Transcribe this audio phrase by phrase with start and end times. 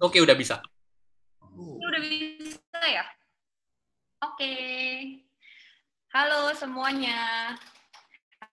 [0.00, 0.60] Oke, udah bisa.
[1.56, 3.04] Udah bisa ya?
[4.24, 4.54] Oke.
[6.14, 7.54] Halo semuanya.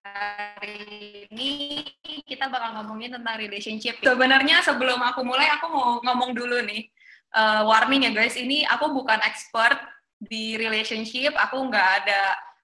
[0.01, 1.85] Hari ini
[2.25, 4.01] kita bakal ngomongin tentang relationship.
[4.01, 6.89] Sebenarnya sebelum aku mulai, aku mau ngomong dulu nih.
[7.31, 9.77] Uh, warning ya guys, ini aku bukan expert
[10.17, 11.37] di relationship.
[11.37, 12.21] Aku nggak ada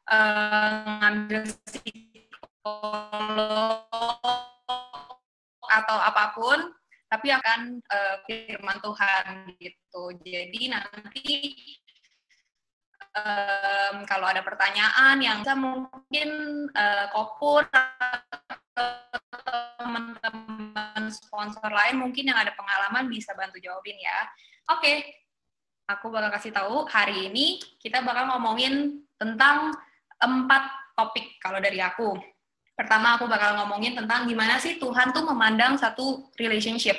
[0.10, 0.70] uh,
[1.06, 3.08] ngambil psikolog
[5.68, 6.74] atau apa pun
[7.08, 9.26] tapi akan uh, firman Tuhan
[9.60, 10.04] gitu.
[10.24, 11.56] Jadi nanti
[13.16, 16.30] um, kalau ada pertanyaan yang bisa mungkin
[16.76, 17.64] uh, kopur
[19.80, 24.20] teman-teman sponsor lain mungkin yang ada pengalaman bisa bantu jawabin ya.
[24.76, 24.98] Oke, okay.
[25.88, 29.72] aku bakal kasih tahu hari ini kita bakal ngomongin tentang
[30.20, 32.37] empat topik kalau dari aku.
[32.78, 36.94] Pertama aku bakal ngomongin tentang gimana sih Tuhan tuh memandang satu relationship.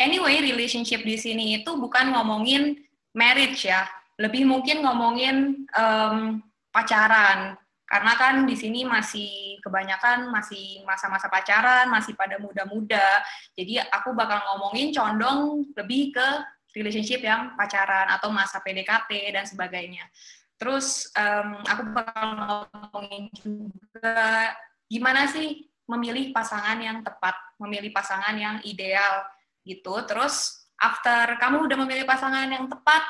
[0.00, 2.80] Anyway, relationship di sini itu bukan ngomongin
[3.12, 3.84] marriage ya,
[4.16, 6.40] lebih mungkin ngomongin um,
[6.72, 7.60] pacaran.
[7.84, 13.20] Karena kan di sini masih kebanyakan masih masa-masa pacaran, masih pada muda-muda.
[13.52, 16.28] Jadi aku bakal ngomongin condong lebih ke
[16.72, 20.08] relationship yang pacaran atau masa PDKT dan sebagainya.
[20.56, 22.26] Terus um, aku bakal
[22.72, 24.52] ngomongin juga
[24.88, 29.24] gimana sih memilih pasangan yang tepat, memilih pasangan yang ideal
[29.64, 29.94] gitu.
[30.04, 33.04] Terus after kamu udah memilih pasangan yang tepat,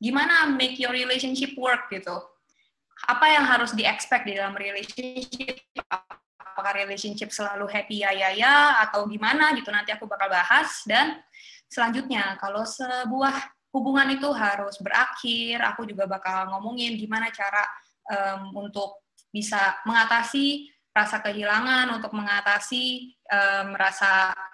[0.00, 2.16] gimana make your relationship work gitu?
[3.08, 5.60] Apa yang harus di-expect di dalam relationship?
[6.52, 8.56] Apakah relationship selalu happy ya ya ya
[8.88, 11.24] atau gimana gitu nanti aku bakal bahas dan
[11.72, 13.32] selanjutnya kalau sebuah
[13.72, 17.64] hubungan itu harus berakhir, aku juga bakal ngomongin gimana cara
[18.04, 19.00] um, untuk
[19.32, 23.72] bisa mengatasi rasa kehilangan, untuk mengatasi um,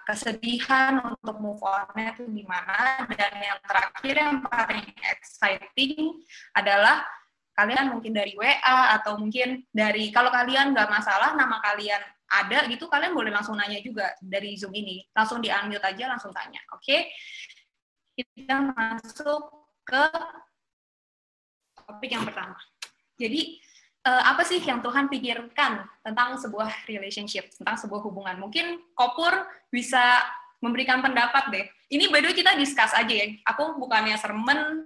[0.07, 3.03] kesedihan, untuk move on-nya itu gimana.
[3.11, 6.23] Dan yang terakhir yang paling exciting
[6.55, 7.03] adalah
[7.59, 12.87] kalian mungkin dari WA atau mungkin dari kalau kalian nggak masalah nama kalian ada gitu
[12.87, 16.79] kalian boleh langsung nanya juga dari Zoom ini langsung di unmute aja langsung tanya oke
[16.79, 17.11] okay?
[18.15, 19.43] kita masuk
[19.83, 20.03] ke
[21.83, 22.55] topik yang pertama
[23.19, 23.59] jadi
[24.05, 28.39] uh, apa sih yang Tuhan pikirkan tentang sebuah relationship, tentang sebuah hubungan?
[28.39, 29.33] Mungkin Kopur
[29.73, 30.23] bisa
[30.59, 31.65] memberikan pendapat deh.
[31.89, 33.27] Ini by the way kita discuss aja ya.
[33.55, 34.85] Aku bukannya sermon,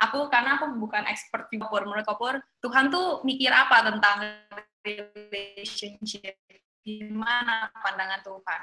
[0.00, 1.84] aku karena aku bukan expert di Kopur.
[1.86, 4.48] Menurut Kopur, Tuhan tuh mikir apa tentang
[4.82, 6.34] relationship?
[6.80, 8.60] Gimana pandangan Tuhan?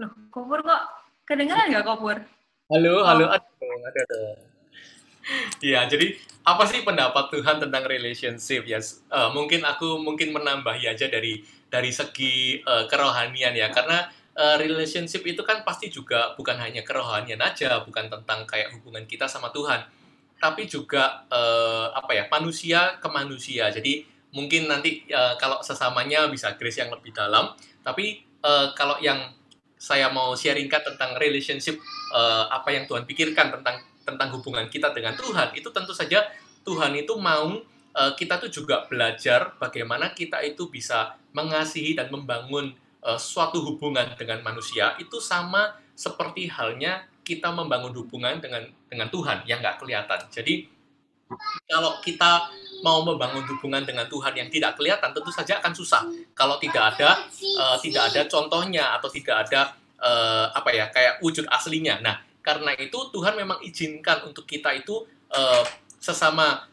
[0.00, 0.82] Loh, Kopur kok
[1.28, 2.18] kedengeran nggak Kopur?
[2.68, 4.36] Halo, halo, aduh, aduh, aduh.
[5.64, 8.76] Iya, jadi apa sih pendapat Tuhan tentang relationship ya?
[8.76, 9.00] Yes.
[9.08, 11.40] Uh, mungkin aku mungkin menambahi aja dari
[11.72, 17.40] dari segi uh, kerohanian ya, karena uh, relationship itu kan pasti juga bukan hanya kerohanian
[17.40, 19.88] aja, bukan tentang kayak hubungan kita sama Tuhan,
[20.36, 23.72] tapi juga uh, apa ya manusia ke manusia.
[23.72, 24.04] Jadi
[24.36, 27.48] mungkin nanti uh, kalau sesamanya bisa grace yang lebih dalam,
[27.80, 29.37] tapi uh, kalau yang
[29.78, 31.78] saya mau sharingkan tentang relationship
[32.10, 36.26] uh, apa yang Tuhan pikirkan tentang tentang hubungan kita dengan Tuhan itu tentu saja
[36.66, 37.62] Tuhan itu mau
[37.94, 42.74] uh, kita tuh juga belajar bagaimana kita itu bisa mengasihi dan membangun
[43.06, 49.44] uh, suatu hubungan dengan manusia itu sama seperti halnya kita membangun hubungan dengan dengan Tuhan
[49.44, 50.20] yang nggak kelihatan.
[50.32, 50.64] Jadi
[51.68, 52.48] kalau kita
[52.82, 56.02] mau membangun hubungan dengan Tuhan yang tidak kelihatan tentu saja akan susah
[56.34, 57.26] kalau tidak ada
[57.58, 61.98] uh, tidak ada contohnya atau tidak ada uh, apa ya kayak wujud aslinya.
[62.02, 65.64] Nah karena itu Tuhan memang izinkan untuk kita itu uh,
[65.98, 66.64] sesama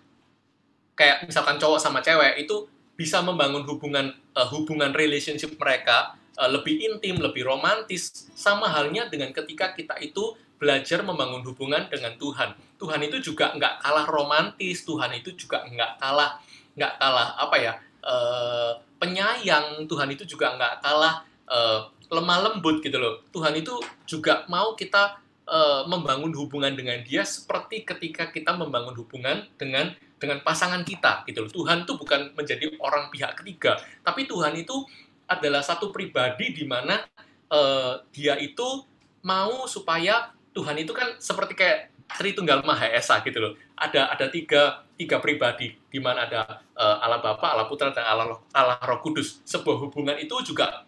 [0.96, 6.80] kayak misalkan cowok sama cewek itu bisa membangun hubungan uh, hubungan relationship mereka uh, lebih
[6.80, 12.56] intim, lebih romantis sama halnya dengan ketika kita itu belajar membangun hubungan dengan Tuhan.
[12.86, 16.38] Tuhan itu juga nggak kalah romantis, Tuhan itu juga nggak kalah
[16.78, 17.74] nggak kalah apa ya
[18.06, 23.26] uh, penyayang, Tuhan itu juga nggak kalah uh, lemah lembut gitu loh.
[23.34, 23.74] Tuhan itu
[24.06, 25.18] juga mau kita
[25.50, 29.90] uh, membangun hubungan dengan Dia seperti ketika kita membangun hubungan dengan
[30.22, 31.52] dengan pasangan kita gitu loh.
[31.52, 34.86] Tuhan itu bukan menjadi orang pihak ketiga, tapi Tuhan itu
[35.26, 37.02] adalah satu pribadi di mana
[37.50, 38.86] uh, Dia itu
[39.26, 43.54] mau supaya Tuhan itu kan seperti kayak Tritunggal Maha Esa gitu loh.
[43.76, 48.40] Ada ada tiga tiga pribadi di mana ada uh, Allah Bapa, Allah Putra dan Allah
[48.54, 49.42] Allah Roh Kudus.
[49.44, 50.86] Sebuah hubungan itu juga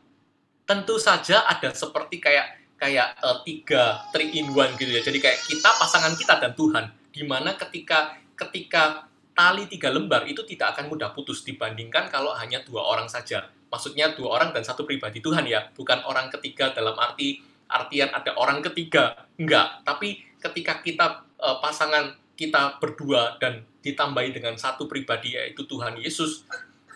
[0.68, 5.02] tentu saja ada seperti kayak kayak uh, tiga three in one gitu ya.
[5.02, 6.86] Jadi kayak kita pasangan kita dan Tuhan.
[7.12, 12.62] Di mana ketika ketika tali tiga lembar itu tidak akan mudah putus dibandingkan kalau hanya
[12.66, 13.54] dua orang saja.
[13.68, 18.32] maksudnya dua orang dan satu pribadi Tuhan ya, bukan orang ketiga dalam arti artian ada
[18.40, 19.84] orang ketiga, enggak.
[19.84, 26.46] Tapi ketika kita uh, pasangan kita berdua dan ditambahi dengan satu pribadi yaitu Tuhan Yesus,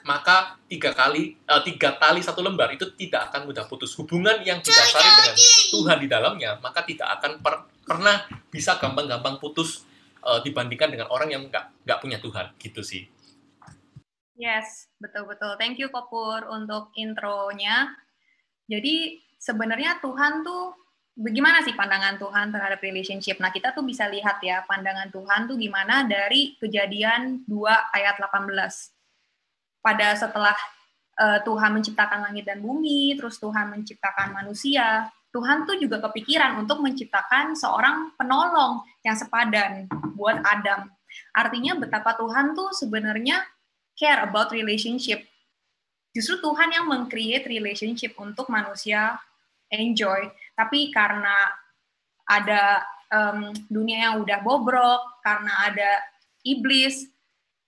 [0.05, 3.93] maka tiga kali uh, tiga tali satu lembar itu tidak akan mudah putus.
[3.97, 5.35] Hubungan yang didasari dengan
[5.73, 7.53] Tuhan di dalamnya maka tidak akan per,
[7.85, 9.85] pernah bisa gampang-gampang putus
[10.25, 12.53] uh, dibandingkan dengan orang yang nggak nggak punya Tuhan.
[12.57, 13.03] Gitu sih.
[14.37, 17.93] Yes betul betul thank you Kopur untuk intronya.
[18.69, 20.80] Jadi sebenarnya Tuhan tuh
[21.15, 23.37] bagaimana sih pandangan Tuhan terhadap relationship?
[23.43, 28.51] Nah, kita tuh bisa lihat ya pandangan Tuhan tuh gimana dari kejadian 2 ayat 18.
[29.81, 30.57] Pada setelah
[31.17, 36.83] uh, Tuhan menciptakan langit dan bumi, terus Tuhan menciptakan manusia, Tuhan tuh juga kepikiran untuk
[36.83, 40.91] menciptakan seorang penolong yang sepadan buat Adam.
[41.31, 43.39] Artinya betapa Tuhan tuh sebenarnya
[43.95, 45.23] care about relationship.
[46.11, 49.15] Justru Tuhan yang meng-create relationship untuk manusia
[49.71, 50.27] enjoy
[50.61, 51.49] tapi karena
[52.29, 55.91] ada um, dunia yang udah bobrok karena ada
[56.45, 57.09] iblis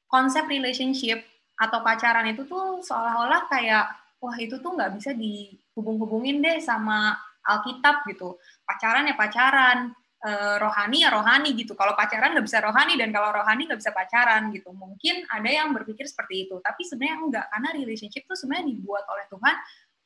[0.05, 1.25] konsep relationship
[1.57, 3.89] atau pacaran itu tuh seolah-olah kayak
[4.21, 8.39] wah itu tuh nggak bisa dihubung-hubungin deh sama Alkitab gitu.
[8.63, 9.91] Pacaran ya pacaran
[10.21, 10.31] e,
[10.61, 11.75] rohani ya rohani gitu.
[11.75, 14.71] Kalau pacaran nggak bisa rohani dan kalau rohani nggak bisa pacaran gitu.
[14.71, 19.25] Mungkin ada yang berpikir seperti itu tapi sebenarnya enggak karena relationship tuh sebenarnya dibuat oleh
[19.27, 19.55] Tuhan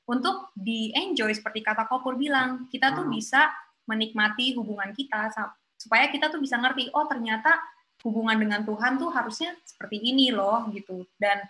[0.07, 3.13] untuk di enjoy seperti kata Kopur bilang kita tuh hmm.
[3.13, 3.51] bisa
[3.87, 5.31] menikmati hubungan kita
[5.75, 7.59] supaya kita tuh bisa ngerti oh ternyata
[8.07, 11.03] hubungan dengan Tuhan tuh harusnya seperti ini loh gitu.
[11.19, 11.43] Dan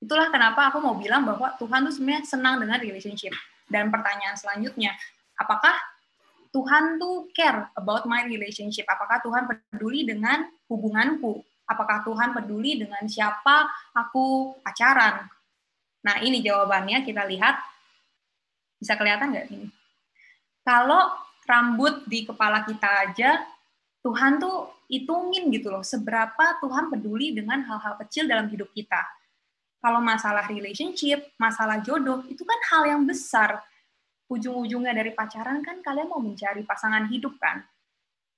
[0.00, 3.34] itulah kenapa aku mau bilang bahwa Tuhan tuh sebenarnya senang dengan relationship.
[3.68, 4.96] Dan pertanyaan selanjutnya
[5.36, 5.76] apakah
[6.52, 8.84] Tuhan tuh care about my relationship?
[8.84, 11.40] Apakah Tuhan peduli dengan hubunganku?
[11.64, 13.64] Apakah Tuhan peduli dengan siapa
[13.96, 15.24] aku pacaran?
[16.04, 17.71] Nah ini jawabannya kita lihat
[18.82, 19.70] bisa kelihatan nggak ini?
[20.66, 21.14] Kalau
[21.46, 23.38] rambut di kepala kita aja,
[24.02, 28.98] Tuhan tuh hitungin gitu loh, seberapa Tuhan peduli dengan hal-hal kecil dalam hidup kita.
[29.78, 33.62] Kalau masalah relationship, masalah jodoh, itu kan hal yang besar.
[34.26, 37.62] Ujung-ujungnya dari pacaran kan kalian mau mencari pasangan hidup kan.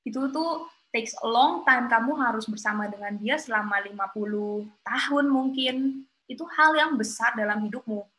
[0.05, 5.77] Itu tuh takes a long time, kamu harus bersama dengan dia selama 50 tahun mungkin.
[6.25, 8.14] Itu hal yang besar dalam hidupmu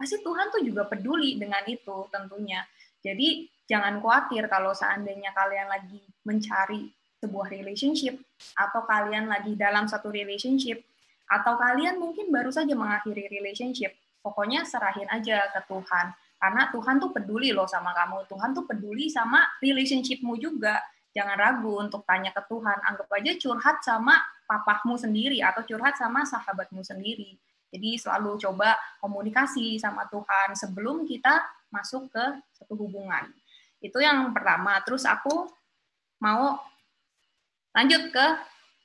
[0.00, 2.64] pasti Tuhan tuh juga peduli dengan itu tentunya.
[3.04, 6.88] Jadi jangan khawatir kalau seandainya kalian lagi mencari
[7.20, 8.16] sebuah relationship
[8.56, 10.80] atau kalian lagi dalam satu relationship
[11.28, 13.92] atau kalian mungkin baru saja mengakhiri relationship.
[14.24, 16.16] Pokoknya serahin aja ke Tuhan.
[16.40, 18.24] Karena Tuhan tuh peduli loh sama kamu.
[18.24, 20.80] Tuhan tuh peduli sama relationshipmu juga.
[21.12, 22.80] Jangan ragu untuk tanya ke Tuhan.
[22.88, 24.16] Anggap aja curhat sama
[24.48, 27.36] papahmu sendiri atau curhat sama sahabatmu sendiri
[27.70, 31.38] jadi selalu coba komunikasi sama Tuhan sebelum kita
[31.70, 33.30] masuk ke satu hubungan.
[33.78, 34.82] Itu yang pertama.
[34.82, 35.46] Terus aku
[36.18, 36.58] mau
[37.70, 38.26] lanjut ke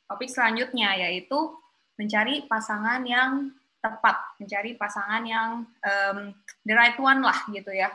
[0.05, 1.57] topik selanjutnya yaitu
[1.97, 3.49] mencari pasangan yang
[3.81, 6.17] tepat, mencari pasangan yang um,
[6.61, 7.89] the right one lah gitu ya.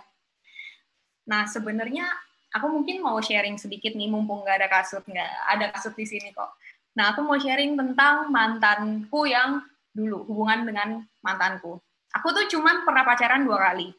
[1.31, 2.11] Nah sebenarnya
[2.51, 6.35] aku mungkin mau sharing sedikit nih mumpung nggak ada kasut nggak ada kasut di sini
[6.35, 6.51] kok.
[6.99, 10.89] Nah aku mau sharing tentang mantanku yang dulu hubungan dengan
[11.23, 11.79] mantanku.
[12.11, 13.95] Aku tuh cuman pernah pacaran dua kali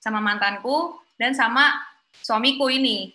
[0.00, 1.76] sama mantanku dan sama
[2.24, 3.12] suamiku ini.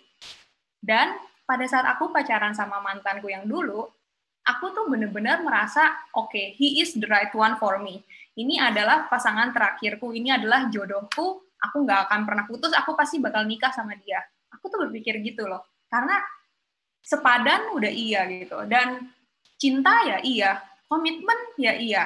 [0.78, 1.16] Dan
[1.48, 3.88] pada saat aku pacaran sama mantanku yang dulu,
[4.44, 8.04] aku tuh bener-bener merasa oke, okay, he is the right one for me.
[8.36, 11.40] Ini adalah pasangan terakhirku, ini adalah jodohku.
[11.64, 14.20] Aku nggak akan pernah putus, aku pasti bakal nikah sama dia.
[14.52, 16.20] Aku tuh berpikir gitu loh, karena
[17.00, 19.08] sepadan udah iya gitu, dan
[19.56, 20.60] cinta ya iya,
[20.90, 21.38] komitmen?
[21.56, 22.04] Ya iya.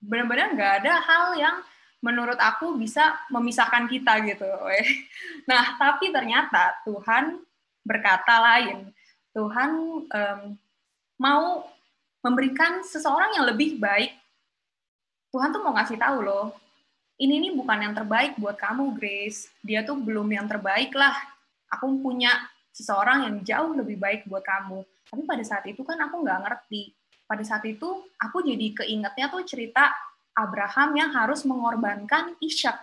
[0.00, 1.56] Benar-benar nggak ada hal yang
[2.00, 4.48] menurut aku bisa memisahkan kita gitu
[5.50, 7.40] nah tapi ternyata Tuhan
[7.84, 8.88] berkata lain.
[9.36, 9.70] Tuhan
[10.08, 10.40] um,
[11.20, 11.68] mau
[12.24, 14.16] memberikan seseorang yang lebih baik.
[15.30, 16.50] Tuhan tuh mau ngasih tahu loh
[17.20, 19.52] ini nih bukan yang terbaik buat kamu Grace.
[19.60, 21.12] Dia tuh belum yang terbaik lah.
[21.68, 22.32] Aku punya
[22.72, 24.80] seseorang yang jauh lebih baik buat kamu.
[25.12, 26.96] Tapi pada saat itu kan aku nggak ngerti
[27.30, 27.86] pada saat itu
[28.18, 29.94] aku jadi keingetnya tuh cerita
[30.34, 32.74] Abraham yang harus mengorbankan Ishak.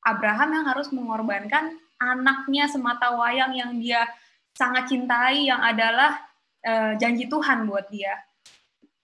[0.00, 4.08] Abraham yang harus mengorbankan anaknya semata wayang yang dia
[4.56, 6.16] sangat cintai yang adalah
[6.64, 8.16] e, janji Tuhan buat dia.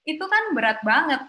[0.08, 1.20] Itu kan berat banget.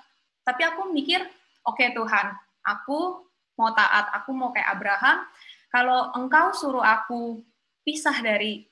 [0.47, 1.19] Tapi aku mikir,
[1.67, 2.31] oke okay, Tuhan,
[2.63, 3.27] aku
[3.59, 5.27] mau taat, aku mau kayak Abraham.
[5.67, 7.43] Kalau engkau suruh aku
[7.83, 8.63] pisah dari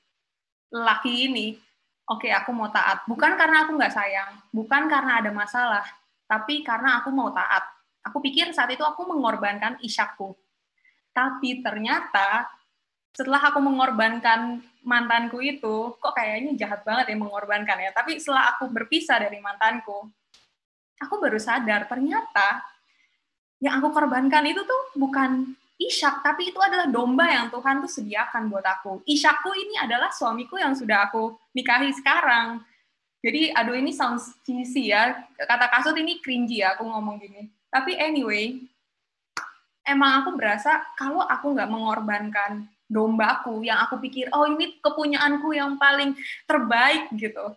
[0.72, 1.46] laki ini,
[2.10, 3.06] oke okay, aku mau taat.
[3.06, 5.86] Bukan karena aku nggak sayang, bukan karena ada masalah,
[6.26, 7.62] tapi karena aku mau taat.
[8.02, 10.34] Aku pikir saat itu aku mengorbankan Isyakku.
[11.14, 12.50] Tapi ternyata
[13.14, 17.90] setelah aku mengorbankan mantanku itu, kok kayaknya jahat banget ya mengorbankan ya.
[17.94, 20.08] Tapi setelah aku berpisah dari mantanku,
[20.98, 22.64] aku baru sadar ternyata
[23.60, 28.52] yang aku korbankan itu tuh bukan Ishak, tapi itu adalah domba yang Tuhan tuh sediakan
[28.52, 29.00] buat aku.
[29.08, 32.60] Ishakku ini adalah suamiku yang sudah aku nikahi sekarang.
[33.24, 35.16] Jadi, aduh ini sounds cheesy ya.
[35.40, 37.48] Kata kasut ini cringy ya aku ngomong gini.
[37.72, 38.60] Tapi anyway,
[39.88, 45.80] emang aku berasa kalau aku nggak mengorbankan dombaku yang aku pikir, oh ini kepunyaanku yang
[45.80, 46.12] paling
[46.44, 47.56] terbaik gitu.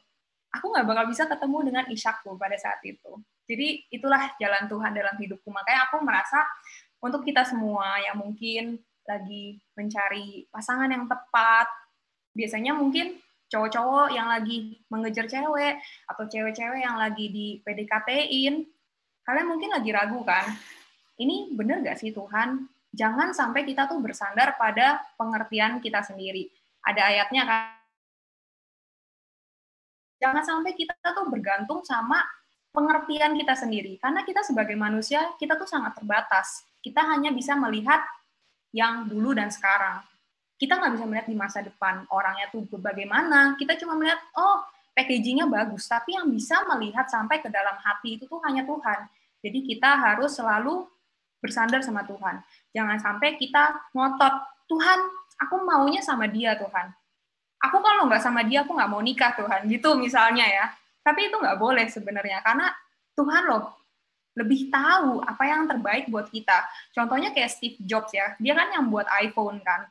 [0.54, 3.20] Aku nggak bakal bisa ketemu dengan Ishakku pada saat itu.
[3.44, 5.52] Jadi itulah jalan Tuhan dalam hidupku.
[5.52, 6.40] Makanya aku merasa
[7.04, 11.68] untuk kita semua yang mungkin lagi mencari pasangan yang tepat,
[12.32, 13.20] biasanya mungkin
[13.52, 18.64] cowok-cowok yang lagi mengejar cewek atau cewek-cewek yang lagi di PDKT-in,
[19.28, 20.48] kalian mungkin lagi ragu kan?
[21.20, 22.66] Ini bener gak sih Tuhan?
[22.96, 26.48] Jangan sampai kita tuh bersandar pada pengertian kita sendiri.
[26.82, 27.84] Ada ayatnya kan?
[30.24, 32.24] Jangan sampai kita tuh bergantung sama
[32.72, 34.00] pengertian kita sendiri.
[34.00, 36.73] Karena kita sebagai manusia, kita tuh sangat terbatas.
[36.84, 38.04] Kita hanya bisa melihat
[38.76, 40.04] yang dulu dan sekarang.
[40.60, 43.56] Kita nggak bisa melihat di masa depan orangnya tuh bagaimana.
[43.56, 44.62] Kita cuma melihat, oh
[44.92, 45.88] packagingnya bagus.
[45.88, 49.08] Tapi yang bisa melihat sampai ke dalam hati itu tuh hanya Tuhan.
[49.44, 50.84] Jadi kita harus selalu
[51.40, 52.44] bersandar sama Tuhan.
[52.76, 54.36] Jangan sampai kita ngotot,
[54.68, 55.00] Tuhan,
[55.40, 56.92] aku maunya sama dia Tuhan.
[57.64, 59.68] Aku kalau nggak sama dia, aku nggak mau nikah Tuhan.
[59.72, 60.68] Gitu misalnya ya
[61.04, 62.72] tapi itu nggak boleh sebenarnya karena
[63.14, 63.83] Tuhan loh
[64.34, 66.66] lebih tahu apa yang terbaik buat kita.
[66.94, 69.86] Contohnya kayak Steve Jobs ya, dia kan yang buat iPhone kan.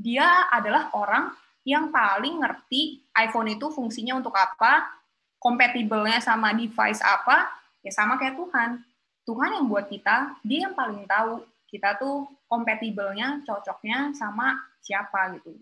[0.00, 1.32] Dia adalah orang
[1.68, 4.88] yang paling ngerti iPhone itu fungsinya untuk apa,
[5.36, 7.52] kompatibelnya sama device apa,
[7.84, 8.80] ya sama kayak Tuhan.
[9.28, 15.52] Tuhan yang buat kita, dia yang paling tahu kita tuh kompatibelnya, cocoknya sama siapa gitu.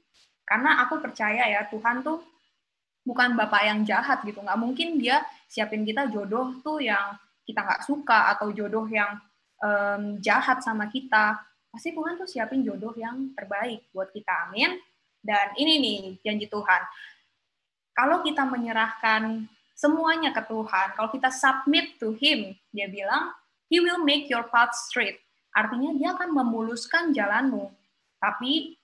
[0.47, 2.23] Karena aku percaya ya, Tuhan tuh
[3.09, 7.17] bukan bapak yang jahat gitu nggak mungkin dia siapin kita jodoh tuh yang
[7.49, 9.17] kita nggak suka atau jodoh yang
[9.65, 11.41] um, jahat sama kita
[11.73, 14.77] pasti Tuhan tuh siapin jodoh yang terbaik buat kita amin.
[15.19, 16.83] Dan ini nih janji Tuhan.
[17.97, 23.33] Kalau kita menyerahkan semuanya ke Tuhan kalau kita submit to Him dia bilang
[23.69, 25.21] He will make your path straight.
[25.53, 27.69] Artinya dia akan memuluskan jalanmu.
[28.17, 28.77] Tapi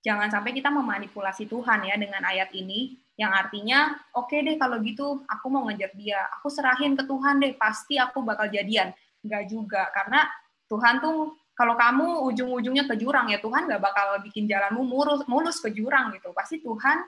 [0.00, 4.80] jangan sampai kita memanipulasi Tuhan ya dengan ayat ini yang artinya oke okay deh kalau
[4.80, 6.24] gitu aku mau ngejar dia.
[6.40, 8.96] Aku serahin ke Tuhan deh pasti aku bakal jadian.
[9.20, 10.24] Nggak juga karena
[10.72, 15.60] Tuhan tuh kalau kamu ujung-ujungnya ke jurang ya Tuhan nggak bakal bikin jalanmu mulus mulus
[15.60, 16.32] ke jurang gitu.
[16.32, 17.04] Pasti Tuhan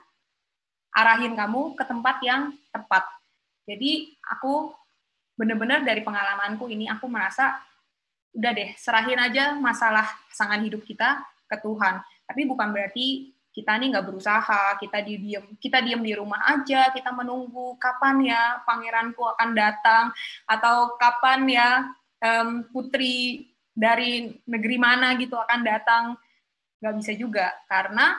[0.93, 3.09] arahin kamu ke tempat yang tepat.
[3.65, 4.69] Jadi aku
[5.33, 7.57] bener-bener dari pengalamanku ini aku merasa
[8.37, 12.05] udah deh serahin aja masalah pasangan hidup kita ke Tuhan.
[12.29, 16.89] Tapi bukan berarti kita nih nggak berusaha, kita di diem, kita diem di rumah aja,
[16.89, 20.09] kita menunggu kapan ya pangeranku akan datang
[20.49, 21.69] atau kapan ya
[22.17, 26.03] um, putri dari negeri mana gitu akan datang,
[26.81, 28.17] nggak bisa juga karena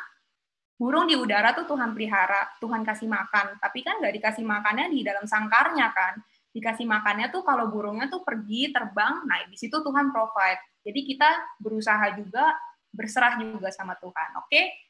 [0.78, 5.02] burung di udara tuh Tuhan pelihara, Tuhan kasih makan, tapi kan nggak dikasih makannya di
[5.02, 6.18] dalam sangkarnya kan,
[6.54, 10.62] dikasih makannya tuh kalau burungnya tuh pergi terbang, nah di situ Tuhan provide.
[10.86, 12.54] Jadi kita berusaha juga
[12.94, 14.50] berserah juga sama Tuhan, oke?
[14.50, 14.83] Okay?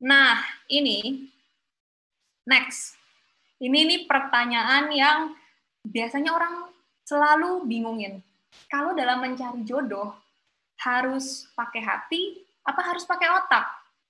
[0.00, 0.40] Nah,
[0.72, 1.28] ini
[2.48, 2.96] next.
[3.60, 5.36] Ini nih pertanyaan yang
[5.84, 6.72] biasanya orang
[7.04, 8.24] selalu bingungin.
[8.72, 10.16] Kalau dalam mencari jodoh
[10.80, 13.66] harus pakai hati apa harus pakai otak?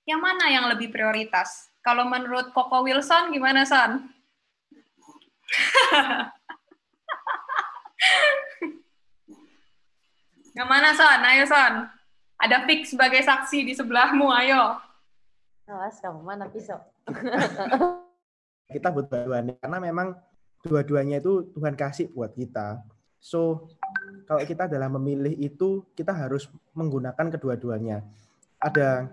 [0.06, 1.70] Yang mana yang lebih prioritas?
[1.80, 4.11] Kalau menurut Koko Wilson gimana, Son?
[10.59, 11.25] yang mana, Son?
[11.25, 11.88] Ayo, Son.
[12.40, 14.80] Ada fix sebagai saksi di sebelahmu, ayo.
[15.70, 16.82] Awas kamu mana pisau.
[18.74, 20.18] kita buat dua-duanya karena memang
[20.66, 22.82] dua-duanya itu Tuhan kasih buat kita.
[23.22, 23.70] So
[24.26, 28.02] kalau kita dalam memilih itu kita harus menggunakan kedua-duanya.
[28.58, 29.06] Ada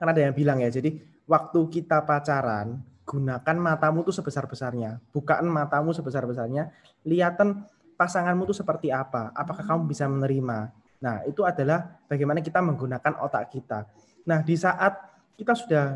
[0.00, 0.96] kan ada yang bilang ya, jadi
[1.28, 6.72] waktu kita pacaran gunakan matamu tuh sebesar-besarnya, bukaan matamu sebesar-besarnya,
[7.04, 7.68] lihatan
[8.00, 10.72] pasanganmu tuh seperti apa, apakah kamu bisa menerima.
[11.04, 13.90] Nah, itu adalah bagaimana kita menggunakan otak kita.
[14.24, 15.86] Nah, di saat kita sudah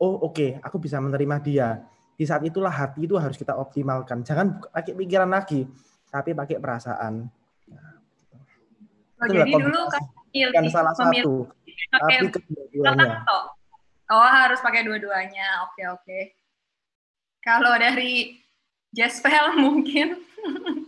[0.00, 1.68] oh oke okay, aku bisa menerima dia
[2.16, 5.66] di saat itulah hati itu harus kita optimalkan jangan pakai pikiran lagi
[6.12, 7.26] tapi pakai perasaan
[7.72, 7.94] nah,
[9.20, 11.48] oh, jadi dulu kan pilih salah satu
[11.92, 13.24] tapi kedua-duanya
[14.12, 16.22] oh harus pakai dua-duanya oke okay, oke okay.
[17.40, 18.38] kalau dari
[18.92, 20.20] Jespel mungkin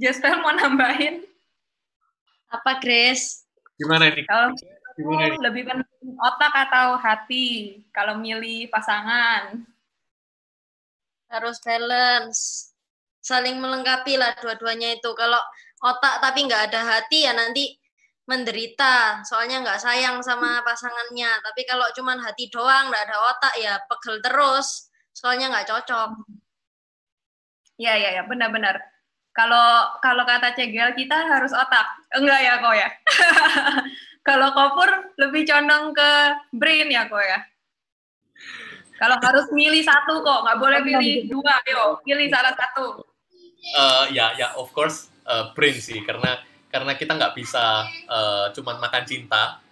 [0.00, 1.24] Jasper mau nambahin?
[2.52, 3.48] Apa Grace?
[3.80, 4.28] Gimana nih?
[4.28, 4.52] Kalau
[4.96, 5.40] Gimana nih?
[5.40, 9.66] lebih penting otak atau hati kalau milih pasangan?
[11.26, 12.70] Harus balance.
[13.18, 15.10] Saling melengkapi lah dua-duanya itu.
[15.18, 15.42] Kalau
[15.82, 17.74] otak tapi nggak ada hati ya nanti
[18.30, 19.26] menderita.
[19.26, 21.42] Soalnya nggak sayang sama pasangannya.
[21.42, 24.86] Tapi kalau cuman hati doang, nggak ada otak ya pegel terus.
[25.10, 26.10] Soalnya nggak cocok.
[27.76, 28.80] Iya, iya, ya, benar-benar.
[29.36, 31.86] Kalau kalau kata Cegel kita harus otak.
[32.16, 32.88] Enggak ya kok ya.
[34.26, 34.90] kalau Kopur
[35.22, 36.10] lebih condong ke
[36.50, 37.38] brain ya kok ya.
[38.96, 41.60] Kalau harus milih satu kok, nggak boleh pilih dua.
[41.68, 43.04] Ayo, pilih salah satu.
[43.76, 46.40] Eh, ya, ya, of course, eh, brain sih, karena
[46.72, 49.62] karena kita nggak bisa eh, cuman makan cinta,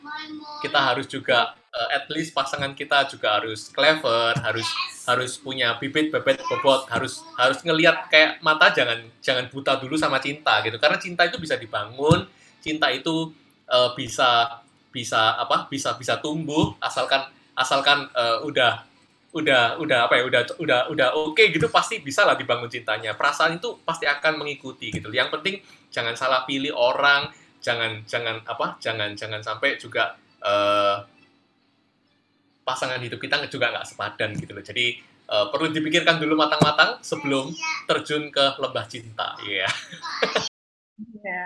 [0.61, 4.69] kita harus juga eh, at least pasangan kita juga harus clever, harus
[5.09, 10.21] harus punya bibit bebet bobot, harus harus ngelihat kayak mata jangan jangan buta dulu sama
[10.21, 12.29] cinta gitu, karena cinta itu bisa dibangun,
[12.61, 13.33] cinta itu
[13.69, 14.61] eh, bisa
[14.95, 17.27] bisa apa bisa bisa tumbuh asalkan
[17.59, 18.95] asalkan eh, udah
[19.35, 23.19] udah udah apa ya udah udah udah oke gitu pasti bisa lah dibangun cintanya.
[23.19, 25.11] Perasaan itu pasti akan mengikuti gitu.
[25.11, 25.55] Yang penting
[25.91, 30.97] jangan salah pilih orang jangan jangan apa jangan jangan sampai juga eh,
[32.63, 34.63] pasangan hidup kita juga nggak sepadan gitu loh.
[34.63, 37.51] Jadi eh, perlu dipikirkan dulu matang-matang sebelum
[37.91, 39.35] terjun ke lembah cinta.
[39.43, 39.67] Iya.
[41.27, 41.45] Ya.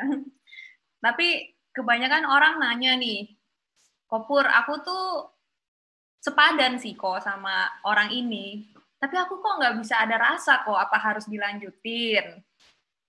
[1.01, 3.39] Tapi kebanyakan orang nanya nih,
[4.09, 5.07] Kopur, aku tuh
[6.19, 8.67] sepadan sih kok sama orang ini.
[8.99, 12.43] Tapi aku kok nggak bisa ada rasa kok, apa harus dilanjutin?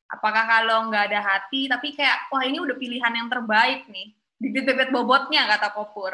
[0.09, 4.13] Apakah kalau nggak ada hati, tapi kayak, wah ini udah pilihan yang terbaik nih.
[4.37, 6.13] Bibit-bibit bobotnya, kata Kopur.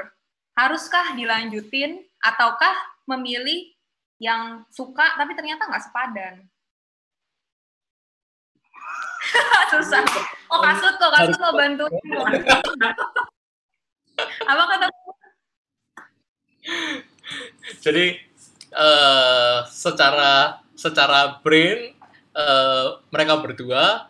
[0.56, 2.76] Haruskah dilanjutin, ataukah
[3.10, 3.76] memilih
[4.22, 6.36] yang suka, tapi ternyata nggak sepadan?
[9.74, 10.04] Susah.
[10.52, 11.94] Oh, kasut kok, kasut mau bantuin.
[14.50, 14.88] Apa kata
[17.84, 18.16] jadi
[18.72, 21.94] eh, secara secara brain
[22.32, 24.08] eh, mereka berdua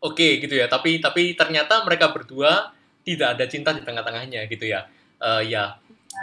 [0.00, 2.72] oke gitu ya tapi tapi ternyata mereka berdua
[3.04, 4.88] tidak ada cinta di tengah-tengahnya gitu ya
[5.22, 5.78] Eh, ya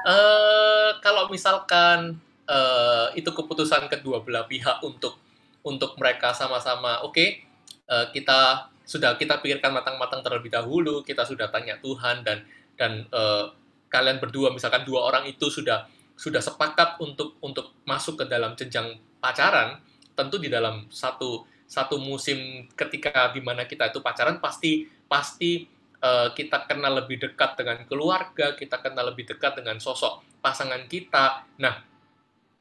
[0.05, 5.15] eh kalau misalkan eh, itu keputusan kedua belah pihak untuk
[5.63, 7.48] untuk mereka sama-sama oke
[7.89, 12.41] eh, kita sudah kita pikirkan matang-matang terlebih dahulu kita sudah tanya Tuhan dan
[12.73, 13.45] dan eh,
[13.89, 15.85] kalian berdua misalkan dua orang itu sudah
[16.17, 19.77] sudah sepakat untuk untuk masuk ke dalam jenjang pacaran
[20.17, 25.69] tentu di dalam satu satu musim ketika di mana kita itu pacaran pasti pasti
[26.01, 31.45] eh, kita kenal lebih dekat dengan keluarga kita kenal lebih dekat dengan sosok pasangan kita.
[31.61, 31.77] Nah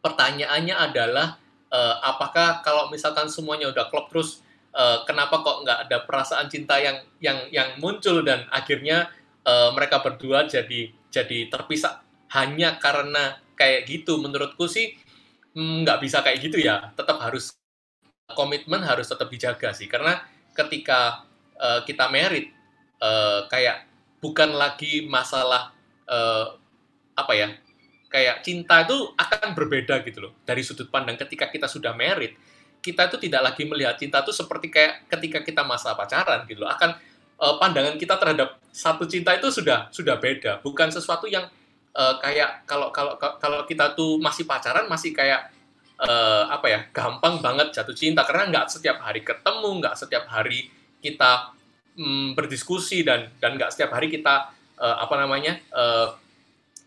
[0.04, 1.40] pertanyaannya adalah
[1.72, 6.76] eh, apakah kalau misalkan semuanya udah klop terus eh, kenapa kok nggak ada perasaan cinta
[6.80, 9.08] yang yang yang muncul dan akhirnya
[9.46, 12.04] eh, mereka berdua jadi jadi terpisah.
[12.32, 14.20] Hanya karena kayak gitu.
[14.20, 14.94] Menurutku sih
[15.56, 16.92] mm, nggak bisa kayak gitu ya.
[16.94, 17.56] Tetap harus
[18.32, 19.88] komitmen harus tetap dijaga sih.
[19.88, 20.20] Karena
[20.52, 21.24] ketika
[21.56, 22.52] eh, kita merit
[23.00, 23.88] eh, kayak
[24.20, 25.72] bukan lagi masalah
[26.06, 26.46] eh,
[27.18, 27.50] apa ya
[28.08, 30.32] kayak cinta itu akan berbeda gitu loh.
[30.44, 32.36] Dari sudut pandang ketika kita sudah merit
[32.78, 36.70] kita itu tidak lagi melihat cinta itu seperti kayak ketika kita masa pacaran gitu loh.
[36.70, 36.94] Akan
[37.38, 40.62] eh, pandangan kita terhadap satu cinta itu sudah sudah beda.
[40.62, 41.46] Bukan sesuatu yang
[41.94, 45.50] eh, kayak kalau kalau kalau kita tuh masih pacaran masih kayak
[46.00, 48.22] eh, apa ya gampang banget jatuh cinta.
[48.22, 51.54] Karena nggak setiap hari ketemu nggak setiap hari kita
[51.98, 56.08] mm, berdiskusi dan dan nggak setiap hari kita eh, apa namanya eh,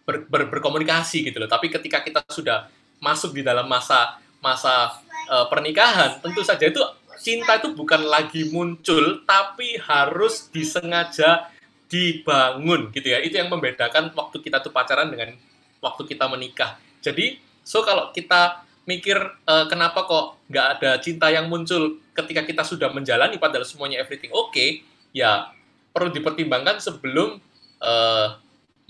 [0.08, 1.51] ber- ber- berkomunikasi gitu loh.
[1.51, 2.67] Tapi ketika kita sudah
[3.01, 4.99] masuk di dalam masa masa
[5.30, 6.82] eh, pernikahan tentu saja itu
[7.21, 11.47] cinta itu bukan lagi muncul tapi harus disengaja
[11.88, 13.21] dibangun gitu ya.
[13.21, 15.38] Itu yang membedakan waktu kita tuh pacaran dengan
[15.80, 16.82] waktu kita menikah.
[16.99, 22.65] Jadi so kalau kita mikir eh, kenapa kok nggak ada cinta yang muncul ketika kita
[22.65, 24.84] sudah menjalani padahal semuanya everything oke
[25.15, 25.54] ya
[25.93, 27.38] perlu dipertimbangkan sebelum
[27.80, 28.27] eh,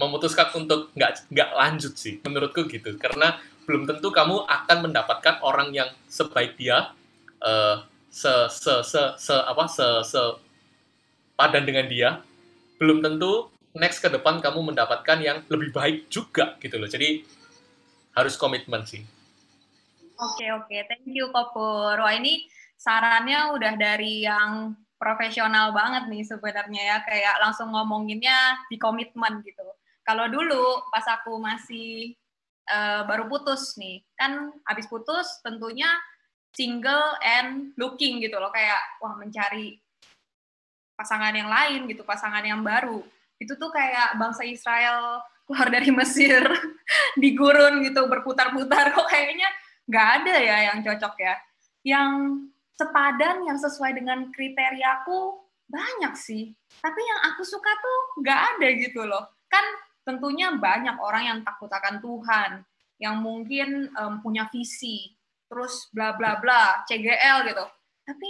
[0.01, 2.17] memutuskan untuk nggak nggak lanjut sih.
[2.25, 2.97] Menurutku gitu.
[2.97, 3.37] Karena
[3.71, 6.91] belum tentu kamu akan mendapatkan orang yang sebaik dia
[7.39, 7.79] eh,
[8.11, 10.19] se se se se apa se se
[11.39, 12.19] padan dengan dia
[12.83, 17.23] belum tentu next ke depan kamu mendapatkan yang lebih baik juga gitu loh jadi
[18.11, 19.07] harus komitmen sih
[20.21, 20.77] Oke, oke.
[20.85, 21.97] Thank you, Kopur.
[21.97, 22.45] Wah, ini
[22.77, 26.97] sarannya udah dari yang profesional banget nih sebenarnya ya.
[27.01, 29.65] Kayak langsung ngomonginnya di komitmen gitu.
[30.05, 32.13] Kalau dulu pas aku masih
[32.67, 35.89] eh, baru putus nih, kan habis putus tentunya
[36.51, 38.51] single and looking gitu loh.
[38.53, 39.79] Kayak wah mencari
[40.95, 43.01] pasangan yang lain gitu pasangan yang baru.
[43.41, 46.45] Itu tuh kayak bangsa Israel keluar dari Mesir
[47.21, 48.93] di gurun gitu berputar-putar.
[48.93, 49.49] Kok kayaknya
[49.89, 51.35] nggak ada ya yang cocok ya?
[51.81, 52.11] Yang
[52.77, 56.53] sepadan yang sesuai dengan kriteriaku banyak sih.
[56.81, 59.25] Tapi yang aku suka tuh nggak ada gitu loh.
[59.49, 59.63] Kan
[60.01, 62.51] tentunya banyak orang yang takut akan Tuhan
[63.01, 65.09] yang mungkin um, punya visi
[65.49, 67.65] terus bla bla bla CGL gitu.
[68.05, 68.29] Tapi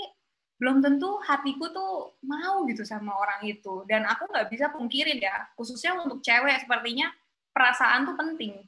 [0.62, 3.84] belum tentu hatiku tuh mau gitu sama orang itu.
[3.86, 7.12] Dan aku nggak bisa pungkirin ya khususnya untuk cewek sepertinya
[7.52, 8.62] perasaan tuh penting.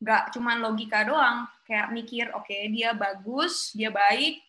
[0.00, 4.42] Nggak cuman logika doang kayak mikir oke okay, dia bagus dia baik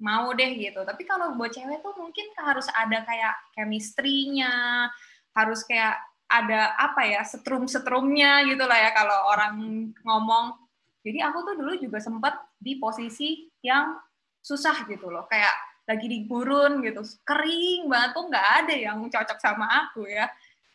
[0.00, 0.84] mau deh gitu.
[0.84, 4.86] Tapi kalau buat cewek tuh mungkin harus ada kayak chemistry-nya,
[5.32, 9.54] harus kayak ada apa ya setrum-setrumnya gitu lah ya kalau orang
[10.02, 10.58] ngomong.
[11.06, 13.94] Jadi aku tuh dulu juga sempat di posisi yang
[14.42, 15.54] susah gitu loh, kayak
[15.86, 20.26] lagi di gurun gitu, kering banget tuh nggak ada yang cocok sama aku ya.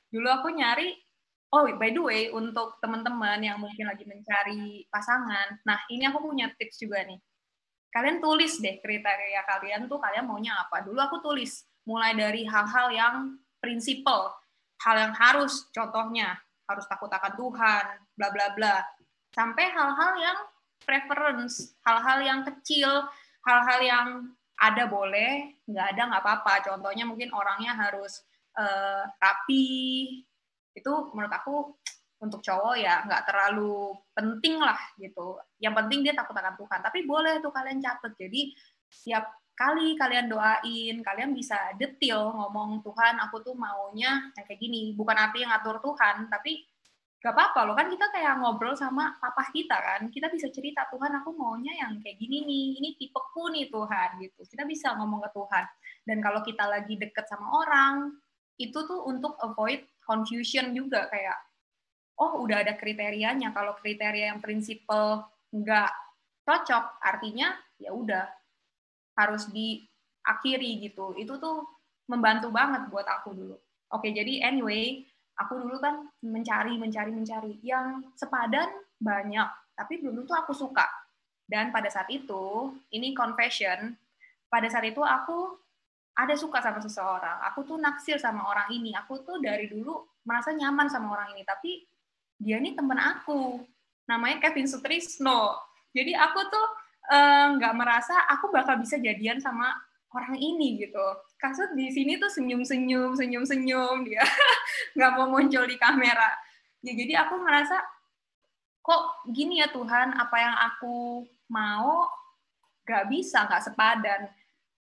[0.08, 0.96] Dulu aku nyari,
[1.52, 6.48] oh by the way untuk teman-teman yang mungkin lagi mencari pasangan, nah ini aku punya
[6.56, 7.20] tips juga nih
[7.92, 10.82] kalian tulis deh kriteria kalian tuh kalian maunya apa.
[10.82, 13.16] Dulu aku tulis mulai dari hal-hal yang
[13.60, 14.32] prinsipal,
[14.82, 17.86] hal yang harus, contohnya harus takut akan Tuhan,
[18.18, 18.76] bla bla bla,
[19.32, 20.38] sampai hal-hal yang
[20.82, 23.06] preference, hal-hal yang kecil,
[23.46, 24.08] hal-hal yang
[24.62, 26.54] ada boleh, nggak ada nggak apa-apa.
[26.66, 28.22] Contohnya mungkin orangnya harus
[28.58, 30.22] uh, rapi,
[30.78, 31.56] itu menurut aku
[32.22, 35.42] untuk cowok ya nggak terlalu penting lah gitu.
[35.58, 36.80] Yang penting dia takut akan Tuhan.
[36.86, 38.14] Tapi boleh tuh kalian catat.
[38.14, 38.54] Jadi
[38.86, 44.98] setiap kali kalian doain, kalian bisa detail ngomong Tuhan, aku tuh maunya kayak gini.
[44.98, 46.66] Bukan arti yang ngatur Tuhan, tapi
[47.22, 50.02] gak apa-apa loh kan kita kayak ngobrol sama papa kita kan.
[50.10, 54.42] Kita bisa cerita Tuhan aku maunya yang kayak gini nih, ini tipeku nih Tuhan gitu.
[54.50, 55.66] Kita bisa ngomong ke Tuhan.
[56.10, 58.18] Dan kalau kita lagi deket sama orang,
[58.58, 61.38] itu tuh untuk avoid confusion juga kayak
[62.18, 63.54] oh udah ada kriterianya.
[63.54, 65.94] Kalau kriteria yang prinsipal nggak
[66.42, 68.41] cocok, artinya ya udah
[69.22, 71.14] harus diakhiri gitu.
[71.16, 71.66] Itu tuh
[72.10, 73.58] membantu banget buat aku dulu.
[73.92, 75.06] Oke, jadi anyway,
[75.38, 77.54] aku dulu kan mencari, mencari, mencari.
[77.62, 80.88] Yang sepadan banyak, tapi belum tentu aku suka.
[81.46, 83.94] Dan pada saat itu, ini confession,
[84.48, 85.60] pada saat itu aku
[86.16, 87.44] ada suka sama seseorang.
[87.52, 88.96] Aku tuh naksir sama orang ini.
[88.96, 91.44] Aku tuh dari dulu merasa nyaman sama orang ini.
[91.44, 91.72] Tapi
[92.42, 93.62] dia ini temen aku
[94.10, 96.68] namanya Kevin Sutrisno jadi aku tuh
[97.12, 99.76] nggak uh, merasa aku bakal bisa jadian sama
[100.16, 101.04] orang ini gitu.
[101.36, 104.24] Kasus di sini tuh senyum senyum senyum senyum dia
[104.96, 106.32] nggak mau muncul di kamera.
[106.80, 107.80] Ya jadi aku merasa
[108.82, 112.08] kok gini ya Tuhan apa yang aku mau
[112.88, 114.22] nggak bisa nggak sepadan.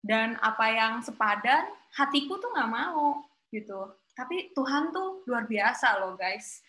[0.02, 3.22] Dan apa yang sepadan hatiku tuh nggak mau
[3.54, 3.94] gitu.
[4.14, 6.62] Tapi Tuhan tuh luar biasa loh guys.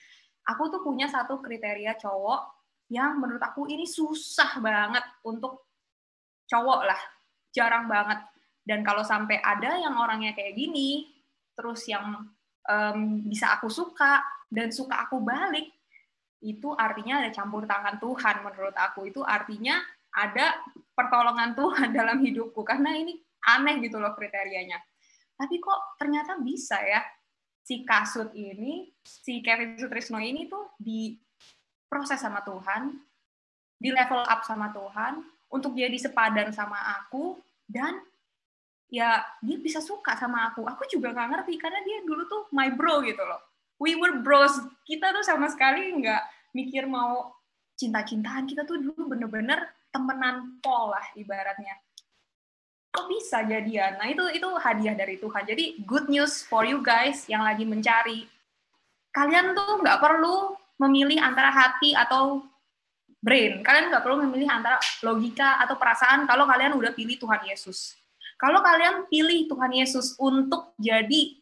[0.46, 2.63] Aku tuh punya satu kriteria cowok
[2.94, 5.66] yang menurut aku ini susah banget untuk
[6.46, 7.02] cowok lah,
[7.50, 8.22] jarang banget.
[8.62, 11.10] Dan kalau sampai ada yang orangnya kayak gini,
[11.58, 12.30] terus yang
[12.70, 14.22] um, bisa aku suka
[14.54, 15.74] dan suka aku balik,
[16.46, 19.10] itu artinya ada campur tangan Tuhan menurut aku.
[19.10, 19.82] Itu artinya
[20.14, 20.62] ada
[20.94, 23.18] pertolongan Tuhan dalam hidupku karena ini
[23.50, 24.78] aneh gitu loh kriterianya.
[25.34, 27.02] Tapi kok ternyata bisa ya
[27.64, 30.78] si Kasut ini, si Kevin Sutrisno ini tuh
[31.94, 32.98] diproses sama Tuhan,
[33.78, 35.22] di level up sama Tuhan,
[35.54, 37.38] untuk jadi sepadan sama aku,
[37.70, 38.02] dan
[38.90, 40.66] ya dia bisa suka sama aku.
[40.66, 43.38] Aku juga nggak ngerti, karena dia dulu tuh my bro gitu loh.
[43.78, 44.58] We were bros.
[44.90, 47.30] Kita tuh sama sekali nggak mikir mau
[47.78, 48.50] cinta-cintaan.
[48.50, 51.78] Kita tuh dulu bener-bener temenan pol lah ibaratnya
[52.94, 53.98] kok bisa jadian?
[53.98, 55.46] Nah itu itu hadiah dari Tuhan.
[55.50, 58.30] Jadi good news for you guys yang lagi mencari.
[59.10, 62.46] Kalian tuh nggak perlu memilih antara hati atau
[63.24, 63.64] brain.
[63.64, 67.96] Kalian nggak perlu memilih antara logika atau perasaan kalau kalian udah pilih Tuhan Yesus.
[68.36, 71.40] Kalau kalian pilih Tuhan Yesus untuk jadi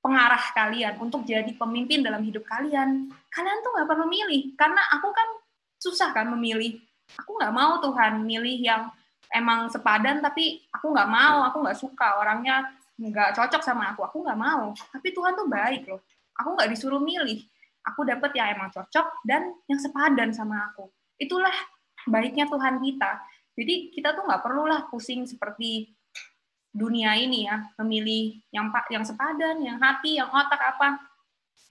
[0.00, 4.56] pengarah kalian, untuk jadi pemimpin dalam hidup kalian, kalian tuh nggak perlu milih.
[4.56, 5.28] Karena aku kan
[5.76, 6.80] susah kan memilih.
[7.20, 8.88] Aku nggak mau Tuhan milih yang
[9.30, 12.66] emang sepadan tapi aku nggak mau aku nggak suka orangnya
[12.98, 16.02] nggak cocok sama aku aku nggak mau tapi Tuhan tuh baik loh
[16.34, 17.46] aku nggak disuruh milih
[17.86, 20.88] aku dapet yang emang cocok dan yang sepadan sama aku
[21.20, 21.52] itulah
[22.08, 23.10] baiknya Tuhan kita
[23.56, 25.92] jadi kita tuh nggak perlulah pusing seperti
[26.70, 31.02] dunia ini ya memilih yang yang sepadan yang hati yang otak apa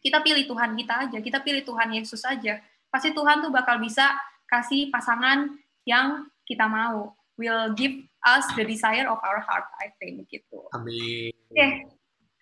[0.03, 2.59] kita pilih Tuhan kita aja kita pilih Tuhan Yesus aja
[2.91, 4.11] pasti Tuhan tuh bakal bisa
[4.49, 5.55] kasih pasangan
[5.87, 7.95] yang kita mau will give
[8.27, 10.67] us the desire of our heart, I think gitu.
[10.75, 11.31] Amin.
[11.31, 11.71] Oke, okay.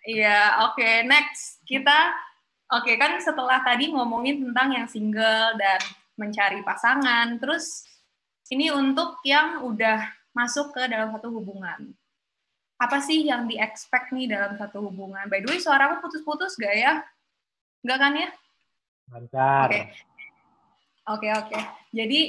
[0.08, 0.74] iya, oke.
[0.74, 1.06] Okay.
[1.06, 2.12] Next, kita,
[2.72, 5.80] oke kan setelah tadi ngomongin tentang yang single dan
[6.18, 7.86] mencari pasangan, terus
[8.52, 11.92] ini untuk yang udah masuk ke dalam satu hubungan.
[12.78, 15.26] Apa sih yang di-expect nih dalam satu hubungan?
[15.26, 17.02] By the way, suaraku putus-putus gak ya?
[17.82, 18.28] Enggak kan ya?
[19.10, 19.66] Lancar.
[19.66, 19.74] Oke.
[19.74, 19.84] Okay.
[19.84, 19.92] Oke,
[21.08, 21.48] okay, oke.
[21.50, 21.62] Okay.
[21.90, 22.20] Jadi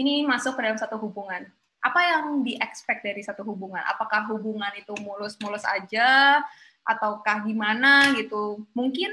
[0.00, 1.44] ini masuk ke dalam satu hubungan
[1.84, 3.84] apa yang di-expect dari satu hubungan?
[3.84, 6.40] Apakah hubungan itu mulus-mulus aja,
[6.80, 8.64] ataukah gimana gitu?
[8.72, 9.12] Mungkin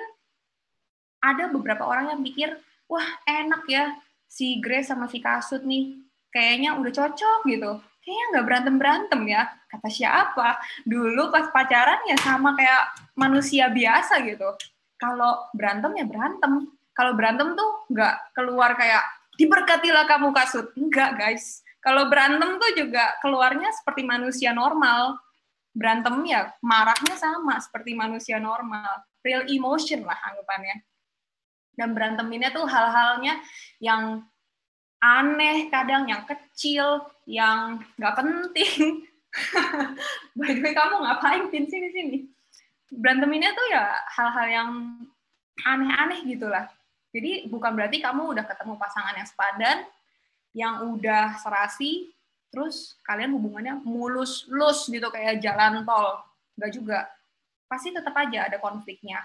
[1.22, 2.50] ada beberapa orang yang pikir,
[2.90, 3.94] wah enak ya
[4.26, 6.02] si Grace sama si Kasut nih,
[6.34, 7.72] kayaknya udah cocok gitu.
[8.02, 9.46] Kayaknya nggak berantem-berantem ya.
[9.70, 10.58] Kata siapa?
[10.84, 14.58] Dulu pas pacaran ya sama kayak manusia biasa gitu.
[14.98, 16.66] Kalau berantem ya berantem.
[16.98, 19.06] Kalau berantem tuh nggak keluar kayak
[19.38, 20.74] diberkatilah kamu Kasut.
[20.74, 25.18] Enggak guys kalau berantem tuh juga keluarnya seperti manusia normal.
[25.74, 29.02] Berantem ya marahnya sama seperti manusia normal.
[29.26, 30.86] Real emotion lah anggapannya.
[31.76, 33.40] Dan berantem ini tuh hal-halnya
[33.80, 34.22] yang
[35.02, 39.08] aneh kadang, yang kecil, yang nggak penting.
[40.38, 42.18] By the way, kamu ngapain pin sini sini?
[42.92, 43.88] Berantem ini tuh ya
[44.20, 44.70] hal-hal yang
[45.64, 46.68] aneh-aneh gitulah.
[47.12, 49.78] Jadi bukan berarti kamu udah ketemu pasangan yang sepadan,
[50.52, 52.12] yang udah serasi,
[52.52, 56.20] terus kalian hubungannya mulus-lus gitu kayak jalan tol.
[56.56, 57.00] Enggak juga.
[57.68, 59.24] Pasti tetap aja ada konfliknya.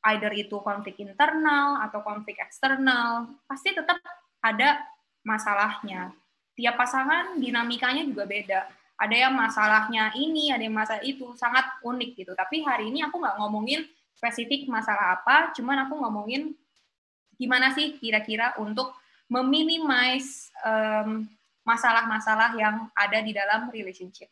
[0.00, 4.00] Either itu konflik internal atau konflik eksternal, pasti tetap
[4.40, 4.80] ada
[5.20, 6.16] masalahnya.
[6.56, 8.64] Tiap pasangan dinamikanya juga beda.
[9.00, 12.32] Ada yang masalahnya ini, ada yang masalah itu, sangat unik gitu.
[12.32, 13.84] Tapi hari ini aku nggak ngomongin
[14.16, 16.52] spesifik masalah apa, cuman aku ngomongin
[17.40, 18.92] gimana sih kira-kira untuk
[19.32, 20.52] meminimize
[21.64, 24.28] masalah-masalah um, yang ada di dalam relationship.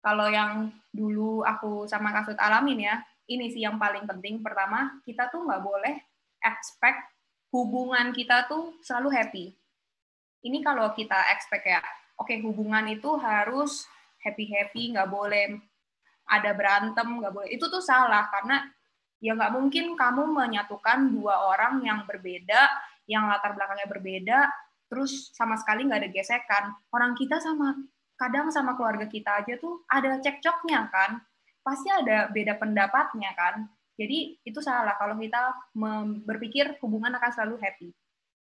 [0.00, 2.96] Kalau yang dulu aku sama Kasut alamin ya,
[3.38, 4.40] ini sih yang paling penting.
[4.44, 5.94] Pertama, kita tuh nggak boleh
[6.42, 7.00] expect
[7.52, 9.46] hubungan kita tuh selalu happy.
[10.42, 11.78] Ini kalau kita expect ya,
[12.18, 13.86] oke okay, hubungan itu harus
[14.24, 15.58] happy-happy, nggak boleh
[16.26, 17.48] ada berantem, nggak boleh.
[17.52, 18.66] Itu tuh salah, karena
[19.22, 22.66] ya nggak mungkin kamu menyatukan dua orang yang berbeda
[23.06, 24.38] yang latar belakangnya berbeda,
[24.86, 26.64] terus sama sekali nggak ada gesekan.
[26.90, 27.74] Orang kita sama
[28.18, 31.18] kadang sama keluarga kita aja tuh ada cekcoknya kan,
[31.62, 33.66] pasti ada beda pendapatnya kan.
[33.96, 35.54] Jadi itu salah kalau kita
[36.26, 37.90] berpikir hubungan akan selalu happy.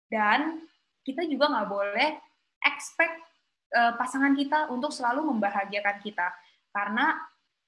[0.10, 0.66] Dan
[1.06, 2.10] kita juga nggak boleh
[2.66, 3.16] expect
[3.74, 6.34] uh, pasangan kita untuk selalu membahagiakan kita.
[6.74, 7.16] Karena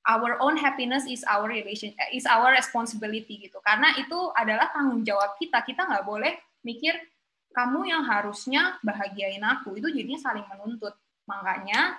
[0.03, 3.61] our own happiness is our relation is our responsibility gitu.
[3.63, 5.63] Karena itu adalah tanggung jawab kita.
[5.63, 6.33] Kita nggak boleh
[6.65, 6.95] mikir
[7.53, 9.77] kamu yang harusnya bahagiain aku.
[9.77, 10.97] Itu jadinya saling menuntut.
[11.29, 11.95] Makanya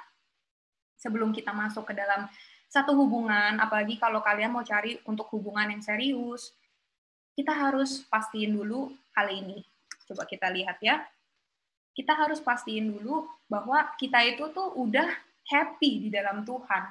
[0.98, 2.28] sebelum kita masuk ke dalam
[2.74, 6.50] satu hubungan apalagi kalau kalian mau cari untuk hubungan yang serius
[7.34, 9.62] kita harus pastiin dulu hal ini.
[10.06, 11.02] Coba kita lihat ya.
[11.94, 15.06] Kita harus pastiin dulu bahwa kita itu tuh udah
[15.50, 16.82] happy di dalam Tuhan.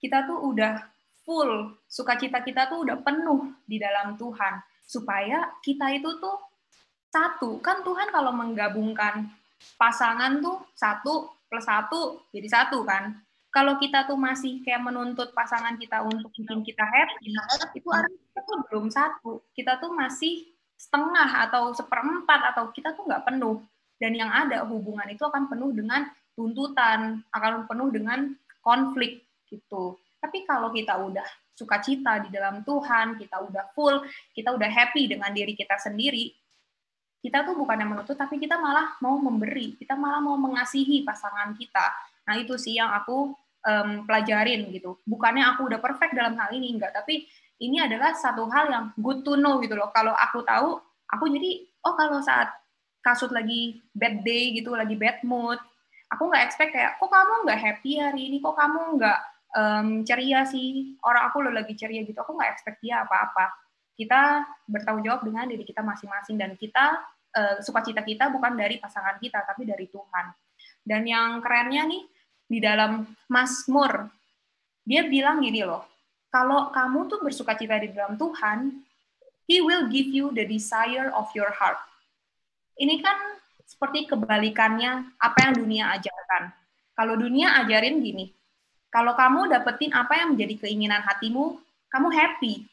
[0.00, 0.80] Kita tuh udah
[1.24, 4.60] full sukacita kita tuh udah penuh di dalam Tuhan.
[4.84, 6.36] Supaya kita itu tuh
[7.12, 7.60] satu.
[7.60, 9.28] Kan Tuhan kalau menggabungkan
[9.76, 13.16] pasangan tuh satu plus satu jadi satu kan
[13.54, 17.30] kalau kita tuh masih kayak menuntut pasangan kita untuk bikin kita happy
[17.78, 19.32] itu artinya kita tuh belum satu.
[19.54, 23.62] Kita tuh masih setengah atau seperempat atau kita tuh nggak penuh.
[23.94, 26.02] Dan yang ada hubungan itu akan penuh dengan
[26.34, 30.02] tuntutan akan penuh dengan konflik gitu.
[30.18, 34.02] Tapi kalau kita udah sukacita di dalam Tuhan kita udah full
[34.34, 36.34] kita udah happy dengan diri kita sendiri
[37.22, 41.54] kita tuh bukan yang menuntut tapi kita malah mau memberi kita malah mau mengasihi pasangan
[41.54, 41.94] kita.
[42.26, 43.30] Nah itu sih yang aku
[43.64, 45.00] um, pelajarin gitu.
[45.08, 46.94] Bukannya aku udah perfect dalam hal ini enggak.
[46.94, 47.26] Tapi
[47.64, 49.90] ini adalah satu hal yang good to know gitu loh.
[49.90, 52.52] Kalau aku tahu aku jadi oh kalau saat
[53.04, 55.60] kasut lagi bad day gitu lagi bad mood
[56.14, 58.38] aku nggak expect kayak kok kamu nggak happy hari ini?
[58.38, 59.18] Kok kamu nggak
[59.58, 60.94] um, ceria sih?
[61.02, 62.18] Orang aku lo lagi ceria gitu.
[62.22, 63.50] Aku nggak expect dia apa-apa.
[63.94, 67.02] Kita bertanggung jawab dengan diri kita masing-masing dan kita
[67.34, 70.26] uh, sukacita kita bukan dari pasangan kita, tapi dari Tuhan.
[70.84, 72.02] Dan yang kerennya nih,
[72.54, 74.06] di dalam Mazmur,
[74.86, 75.82] dia bilang gini loh,
[76.30, 78.70] kalau kamu tuh bersukacita di dalam Tuhan,
[79.50, 81.76] He will give you the desire of your heart.
[82.78, 83.18] Ini kan
[83.66, 86.54] seperti kebalikannya apa yang dunia ajarkan.
[86.94, 88.32] Kalau dunia ajarin gini,
[88.88, 91.58] kalau kamu dapetin apa yang menjadi keinginan hatimu,
[91.90, 92.64] kamu happy.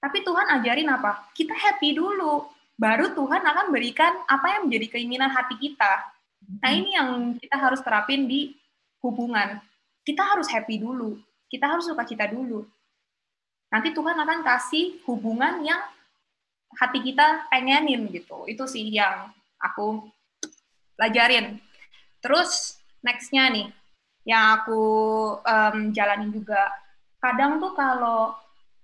[0.00, 1.26] Tapi Tuhan ajarin apa?
[1.34, 2.46] Kita happy dulu
[2.76, 6.08] baru Tuhan akan berikan apa yang menjadi keinginan hati kita.
[6.62, 8.54] Nah ini yang kita harus terapin di
[9.06, 9.62] hubungan.
[10.02, 11.18] Kita harus happy dulu.
[11.46, 12.66] Kita harus suka cita dulu.
[13.70, 15.82] Nanti Tuhan akan kasih hubungan yang
[16.78, 18.46] hati kita pengenin gitu.
[18.46, 20.06] Itu sih yang aku
[20.98, 21.58] pelajarin.
[22.22, 23.66] Terus nextnya nih,
[24.26, 24.82] yang aku
[25.38, 26.70] um, jalanin juga.
[27.22, 28.34] Kadang tuh kalau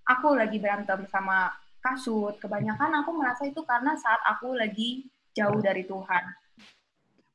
[0.06, 1.50] aku lagi berantem sama
[1.82, 6.24] kasut, kebanyakan aku merasa itu karena saat aku lagi jauh dari Tuhan.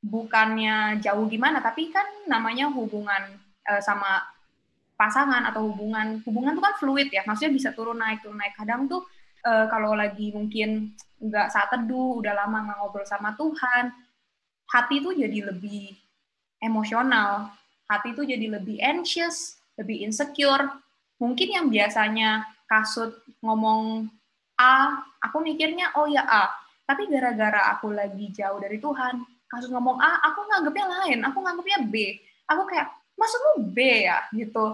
[0.08, 3.36] Bukannya jauh gimana, tapi kan namanya hubungan
[3.68, 4.24] uh, sama
[4.96, 8.56] pasangan atau hubungan hubungan tuh kan fluid ya, maksudnya bisa turun naik turun naik.
[8.56, 9.04] Kadang tuh
[9.44, 13.92] uh, kalau lagi mungkin nggak saat teduh, udah lama nggak ngobrol sama Tuhan,
[14.72, 15.92] hati tuh jadi lebih
[16.64, 17.52] emosional,
[17.92, 20.72] hati tuh jadi lebih anxious, lebih insecure.
[21.20, 24.08] Mungkin yang biasanya kasut ngomong
[24.58, 26.50] A, aku mikirnya oh ya A.
[26.88, 31.80] Tapi gara-gara aku lagi jauh dari Tuhan, kasut ngomong A, aku nganggapnya lain, aku nganggapnya
[31.88, 32.20] B.
[32.48, 34.24] Aku kayak, maksudmu B ya?
[34.32, 34.66] Gitu.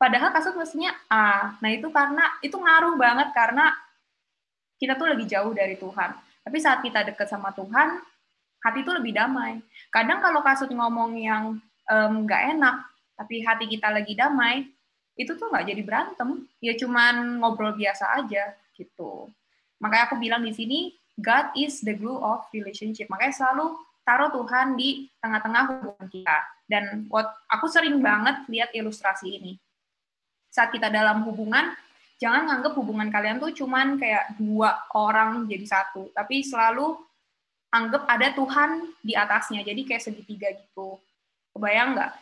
[0.00, 1.58] Padahal kasut mestinya A.
[1.58, 3.74] Nah itu karena, itu ngaruh banget karena
[4.80, 6.10] kita tuh lagi jauh dari Tuhan.
[6.40, 8.00] Tapi saat kita deket sama Tuhan,
[8.64, 9.60] hati itu lebih damai.
[9.92, 12.76] Kadang kalau kasut ngomong yang nggak um, enak,
[13.18, 14.70] tapi hati kita lagi damai,
[15.18, 16.48] itu tuh nggak jadi berantem.
[16.64, 19.28] Ya cuman ngobrol biasa aja gitu.
[19.80, 23.06] Makanya aku bilang di sini, God is the glue of relationship.
[23.12, 26.38] Makanya selalu taruh Tuhan di tengah-tengah hubungan kita.
[26.66, 29.52] Dan what, aku sering banget lihat ilustrasi ini.
[30.50, 31.76] Saat kita dalam hubungan,
[32.18, 36.98] jangan nganggap hubungan kalian tuh cuman kayak dua orang jadi satu, tapi selalu
[37.70, 40.98] anggap ada Tuhan di atasnya, jadi kayak segitiga gitu.
[41.54, 42.12] Kebayang nggak?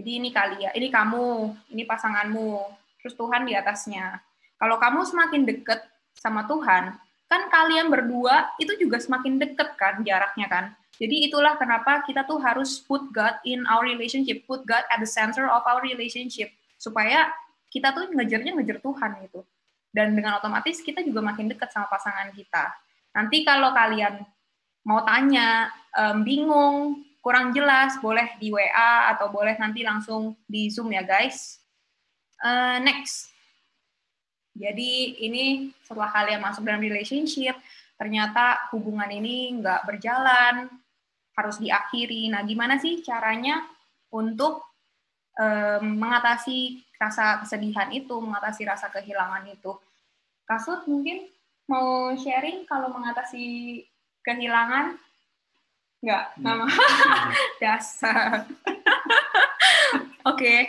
[0.00, 2.50] Jadi ini kali ya, ini kamu, ini pasanganmu,
[3.04, 4.18] terus Tuhan di atasnya.
[4.56, 5.80] Kalau kamu semakin deket
[6.16, 6.96] sama Tuhan,
[7.30, 10.64] kan kalian berdua itu juga semakin deket kan jaraknya kan.
[11.00, 15.08] Jadi itulah kenapa kita tuh harus put God in our relationship, put God at the
[15.08, 17.30] center of our relationship, supaya
[17.72, 19.40] kita tuh ngejarnya ngejar Tuhan gitu.
[19.94, 22.68] Dan dengan otomatis kita juga makin dekat sama pasangan kita.
[23.16, 24.20] Nanti kalau kalian
[24.84, 30.92] mau tanya, um, bingung, kurang jelas, boleh di WA atau boleh nanti langsung di Zoom
[30.92, 31.64] ya guys.
[32.44, 33.29] Uh, next.
[34.60, 37.56] Jadi ini setelah kalian masuk dalam relationship,
[37.96, 40.68] ternyata hubungan ini nggak berjalan,
[41.32, 42.28] harus diakhiri.
[42.28, 43.64] Nah, gimana sih caranya
[44.12, 44.60] untuk
[45.40, 49.72] um, mengatasi rasa kesedihan itu, mengatasi rasa kehilangan itu.
[50.44, 51.24] Kasut mungkin
[51.64, 53.80] mau sharing kalau mengatasi
[54.20, 55.00] kehilangan?
[56.04, 56.42] Enggak, hmm.
[56.44, 56.66] nama
[57.62, 58.44] dasar.
[60.28, 60.60] Oke, okay.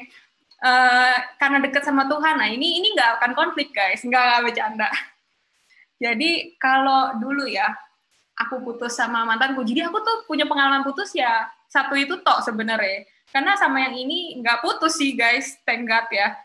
[0.62, 4.90] Uh, karena dekat sama Tuhan, nah ini ini nggak akan konflik guys, nggak nggak bercanda.
[6.02, 7.70] Jadi kalau dulu ya,
[8.38, 13.08] aku putus sama mantanku, jadi aku tuh punya pengalaman putus ya satu itu tok sebenarnya
[13.32, 16.36] karena sama yang ini nggak putus sih guys, thank God ya.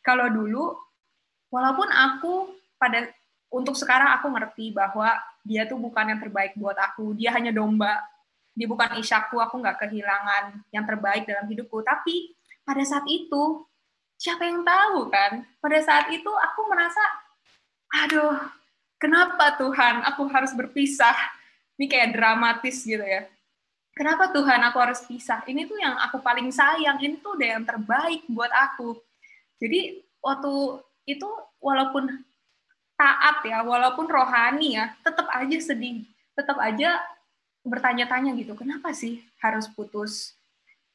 [0.00, 0.72] Kalau dulu,
[1.52, 3.12] walaupun aku pada
[3.52, 5.12] untuk sekarang aku ngerti bahwa
[5.44, 8.00] dia tuh bukan yang terbaik buat aku, dia hanya domba,
[8.56, 11.84] dia bukan isyaku, aku nggak kehilangan yang terbaik dalam hidupku.
[11.84, 13.66] Tapi pada saat itu,
[14.18, 15.46] siapa yang tahu kan?
[15.58, 17.02] Pada saat itu aku merasa,
[18.04, 18.38] aduh,
[18.98, 21.14] kenapa Tuhan aku harus berpisah?
[21.76, 23.26] Ini kayak dramatis gitu ya
[23.96, 25.44] kenapa Tuhan aku harus pisah?
[25.46, 28.98] Ini tuh yang aku paling sayang, ini tuh udah yang terbaik buat aku.
[29.60, 31.28] Jadi waktu itu
[31.62, 32.08] walaupun
[32.98, 37.00] taat ya, walaupun rohani ya, tetap aja sedih, tetap aja
[37.62, 40.34] bertanya-tanya gitu, kenapa sih harus putus?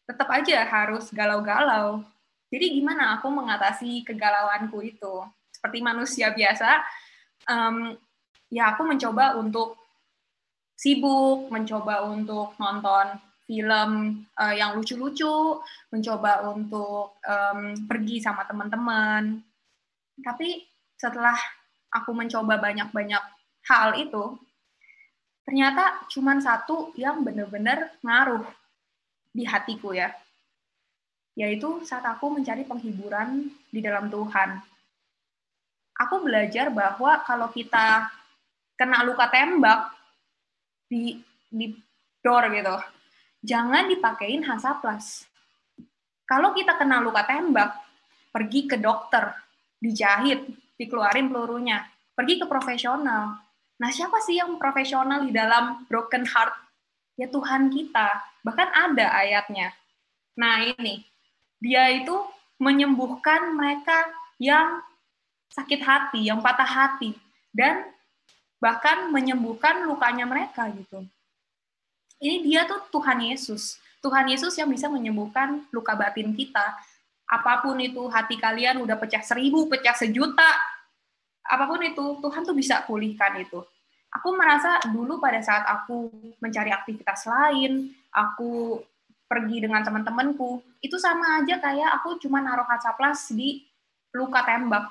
[0.08, 2.00] Tetap aja harus galau-galau.
[2.48, 5.28] Jadi gimana aku mengatasi kegalauanku itu?
[5.52, 6.80] Seperti manusia biasa,
[7.52, 7.92] um,
[8.48, 9.76] ya aku mencoba untuk
[10.80, 15.60] sibuk, mencoba untuk nonton film uh, yang lucu-lucu,
[15.92, 19.44] mencoba untuk um, pergi sama teman-teman.
[20.24, 20.64] Tapi
[20.96, 21.36] setelah
[21.92, 23.24] aku mencoba banyak-banyak
[23.68, 24.40] hal itu,
[25.44, 28.44] ternyata cuma satu yang benar-benar ngaruh
[29.38, 30.10] di hatiku ya,
[31.38, 34.58] yaitu saat aku mencari penghiburan di dalam Tuhan.
[36.02, 38.10] Aku belajar bahwa kalau kita
[38.74, 39.94] kena luka tembak,
[40.90, 41.22] di
[41.54, 41.78] di
[42.26, 42.76] door gitu.
[43.46, 45.30] Jangan dipakein Hansaplas.
[46.26, 47.78] Kalau kita kena luka tembak,
[48.34, 49.32] pergi ke dokter,
[49.80, 50.44] dijahit,
[50.76, 51.86] dikeluarin pelurunya,
[52.18, 53.40] pergi ke profesional.
[53.78, 56.67] Nah, siapa sih yang profesional di dalam broken heart?
[57.18, 58.22] Ya Tuhan kita.
[58.46, 59.74] Bahkan ada ayatnya.
[60.38, 61.04] Nah, ini.
[61.58, 62.14] Dia itu
[62.62, 64.06] menyembuhkan mereka
[64.38, 64.86] yang
[65.50, 67.18] sakit hati, yang patah hati.
[67.50, 67.90] Dan
[68.62, 71.02] bahkan menyembuhkan lukanya mereka gitu.
[72.22, 73.82] Ini dia tuh Tuhan Yesus.
[74.02, 76.78] Tuhan Yesus yang bisa menyembuhkan luka batin kita.
[77.28, 80.48] Apa pun itu, hati kalian udah pecah seribu, pecah sejuta,
[81.48, 83.64] apa pun itu, Tuhan tuh bisa pulihkan itu.
[84.16, 86.08] Aku merasa dulu pada saat aku
[86.40, 88.80] mencari aktivitas lain, aku
[89.28, 93.68] pergi dengan teman-temanku, itu sama aja kayak aku cuma naruh kaca plas di
[94.16, 94.88] luka tembak.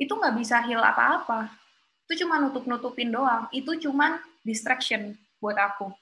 [0.00, 1.52] Itu nggak bisa heal apa-apa.
[2.08, 3.46] Itu cuma nutup-nutupin doang.
[3.52, 5.92] Itu cuma distraction buat aku.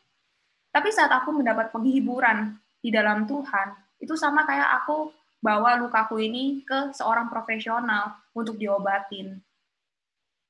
[0.71, 5.11] Tapi saat aku mendapat penghiburan di dalam Tuhan, itu sama kayak aku
[5.43, 9.43] bawa lukaku ini ke seorang profesional untuk diobatin.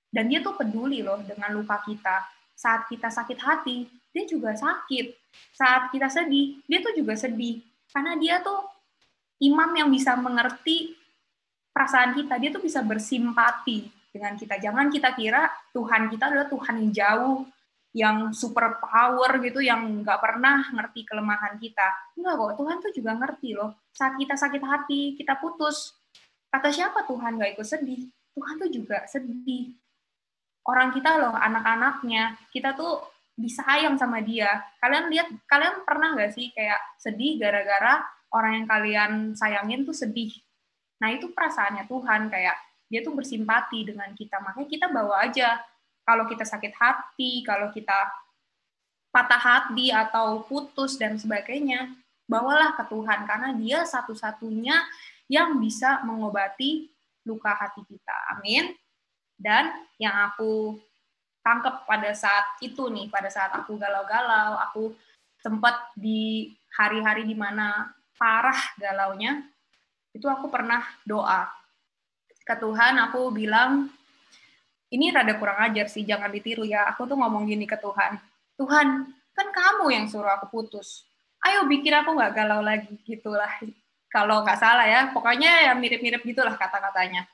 [0.09, 2.25] Dan dia tuh peduli loh dengan luka kita.
[2.59, 5.15] Saat kita sakit hati, dia juga sakit.
[5.55, 7.61] Saat kita sedih, dia tuh juga sedih.
[7.93, 8.65] Karena dia tuh
[9.45, 10.97] imam yang bisa mengerti
[11.71, 12.41] perasaan kita.
[12.41, 14.59] Dia tuh bisa bersimpati dengan kita.
[14.59, 17.39] Jangan kita kira Tuhan kita adalah Tuhan yang jauh,
[17.95, 22.17] yang super power gitu, yang nggak pernah ngerti kelemahan kita.
[22.19, 23.71] Enggak kok, Tuhan tuh juga ngerti loh.
[23.95, 25.95] Saat kita sakit hati, kita putus.
[26.49, 28.09] Kata siapa Tuhan nggak ikut sedih?
[28.35, 29.77] Tuhan tuh juga sedih.
[30.69, 33.01] Orang kita loh, anak-anaknya, kita tuh
[33.39, 34.61] disayang sama dia.
[34.85, 38.05] Kalian lihat, kalian pernah nggak sih kayak sedih gara-gara
[38.35, 40.29] orang yang kalian sayangin tuh sedih.
[41.01, 42.57] Nah itu perasaannya Tuhan kayak
[42.91, 44.43] dia tuh bersimpati dengan kita.
[44.43, 45.57] Makanya kita bawa aja
[46.05, 47.97] kalau kita sakit hati, kalau kita
[49.09, 51.95] patah hati atau putus dan sebagainya,
[52.29, 54.77] bawalah ke Tuhan karena dia satu-satunya
[55.29, 56.89] yang bisa mengobati
[57.25, 58.17] luka hati kita.
[58.37, 58.73] Amin.
[59.39, 59.71] Dan
[60.03, 60.75] yang aku
[61.47, 64.93] tangkep pada saat itu nih, pada saat aku galau-galau, aku
[65.39, 67.87] sempat di hari-hari di mana
[68.19, 69.47] parah galaunya,
[70.11, 71.47] itu aku pernah doa
[72.43, 73.87] ke Tuhan, aku bilang,
[74.91, 76.89] ini rada kurang ajar sih, jangan ditiru ya.
[76.91, 78.19] Aku tuh ngomong gini ke Tuhan,
[78.59, 78.87] Tuhan,
[79.37, 81.07] kan kamu yang suruh aku putus.
[81.45, 83.53] Ayo bikin aku nggak galau lagi, gitulah.
[84.11, 87.29] Kalau nggak salah ya, pokoknya ya mirip-mirip gitulah kata-katanya.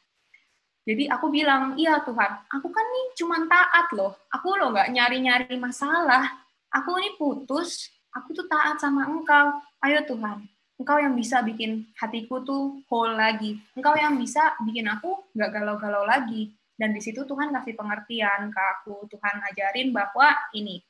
[0.85, 4.13] Jadi aku bilang, iya Tuhan, aku kan nih cuma taat loh.
[4.29, 6.29] Aku loh nggak nyari-nyari masalah.
[6.69, 9.65] Aku ini putus, aku tuh taat sama engkau.
[9.81, 10.45] Ayo Tuhan,
[10.77, 13.57] engkau yang bisa bikin hatiku tuh whole lagi.
[13.73, 16.53] Engkau yang bisa bikin aku nggak galau-galau lagi.
[16.77, 19.09] Dan di situ Tuhan kasih pengertian ke aku.
[19.09, 20.85] Tuhan ajarin bahwa ini,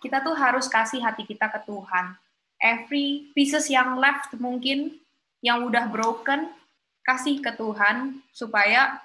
[0.00, 2.16] kita tuh harus kasih hati kita ke Tuhan.
[2.62, 4.96] Every pieces yang left mungkin,
[5.42, 6.46] yang udah broken,
[7.02, 8.98] kasih ke Tuhan supaya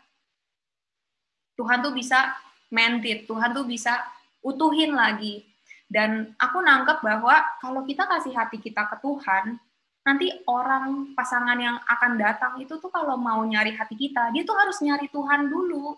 [1.57, 2.37] Tuhan tuh bisa
[2.69, 4.05] mendit, Tuhan tuh bisa
[4.45, 5.43] utuhin lagi.
[5.87, 9.57] Dan aku nangkep bahwa kalau kita kasih hati kita ke Tuhan,
[10.05, 14.55] nanti orang pasangan yang akan datang itu tuh kalau mau nyari hati kita, dia tuh
[14.55, 15.95] harus nyari Tuhan dulu.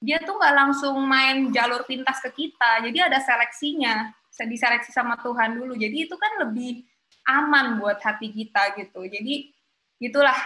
[0.00, 4.12] Dia tuh nggak langsung main jalur pintas ke kita, jadi ada seleksinya,
[4.44, 5.72] diseleksi sama Tuhan dulu.
[5.72, 6.84] Jadi itu kan lebih
[7.26, 9.08] aman buat hati kita gitu.
[9.08, 9.50] Jadi
[9.98, 10.36] itulah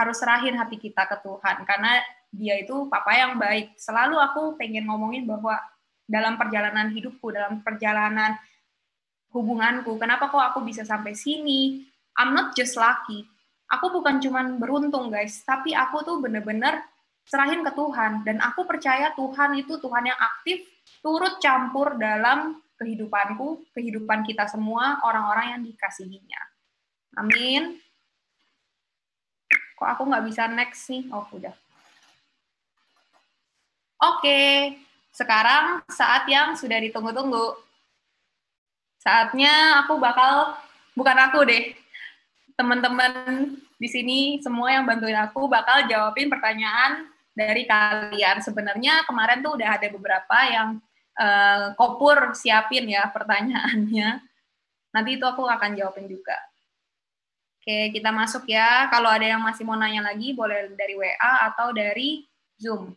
[0.00, 2.00] harus serahin hati kita ke Tuhan karena
[2.32, 3.76] dia itu papa yang baik.
[3.76, 5.60] Selalu aku pengen ngomongin bahwa
[6.08, 8.40] dalam perjalanan hidupku, dalam perjalanan
[9.36, 11.84] hubunganku, kenapa kok aku bisa sampai sini?
[12.16, 13.28] I'm not just lucky.
[13.70, 16.82] Aku bukan cuman beruntung guys, tapi aku tuh bener-bener
[17.22, 20.66] serahin ke Tuhan dan aku percaya Tuhan itu Tuhan yang aktif
[20.98, 26.42] turut campur dalam kehidupanku, kehidupan kita semua, orang-orang yang dikasihinya.
[27.20, 27.78] Amin.
[29.80, 31.08] Kok aku nggak bisa next nih?
[31.08, 31.56] Oh, udah.
[34.00, 34.76] Oke,
[35.08, 37.56] sekarang saat yang sudah ditunggu-tunggu.
[39.00, 40.52] Saatnya aku bakal,
[40.92, 41.72] bukan aku deh,
[42.60, 48.44] teman-teman di sini semua yang bantuin aku bakal jawabin pertanyaan dari kalian.
[48.44, 50.76] Sebenarnya kemarin tuh udah ada beberapa yang
[51.16, 54.20] uh, kopur siapin ya pertanyaannya.
[54.92, 56.36] Nanti itu aku akan jawabin juga.
[57.60, 58.88] Oke, kita masuk ya.
[58.88, 62.24] Kalau ada yang masih mau nanya lagi, boleh dari WA atau dari
[62.56, 62.96] Zoom.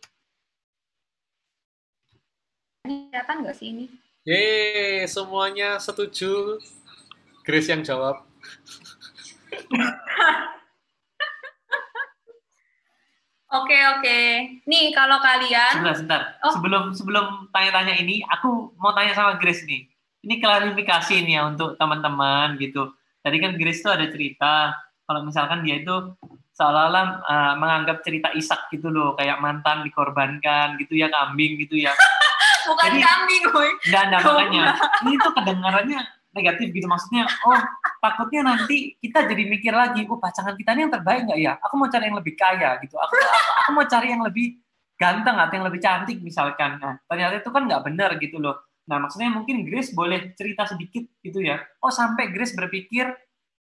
[2.80, 3.92] Kelihatan nggak sih ini?
[4.24, 6.56] Yeay, semuanya setuju.
[7.44, 8.24] Grace yang jawab.
[13.54, 14.18] Oke oke.
[14.66, 15.78] Nih kalau kalian.
[15.78, 16.22] Sebentar, sebentar.
[16.42, 16.50] Oh.
[16.58, 19.86] Sebelum sebelum tanya-tanya ini, aku mau tanya sama Grace nih.
[20.26, 22.90] Ini klarifikasi nih ya untuk teman-teman gitu
[23.24, 24.76] tadi kan Grace tuh ada cerita
[25.08, 26.12] kalau misalkan dia itu
[26.54, 31.92] seolah-olah uh, menganggap cerita Isak gitu loh kayak mantan dikorbankan gitu ya kambing gitu ya.
[32.68, 33.68] Bukan Jadi, kambing boy.
[33.88, 34.64] Enggak enggak makanya.
[35.04, 36.00] Ini tuh kedengarannya
[36.34, 37.60] negatif gitu maksudnya oh
[38.02, 41.52] takutnya nanti kita jadi mikir lagi oh pasangan kita ini yang terbaik nggak ya?
[41.60, 42.96] Aku mau cari yang lebih kaya gitu.
[42.96, 44.46] Aku, aku aku mau cari yang lebih
[44.94, 46.80] ganteng atau yang lebih cantik misalkan.
[46.80, 51.04] Nah ternyata itu kan nggak benar gitu loh Nah, maksudnya mungkin Grace boleh cerita sedikit
[51.24, 51.60] gitu ya.
[51.80, 53.08] Oh, sampai Grace berpikir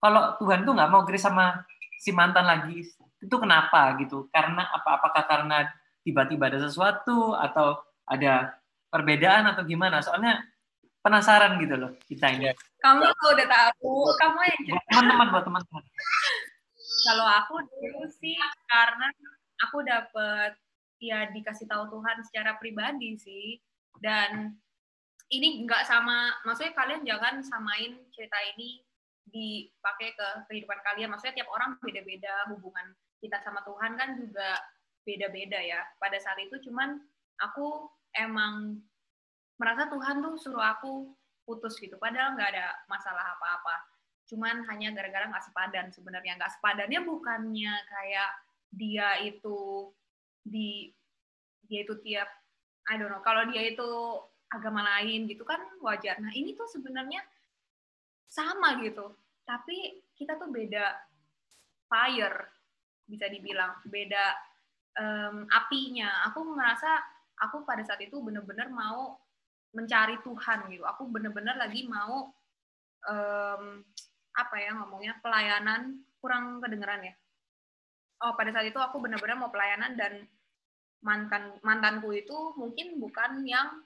[0.02, 1.62] kalau Tuhan tuh nggak mau Grace sama
[1.98, 2.82] si mantan lagi.
[3.22, 4.26] Itu kenapa gitu?
[4.34, 4.98] Karena apa?
[4.98, 5.70] Apakah karena
[6.02, 8.58] tiba-tiba ada sesuatu atau ada
[8.90, 10.02] perbedaan atau gimana?
[10.02, 10.42] Soalnya
[11.04, 12.50] penasaran gitu loh kita ini.
[12.82, 15.82] Kamu udah tahu, kamu yang Buat teman-teman, buat teman-teman.
[17.04, 18.36] Kalau aku dulu sih
[18.68, 19.08] karena
[19.62, 20.56] aku dapet
[21.00, 23.60] ya dikasih tahu Tuhan secara pribadi sih
[24.00, 24.56] dan
[25.40, 28.84] ini nggak sama maksudnya kalian jangan samain cerita ini
[29.34, 31.10] dipakai ke kehidupan kalian.
[31.10, 34.60] Maksudnya tiap orang beda-beda hubungan kita sama Tuhan kan juga
[35.02, 35.80] beda-beda ya.
[35.96, 37.00] Pada saat itu cuman
[37.40, 38.78] aku emang
[39.58, 41.10] merasa Tuhan tuh suruh aku
[41.42, 41.96] putus gitu.
[41.98, 43.90] Padahal nggak ada masalah apa-apa.
[44.28, 46.38] Cuman hanya gara-gara nggak sepadan sebenarnya.
[46.38, 48.30] Nggak sepadannya bukannya kayak
[48.74, 49.90] dia itu
[50.44, 50.92] di
[51.64, 52.28] dia itu tiap
[52.92, 53.24] I don't know.
[53.24, 53.88] Kalau dia itu
[54.50, 56.20] agama lain gitu kan wajar.
[56.20, 57.22] Nah ini tuh sebenarnya
[58.28, 59.14] sama gitu.
[59.44, 60.94] Tapi kita tuh beda
[61.86, 62.50] fire
[63.04, 63.78] bisa dibilang.
[63.86, 64.34] Beda
[64.98, 66.26] em, apinya.
[66.30, 67.02] Aku merasa
[67.38, 69.18] aku pada saat itu bener-bener mau
[69.74, 70.84] mencari Tuhan gitu.
[70.86, 72.30] Aku bener-bener lagi mau
[73.06, 73.82] em,
[74.34, 76.02] apa ya ngomongnya pelayanan.
[76.18, 77.14] Kurang kedengeran ya?
[78.24, 80.24] Oh pada saat itu aku benar-benar mau pelayanan dan
[81.04, 83.84] mantan mantanku itu mungkin bukan yang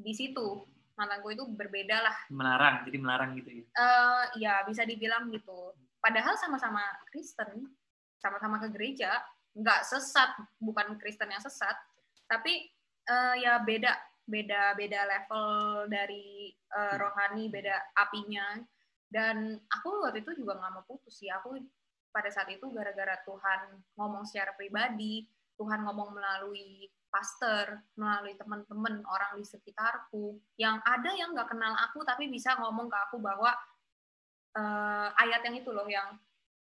[0.00, 0.64] di situ.
[0.96, 2.16] Mantanku itu berbeda lah.
[2.28, 3.64] Melarang, jadi melarang gitu ya.
[3.64, 5.72] Eh, ya bisa dibilang gitu.
[6.00, 7.68] Padahal sama-sama Kristen
[8.20, 9.16] sama-sama ke gereja
[9.56, 10.30] nggak sesat
[10.60, 11.72] bukan Kristen yang sesat
[12.28, 12.68] tapi
[13.08, 13.96] eh, ya beda
[14.28, 15.48] beda beda level
[15.90, 18.60] dari eh, rohani beda apinya.
[19.10, 21.26] Dan aku waktu itu juga nggak mau putus sih.
[21.26, 21.58] Aku
[22.14, 25.26] pada saat itu gara-gara Tuhan ngomong secara pribadi
[25.60, 32.00] Tuhan ngomong melalui pastor melalui teman-teman orang di sekitarku yang ada yang nggak kenal aku
[32.06, 33.52] tapi bisa ngomong ke aku bahwa
[34.56, 36.16] eh, ayat yang itu loh yang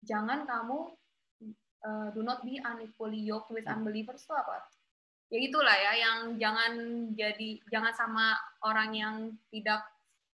[0.03, 0.91] jangan kamu
[1.79, 4.67] eh, do not be unequally yoked with unbelievers itu apa?
[5.31, 6.71] Ya itulah ya yang jangan
[7.15, 8.35] jadi jangan sama
[8.67, 9.15] orang yang
[9.49, 9.81] tidak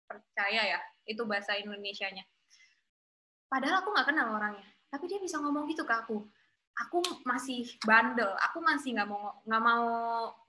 [0.05, 0.79] percaya ya
[1.09, 2.23] itu bahasa Indonesianya.
[3.49, 6.23] Padahal aku nggak kenal orangnya tapi dia bisa ngomong gitu ke aku
[6.75, 9.87] aku masih bandel aku masih nggak mau nggak mau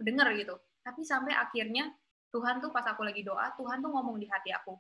[0.03, 0.57] denger gitu.
[0.83, 1.91] Tapi sampai akhirnya
[2.31, 4.75] Tuhan tuh pas aku lagi doa Tuhan tuh ngomong di hati aku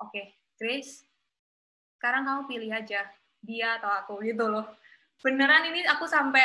[0.00, 0.22] oke
[0.56, 1.04] Grace
[1.96, 3.08] sekarang kamu pilih aja
[3.40, 4.66] dia atau aku gitu loh.
[5.22, 6.44] Beneran ini aku sampai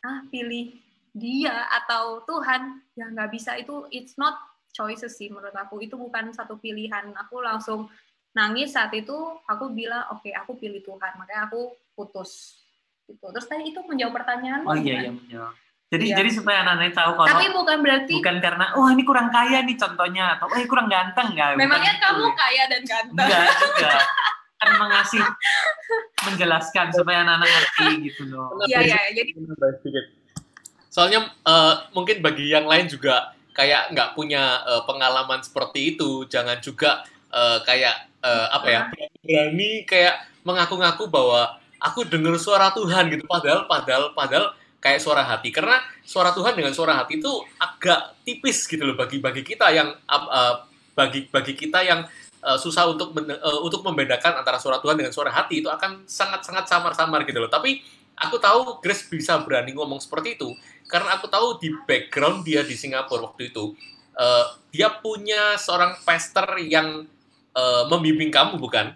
[0.00, 0.78] ah pilih
[1.12, 2.80] dia atau Tuhan?
[2.94, 3.58] Ya nggak bisa.
[3.58, 4.38] Itu it's not
[4.72, 5.82] choices sih menurut aku.
[5.82, 7.12] Itu bukan satu pilihan.
[7.26, 7.90] Aku langsung
[8.32, 9.14] nangis saat itu
[9.44, 11.18] aku bilang oke aku pilih Tuhan.
[11.18, 12.62] Makanya aku putus
[13.08, 15.52] gitu terus tadi itu menjawab pertanyaan Oh iya, iya menjawab.
[15.88, 16.16] Jadi Iya.
[16.20, 19.76] jadi supaya anak-anak tahu kalau tapi bukan berarti bukan karena oh ini kurang kaya nih
[19.80, 21.56] contohnya atau oh ini kurang ganteng nggak?
[21.56, 22.32] Bukan memangnya gitu kamu ya.
[22.36, 23.92] kaya dan ganteng Enggak juga.
[24.58, 25.22] Kan mengasih
[26.28, 28.52] menjelaskan supaya anak-anak ngerti gitu loh.
[28.68, 29.30] iya iya jadi
[29.80, 30.04] sedikit.
[30.92, 36.60] Soalnya eh, mungkin bagi yang lain juga kayak nggak punya eh, pengalaman seperti itu, jangan
[36.60, 37.00] juga
[37.32, 38.80] eh, kayak eh, apa ya
[39.24, 44.46] berani kayak mengaku-ngaku bahwa aku dengar suara Tuhan gitu, padahal padahal padahal
[44.82, 45.50] kayak suara hati.
[45.50, 49.94] Karena suara Tuhan dengan suara hati itu agak tipis gitu loh bagi bagi kita yang
[50.10, 50.54] eh,
[50.94, 52.00] bagi bagi kita yang
[52.44, 56.06] eh, susah untuk men- eh, untuk membedakan antara suara Tuhan dengan suara hati itu akan
[56.08, 57.50] sangat sangat samar-samar gitu loh.
[57.50, 57.82] Tapi
[58.18, 60.50] aku tahu Grace bisa berani ngomong seperti itu
[60.88, 63.74] karena aku tahu di background dia di Singapura waktu itu
[64.18, 67.06] eh, dia punya seorang pastor yang
[67.54, 68.94] eh, membimbing kamu bukan?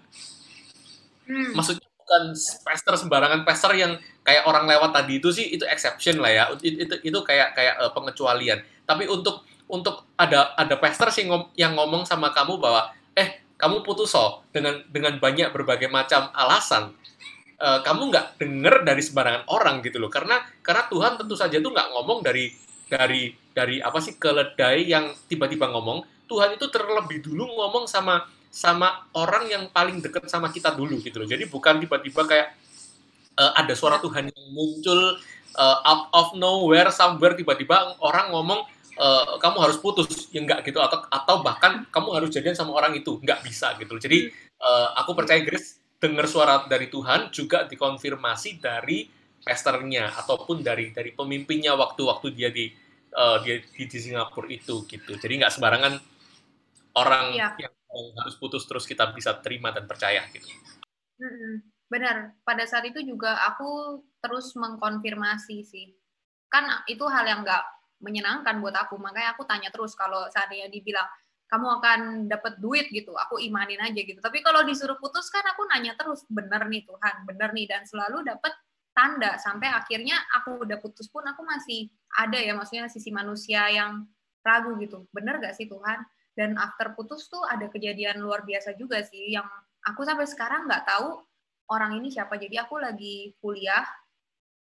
[1.26, 6.21] hmm, Maksudnya bukan pastor sembarangan pastor yang kayak orang lewat tadi itu sih itu exception
[6.21, 6.45] lah ya.
[6.53, 8.61] Itu itu, itu kayak kayak eh, pengecualian.
[8.85, 13.81] Tapi untuk untuk ada ada pastor sih ngom- yang ngomong sama kamu bahwa eh kamu
[13.81, 16.93] putus so dengan dengan banyak berbagai macam alasan
[17.57, 21.73] eh, kamu nggak denger dari sembarangan orang gitu loh karena karena Tuhan tentu saja tuh
[21.73, 22.53] nggak ngomong dari
[22.93, 29.09] dari dari apa sih keledai yang tiba-tiba ngomong Tuhan itu terlebih dulu ngomong sama sama
[29.17, 31.29] orang yang paling deket sama kita dulu gitu loh.
[31.29, 32.49] Jadi bukan tiba-tiba kayak
[33.41, 35.17] eh, ada suara Tuhan yang muncul
[35.57, 38.61] eh, out of nowhere somewhere tiba-tiba orang ngomong
[39.01, 40.29] eh, kamu harus putus.
[40.37, 40.79] Ya enggak gitu.
[40.85, 43.17] Atau atau bahkan kamu harus jadian sama orang itu.
[43.25, 43.97] Nggak bisa gitu.
[43.97, 44.29] Loh jadi
[44.61, 49.07] eh, aku percaya Grace dengar suara dari Tuhan juga dikonfirmasi dari
[49.43, 52.69] pastornya ataupun dari dari pemimpinnya waktu-waktu dia di
[53.17, 55.17] eh, dia di, di Singapura itu gitu.
[55.17, 55.95] Jadi nggak sembarangan
[56.93, 57.49] orang Iya.
[57.59, 60.49] yang harus putus terus kita bisa terima dan percaya gitu.
[61.93, 65.93] Benar, pada saat itu juga aku terus mengkonfirmasi sih.
[66.49, 67.64] Kan itu hal yang nggak
[68.01, 71.07] menyenangkan buat aku, makanya aku tanya terus kalau seandainya dibilang,
[71.53, 72.01] kamu akan
[72.32, 73.12] dapat duit gitu.
[73.12, 74.24] Aku imanin aja gitu.
[74.24, 77.68] Tapi kalau disuruh putus kan aku nanya terus bener nih Tuhan bener nih.
[77.68, 78.57] Dan selalu dapat
[78.97, 79.36] tanda.
[79.36, 84.09] Sampai akhirnya aku udah putus pun aku masih ada ya maksudnya sisi manusia yang
[84.40, 85.05] ragu gitu.
[85.12, 86.01] Bener gak sih Tuhan
[86.33, 89.45] dan after putus tuh ada kejadian luar biasa juga sih yang
[89.85, 91.20] aku sampai sekarang nggak tahu
[91.68, 92.37] orang ini siapa.
[92.41, 93.85] Jadi aku lagi kuliah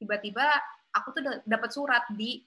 [0.01, 0.45] tiba-tiba
[0.93, 2.41] aku tuh dapat surat di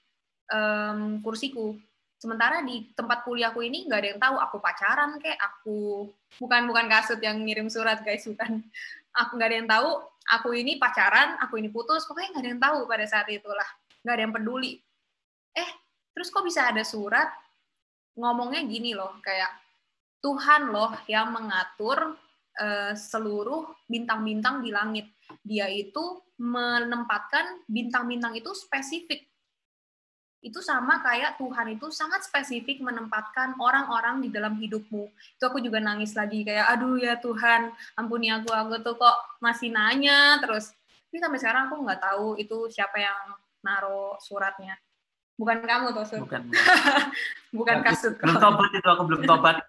[0.50, 1.78] um, kursiku.
[2.18, 6.08] Sementara di tempat kuliahku ini nggak ada yang tahu aku pacaran kayak aku
[6.40, 8.64] bukan bukan kasut yang ngirim surat guys bukan.
[9.14, 9.90] Aku nggak ada yang tahu
[10.32, 13.68] aku ini pacaran aku ini putus pokoknya nggak ada yang tahu pada saat itulah.
[14.02, 14.74] Nggak ada yang peduli.
[15.54, 15.70] Eh
[16.16, 17.28] terus kok bisa ada surat
[18.18, 19.50] ngomongnya gini loh kayak
[20.24, 22.16] Tuhan loh yang mengatur
[22.62, 25.12] uh, seluruh bintang-bintang di langit
[25.44, 29.28] dia itu menempatkan bintang-bintang itu spesifik
[30.44, 35.08] itu sama kayak Tuhan itu sangat spesifik menempatkan orang-orang di dalam hidupmu.
[35.40, 39.72] Itu aku juga nangis lagi kayak aduh ya Tuhan, ampuni aku aku tuh kok masih
[39.72, 40.76] nanya terus.
[41.08, 44.76] Tapi sampai sekarang aku nggak tahu itu siapa yang naro suratnya.
[45.38, 46.20] Bukan kamu tuh, Sur.
[46.24, 46.42] Bukan.
[47.58, 48.18] Bukan kasut.
[48.22, 49.62] Belum tobat itu aku belum tobat.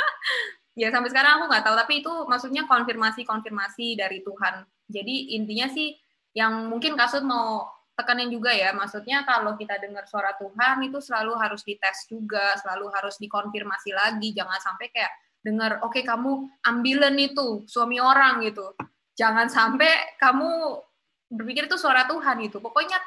[0.80, 4.64] ya sampai sekarang aku nggak tahu tapi itu maksudnya konfirmasi-konfirmasi dari Tuhan.
[4.88, 5.92] Jadi intinya sih
[6.32, 11.34] yang mungkin kasut mau tekanin juga ya, maksudnya kalau kita dengar suara Tuhan itu selalu
[11.34, 15.10] harus dites juga, selalu harus dikonfirmasi lagi, jangan sampai kayak
[15.42, 18.70] dengar, oke okay, kamu ambilan itu suami orang gitu,
[19.18, 20.78] jangan sampai kamu
[21.26, 23.02] berpikir itu suara Tuhan itu, pokoknya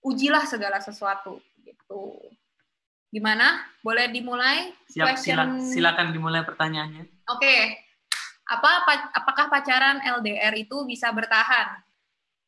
[0.00, 2.16] ujilah segala sesuatu gitu.
[3.10, 3.66] Gimana?
[3.82, 4.70] Boleh dimulai?
[4.86, 7.04] Siap, sila, silakan dimulai pertanyaannya.
[7.30, 7.60] Oke, okay.
[8.46, 11.82] apa apakah pacaran LDR itu bisa bertahan?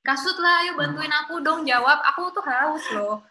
[0.03, 2.03] Kasut lah, ayo bantuin aku dong jawab.
[2.11, 3.23] Aku tuh haus loh.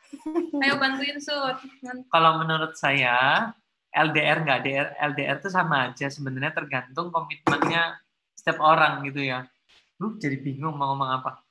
[0.64, 1.60] Ayo bantuin Sud.
[2.08, 3.52] Kalau menurut saya,
[3.92, 6.08] LDR nggak LDR, LDR tuh sama aja.
[6.08, 8.00] Sebenarnya tergantung komitmennya
[8.32, 9.44] setiap orang gitu ya.
[10.00, 11.44] Lu jadi bingung mau ngomong apa.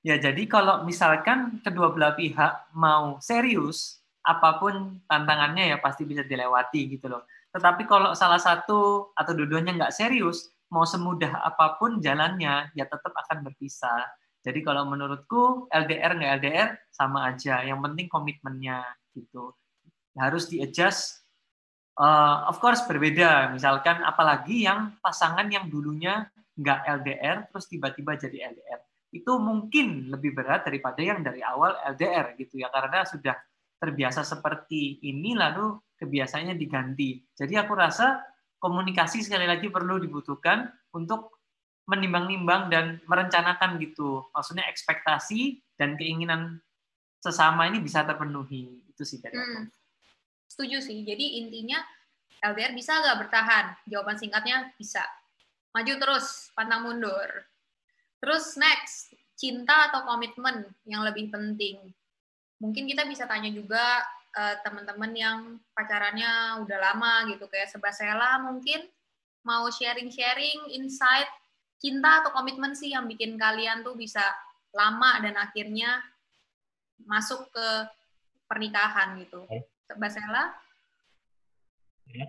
[0.00, 6.24] Ya jadi kalau misalkan kedua belah pihak mau serius, apa pun tantangannya ya pasti bisa
[6.24, 7.28] dilewati gitu loh.
[7.52, 13.12] Tetapi kalau salah satu atau dua-duanya nggak serius, mau semudah apa pun jalannya, ya tetap
[13.12, 14.08] akan berpisah
[14.40, 17.60] jadi kalau menurutku LDR nggak LDR sama aja.
[17.60, 18.80] Yang penting komitmennya
[19.12, 19.52] gitu.
[20.16, 21.20] Harus di adjust.
[22.00, 23.52] Uh, of course berbeda.
[23.52, 26.24] Misalkan apalagi yang pasangan yang dulunya
[26.56, 28.80] nggak LDR terus tiba-tiba jadi LDR.
[29.10, 33.34] Itu mungkin lebih berat daripada yang dari awal LDR gitu ya karena sudah
[33.80, 37.20] terbiasa seperti ini lalu kebiasaannya diganti.
[37.34, 38.22] Jadi aku rasa
[38.60, 41.40] komunikasi sekali lagi perlu dibutuhkan untuk
[41.88, 44.30] menimbang-nimbang dan merencanakan gitu.
[44.30, 46.60] Maksudnya ekspektasi dan keinginan
[47.18, 48.84] sesama ini bisa terpenuhi.
[48.92, 49.64] Itu sih dari hmm.
[50.46, 51.02] Setuju sih.
[51.02, 51.80] Jadi intinya
[52.40, 53.64] LDR bisa nggak bertahan?
[53.88, 55.02] Jawaban singkatnya bisa.
[55.70, 57.28] Maju terus, pantang mundur.
[58.20, 61.90] Terus next, cinta atau komitmen yang lebih penting?
[62.60, 64.04] Mungkin kita bisa tanya juga
[64.36, 65.38] uh, teman-teman yang
[65.72, 68.84] pacarannya udah lama gitu, kayak Sebasela mungkin
[69.40, 71.28] mau sharing-sharing insight
[71.80, 74.20] cinta atau komitmen sih yang bikin kalian tuh bisa
[74.76, 76.04] lama dan akhirnya
[77.08, 77.68] masuk ke
[78.44, 79.48] pernikahan gitu.
[79.96, 80.44] Mbak Sela?
[82.12, 82.28] Ya.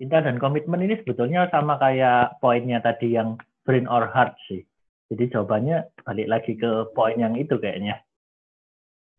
[0.00, 4.66] Cinta dan komitmen ini sebetulnya sama kayak poinnya tadi yang brain or heart sih.
[5.12, 8.00] Jadi jawabannya balik lagi ke poin yang itu kayaknya.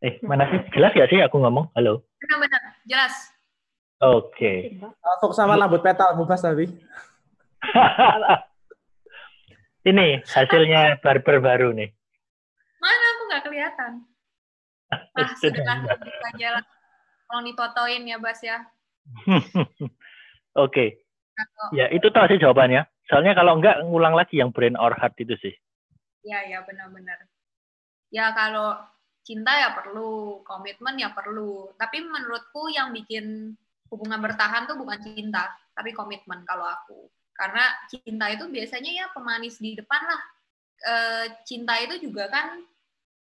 [0.04, 0.60] Eh, mana sih?
[0.76, 1.72] Jelas ya sih aku ngomong?
[1.78, 2.04] Halo?
[2.20, 3.14] Benar-benar, jelas.
[4.04, 4.36] Oke.
[4.36, 4.58] Okay.
[4.84, 6.68] Masuk sama rambut petal, bubas tadi.
[9.90, 11.88] Ini hasilnya barber baru nih.
[12.84, 13.94] Mana aku nggak kelihatan.
[15.18, 15.90] Ah, sudah
[16.30, 16.62] aja lah.
[17.26, 18.62] Tolong dipotoin ya, Bas ya.
[19.34, 19.90] Oke.
[20.54, 20.90] Okay.
[21.74, 22.86] Ya, itu tuh sih jawabannya.
[23.12, 25.54] Soalnya kalau enggak, ngulang lagi yang brain or heart itu sih.
[26.24, 27.20] Ya, ya benar-benar.
[28.14, 28.80] Ya kalau
[29.24, 31.72] cinta ya perlu, komitmen ya perlu.
[31.76, 33.56] Tapi menurutku yang bikin
[33.92, 37.12] hubungan bertahan tuh bukan cinta, tapi komitmen kalau aku.
[37.34, 40.22] Karena cinta itu biasanya ya pemanis di depan lah.
[40.84, 40.94] E,
[41.44, 42.62] cinta itu juga kan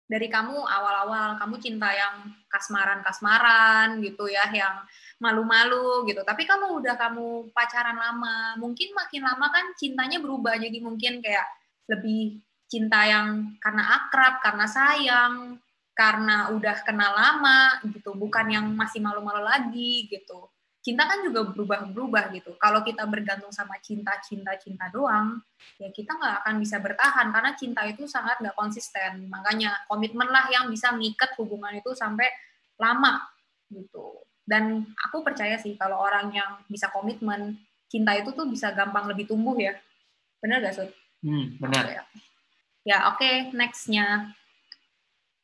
[0.10, 4.82] dari kamu awal-awal kamu cinta yang kasmaran-kasmaran gitu ya, yang
[5.22, 6.26] malu-malu gitu.
[6.26, 11.45] Tapi kalau udah kamu pacaran lama, mungkin makin lama kan cintanya berubah jadi mungkin kayak
[11.86, 15.62] lebih cinta yang karena akrab, karena sayang,
[15.93, 20.49] karena udah kenal lama gitu, bukan yang masih malu-malu lagi gitu
[20.90, 22.58] cinta kan juga berubah-berubah gitu.
[22.58, 25.38] Kalau kita bergantung sama cinta, cinta, cinta doang,
[25.78, 29.30] ya kita nggak akan bisa bertahan karena cinta itu sangat nggak konsisten.
[29.30, 32.26] Makanya komitmen lah yang bisa mengikat hubungan itu sampai
[32.82, 33.22] lama
[33.70, 34.26] gitu.
[34.42, 39.30] Dan aku percaya sih kalau orang yang bisa komitmen, cinta itu tuh bisa gampang lebih
[39.30, 39.78] tumbuh ya.
[40.42, 40.90] Bener gak, Sud?
[41.22, 41.86] Hmm, benar.
[41.86, 42.02] Oke.
[42.82, 44.34] Ya, oke, nextnya.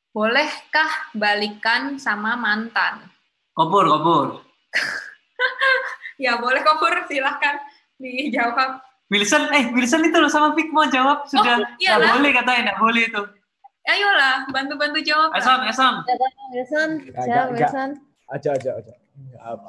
[0.10, 3.06] Bolehkah balikan sama mantan?
[3.54, 4.42] Kopur, kopur.
[6.16, 6.96] Ya, boleh kok, Pur.
[7.12, 7.60] Silahkan
[8.00, 8.80] dijawab.
[9.12, 11.60] Wilson, eh Wilson itu loh sama Vic mau jawab sudah.
[11.62, 12.00] Oh, iyalah.
[12.00, 13.24] Nggak boleh katanya, nggak boleh itu.
[13.86, 15.30] Ayolah, bantu-bantu jawab.
[15.30, 15.38] lah.
[15.38, 15.96] Esom, Esom.
[16.56, 17.48] Wilson, jawab.
[17.54, 17.90] Wilson.
[18.34, 18.94] Aja, aja, aja.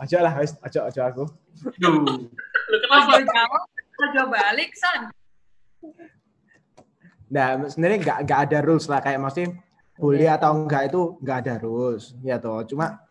[0.00, 0.56] Aja lah, wis.
[0.64, 1.28] aja, aja aku.
[1.82, 2.00] Duh.
[2.70, 3.20] Lu kenapa?
[3.20, 3.62] Jawab,
[4.06, 5.12] ojo balik, San.
[7.26, 9.58] Nah, sebenarnya nggak nggak ada rules lah kayak maksudnya
[9.98, 12.62] boleh atau enggak itu nggak ada rules ya toh.
[12.64, 13.02] Cuma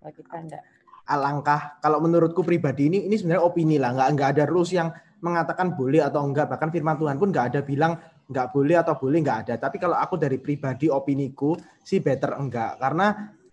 [0.00, 0.64] Oh, kita enggak.
[1.10, 3.90] Alangkah kalau menurutku pribadi ini ini sebenarnya opini lah.
[3.98, 7.60] Nggak nggak ada rules yang mengatakan boleh atau enggak bahkan firman Tuhan pun nggak ada
[7.66, 7.98] bilang
[8.30, 9.54] nggak boleh atau boleh nggak ada.
[9.58, 12.78] Tapi kalau aku dari pribadi opiniku sih better enggak.
[12.78, 13.06] Karena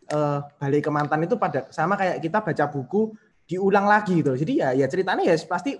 [0.06, 3.12] eh, balik ke mantan itu pada sama kayak kita baca buku
[3.50, 4.38] diulang lagi gitu.
[4.38, 5.74] Jadi ya ya ceritanya ya pasti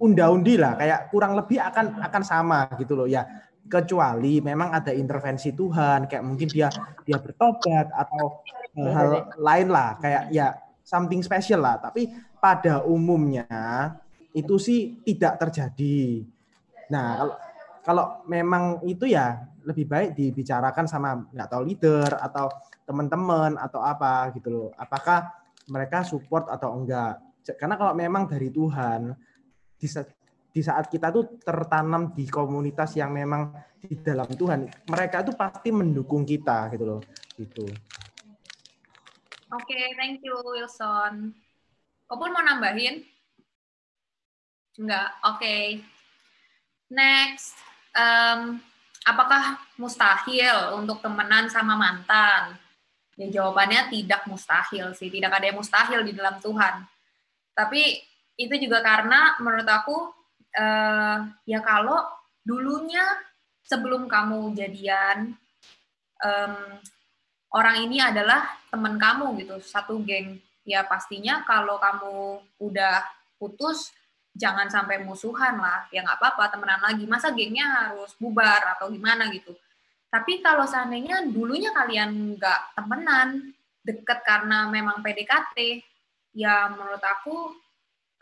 [0.00, 0.74] unda-undi lah.
[0.80, 3.06] Kayak kurang lebih akan akan sama gitu loh.
[3.06, 3.28] Ya
[3.68, 6.08] kecuali memang ada intervensi Tuhan.
[6.08, 6.72] Kayak mungkin dia
[7.04, 8.40] dia bertobat atau
[8.72, 10.00] eh, hal lain lah.
[10.00, 11.80] Kayak ya something special lah.
[11.80, 13.48] Tapi pada umumnya
[14.36, 16.22] itu sih tidak terjadi.
[16.92, 17.34] Nah kalau
[17.84, 22.52] kalau memang itu ya lebih baik dibicarakan sama nggak tahu leader atau
[22.84, 24.68] teman-teman atau apa gitu loh.
[24.76, 25.32] Apakah
[25.72, 27.16] mereka support atau enggak?
[27.56, 29.12] Karena kalau memang dari Tuhan
[29.80, 29.86] di,
[30.52, 35.72] di saat kita tuh tertanam di komunitas yang memang di dalam Tuhan mereka itu pasti
[35.72, 37.00] mendukung kita gitu loh.
[37.36, 37.64] Gitu
[39.54, 41.30] Oke, thank you Wilson.
[42.10, 43.06] Kau pun mau nambahin?
[44.74, 45.78] Enggak, oke.
[46.90, 47.54] Next,
[47.94, 48.58] em,
[49.06, 52.58] apakah mustahil untuk temenan sama mantan?
[53.14, 56.82] Ya jawabannya tidak mustahil sih, tidak ada yang mustahil di dalam Tuhan.
[57.54, 58.02] Tapi
[58.34, 60.10] itu juga karena menurut aku
[60.50, 62.02] eh, ya kalau
[62.42, 63.06] dulunya
[63.62, 65.38] sebelum kamu jadian
[66.18, 66.54] em,
[67.54, 70.42] orang ini adalah teman kamu gitu, satu geng.
[70.66, 73.06] Ya pastinya kalau kamu udah
[73.38, 73.94] putus,
[74.34, 75.86] jangan sampai musuhan lah.
[75.94, 77.06] Ya nggak apa-apa, temenan lagi.
[77.06, 79.54] Masa gengnya harus bubar atau gimana gitu.
[80.10, 83.54] Tapi kalau seandainya dulunya kalian nggak temenan,
[83.86, 85.84] deket karena memang PDKT,
[86.34, 87.54] ya menurut aku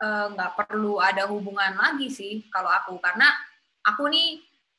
[0.03, 3.01] eh, nggak perlu ada hubungan lagi sih kalau aku.
[3.01, 3.33] Karena
[3.87, 4.29] aku nih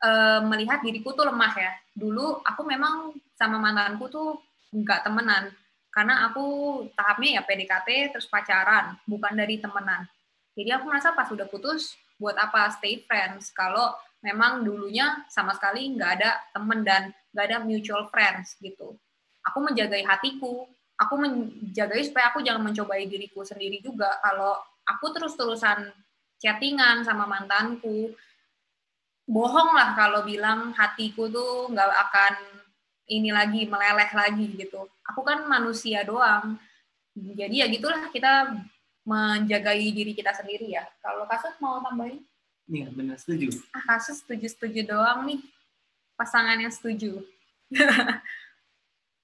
[0.04, 1.74] eh, melihat diriku tuh lemah ya.
[1.96, 4.40] Dulu aku memang sama mantanku tuh
[4.74, 5.54] nggak temenan.
[5.94, 6.46] Karena aku
[6.98, 10.10] tahapnya ya PDKT terus pacaran bukan dari temenan.
[10.58, 13.54] Jadi aku merasa pas udah putus buat apa stay friends?
[13.54, 13.94] Kalau
[14.26, 18.98] memang dulunya sama sekali nggak ada temen dan nggak ada mutual friends gitu.
[19.46, 20.66] Aku menjagai hatiku.
[20.98, 24.18] Aku menjagai supaya aku jangan mencobai diriku sendiri juga.
[24.22, 25.90] Kalau aku terus-terusan
[26.42, 28.14] chattingan sama mantanku
[29.24, 32.34] bohong lah kalau bilang hatiku tuh nggak akan
[33.06, 34.88] ini lagi meleleh lagi gitu.
[35.06, 36.56] Aku kan manusia doang.
[37.14, 38.56] Jadi ya gitulah kita
[39.04, 40.88] menjagai diri kita sendiri ya.
[41.00, 42.24] Kalau kasus mau tambahin?
[42.66, 43.52] Iya, benar setuju.
[43.70, 45.44] Ah, kasus setuju-setuju doang nih.
[46.16, 47.20] Pasangan yang setuju.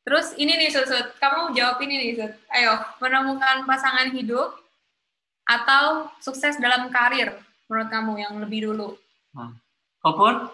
[0.04, 2.34] Terus ini nih Susut, kamu jawab ini nih Sud.
[2.50, 4.58] Ayo, menemukan pasangan hidup
[5.46, 7.34] atau sukses dalam karir
[7.66, 8.98] menurut kamu yang lebih dulu?
[10.02, 10.50] Kopur?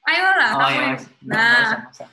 [0.00, 1.60] Ayolah, Oh kamu ya, yang- nggak Nah.
[1.76, 2.08] nggak usah.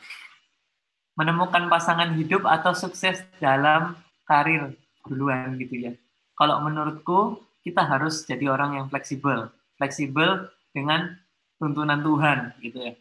[1.18, 3.97] Menemukan pasangan hidup atau sukses dalam
[4.30, 4.78] karir
[5.09, 5.91] duluan gitu ya.
[6.38, 9.49] Kalau menurutku kita harus jadi orang yang fleksibel,
[9.82, 11.18] fleksibel dengan
[11.57, 12.93] tuntunan Tuhan gitu ya.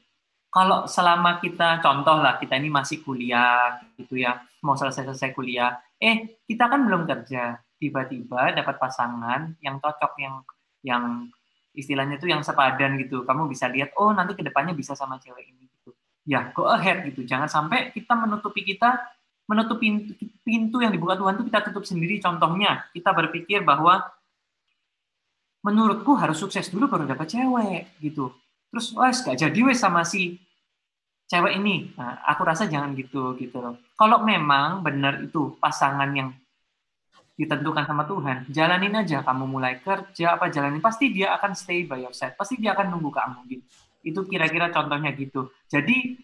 [0.49, 6.41] Kalau selama kita contoh lah kita ini masih kuliah gitu ya, mau selesai-selesai kuliah, eh
[6.49, 10.41] kita kan belum kerja, tiba-tiba dapat pasangan yang cocok yang
[10.81, 11.05] yang
[11.77, 13.29] istilahnya tuh yang sepadan gitu.
[13.29, 15.66] Kamu bisa lihat, oh nanti ke depannya bisa sama cewek ini.
[16.27, 17.23] Ya, go ahead gitu.
[17.23, 18.99] Jangan sampai kita menutupi kita,
[19.47, 20.11] menutup pintu,
[20.43, 22.19] pintu yang dibuka Tuhan itu kita tutup sendiri.
[22.19, 24.03] Contohnya, kita berpikir bahwa
[25.63, 28.35] menurutku harus sukses dulu baru dapat cewek gitu.
[28.75, 30.43] Terus, wes gak jadi wes sama si
[31.31, 31.95] cewek ini.
[31.95, 33.79] Nah, aku rasa jangan gitu gitu loh.
[33.95, 36.35] Kalau memang benar itu pasangan yang
[37.37, 39.23] ditentukan sama Tuhan, jalanin aja.
[39.23, 42.35] Kamu mulai kerja apa jalanin, pasti dia akan stay by your side.
[42.35, 43.67] Pasti dia akan nunggu kamu gitu.
[44.07, 45.51] Itu kira-kira contohnya gitu.
[45.67, 46.23] Jadi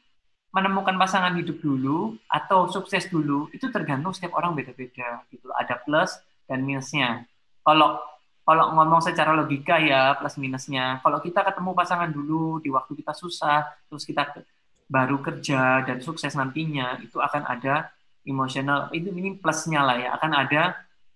[0.54, 5.50] menemukan pasangan hidup dulu atau sukses dulu itu tergantung setiap orang beda-beda gitu.
[5.50, 6.14] Ada plus
[6.46, 7.26] dan minusnya.
[7.66, 7.98] Kalau
[8.42, 11.02] kalau ngomong secara logika ya plus minusnya.
[11.02, 14.30] Kalau kita ketemu pasangan dulu di waktu kita susah, terus kita
[14.90, 17.88] baru kerja dan sukses nantinya itu akan ada
[18.28, 20.62] emosional itu ini plusnya lah ya akan ada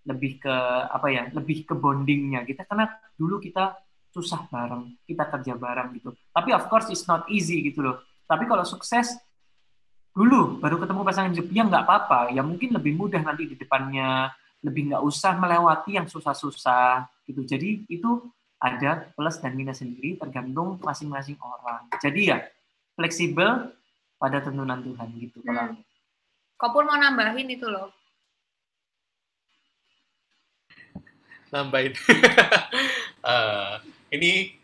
[0.06, 0.56] lebih ke
[0.88, 2.88] apa ya lebih ke bondingnya kita karena
[3.18, 3.74] dulu kita
[4.16, 8.48] susah bareng kita kerja bareng gitu tapi of course it's not easy gitu loh tapi
[8.48, 9.12] kalau sukses
[10.16, 14.32] dulu baru ketemu pasangan hidup ya nggak apa-apa ya mungkin lebih mudah nanti di depannya
[14.64, 18.24] lebih nggak usah melewati yang susah-susah gitu jadi itu
[18.56, 22.38] ada plus dan minus sendiri tergantung masing-masing orang jadi ya
[22.96, 23.68] fleksibel
[24.16, 25.84] pada tuntunan Tuhan gitu kalau Hmm.
[26.56, 27.92] Kopur mau nambahin itu loh.
[31.52, 31.92] nambahin.
[33.26, 33.74] Eh,
[34.12, 34.54] ini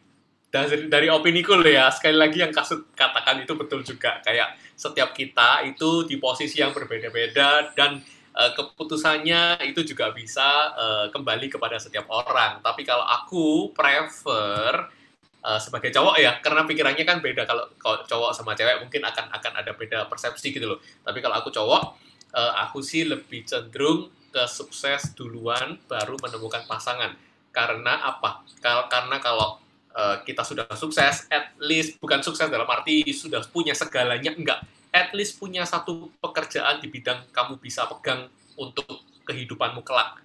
[0.53, 4.21] dari, dari opini ku loh ya, sekali lagi yang kasut katakan itu betul juga.
[4.21, 8.05] Kayak setiap kita itu di posisi yang berbeda-beda dan
[8.37, 12.61] eh, keputusannya itu juga bisa eh, kembali kepada setiap orang.
[12.61, 14.93] Tapi kalau aku prefer
[15.41, 19.33] eh, sebagai cowok ya, karena pikirannya kan beda kalau, kalau cowok sama cewek mungkin akan
[19.33, 20.79] akan ada beda persepsi gitu loh.
[21.01, 21.97] Tapi kalau aku cowok,
[22.37, 27.32] eh, aku sih lebih cenderung ke sukses duluan baru menemukan pasangan.
[27.53, 28.43] Karena apa?
[28.89, 29.61] Karena kalau
[29.93, 34.65] eh, kita sudah sukses, at least bukan sukses dalam arti sudah punya segalanya, enggak.
[34.93, 38.89] At least punya satu pekerjaan di bidang kamu bisa pegang untuk
[39.29, 40.21] kehidupanmu kelak.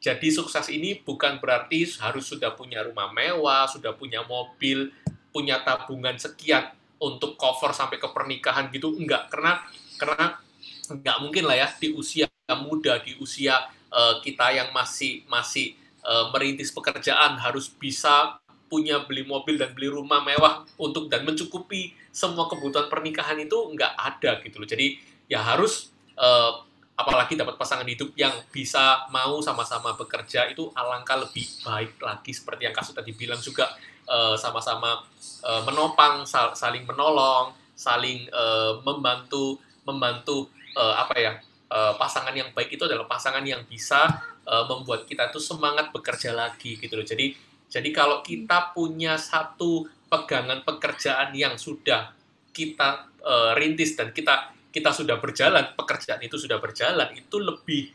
[0.00, 4.88] Jadi sukses ini bukan berarti harus sudah punya rumah mewah, sudah punya mobil,
[5.28, 9.28] punya tabungan sekian untuk cover sampai ke pernikahan gitu, enggak.
[9.28, 9.60] Karena
[10.00, 10.40] karena
[10.88, 12.24] nggak mungkin lah ya di usia
[12.56, 18.40] muda, di usia eh, kita yang masih masih eh, merintis pekerjaan harus bisa
[18.70, 23.92] punya beli mobil dan beli rumah mewah untuk dan mencukupi semua kebutuhan pernikahan itu nggak
[23.98, 24.68] ada gitu loh.
[24.70, 26.52] Jadi ya harus eh,
[26.94, 32.68] apalagi dapat pasangan hidup yang bisa mau sama-sama bekerja itu alangkah lebih baik lagi seperti
[32.68, 33.72] yang Kasu tadi bilang juga
[34.06, 35.02] eh, sama-sama
[35.42, 40.46] eh, menopang, sal- saling menolong, saling eh, membantu membantu
[40.76, 41.32] eh, apa ya
[41.70, 44.06] eh, pasangan yang baik itu adalah pasangan yang bisa
[44.44, 47.06] eh, membuat kita tuh semangat bekerja lagi gitu loh.
[47.06, 47.32] Jadi
[47.70, 52.10] jadi kalau kita punya satu pegangan pekerjaan yang sudah
[52.50, 57.94] kita eh, rintis dan kita kita sudah berjalan, pekerjaan itu sudah berjalan, itu lebih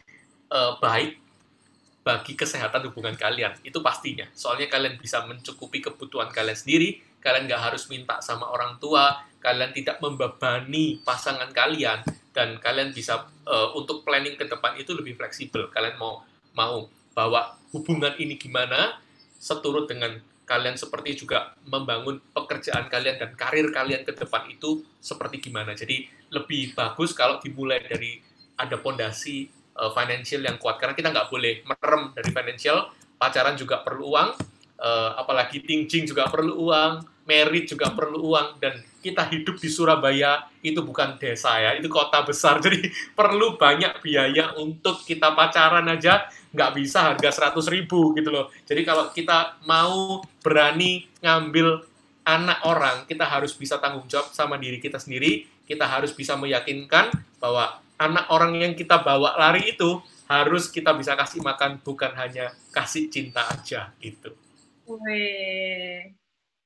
[0.52, 1.12] eh, baik
[2.06, 3.58] bagi kesehatan hubungan kalian.
[3.66, 4.30] Itu pastinya.
[4.38, 9.74] Soalnya kalian bisa mencukupi kebutuhan kalian sendiri, kalian nggak harus minta sama orang tua, kalian
[9.74, 12.06] tidak membebani pasangan kalian,
[12.36, 15.72] dan kalian bisa eh, untuk planning ke depan itu lebih fleksibel.
[15.72, 19.00] Kalian mau mau bawa hubungan ini gimana,
[19.40, 25.42] seturut dengan kalian seperti juga membangun pekerjaan kalian dan karir kalian ke depan itu seperti
[25.50, 25.74] gimana.
[25.74, 28.22] Jadi lebih bagus kalau dimulai dari
[28.60, 32.94] ada pondasi uh, financial yang kuat karena kita nggak boleh merem dari financial.
[33.16, 34.30] Pacaran juga perlu uang,
[34.84, 38.76] uh, apalagi tingcing juga perlu uang, merit juga perlu uang dan
[39.06, 42.58] kita hidup di Surabaya itu bukan desa ya, itu kota besar.
[42.66, 48.50] Jadi perlu banyak biaya untuk kita pacaran aja nggak bisa harga 100 ribu gitu loh.
[48.66, 51.86] Jadi kalau kita mau berani ngambil
[52.26, 55.46] anak orang, kita harus bisa tanggung jawab sama diri kita sendiri.
[55.70, 61.14] Kita harus bisa meyakinkan bahwa anak orang yang kita bawa lari itu harus kita bisa
[61.14, 64.34] kasih makan, bukan hanya kasih cinta aja gitu.
[64.90, 66.25] Wih.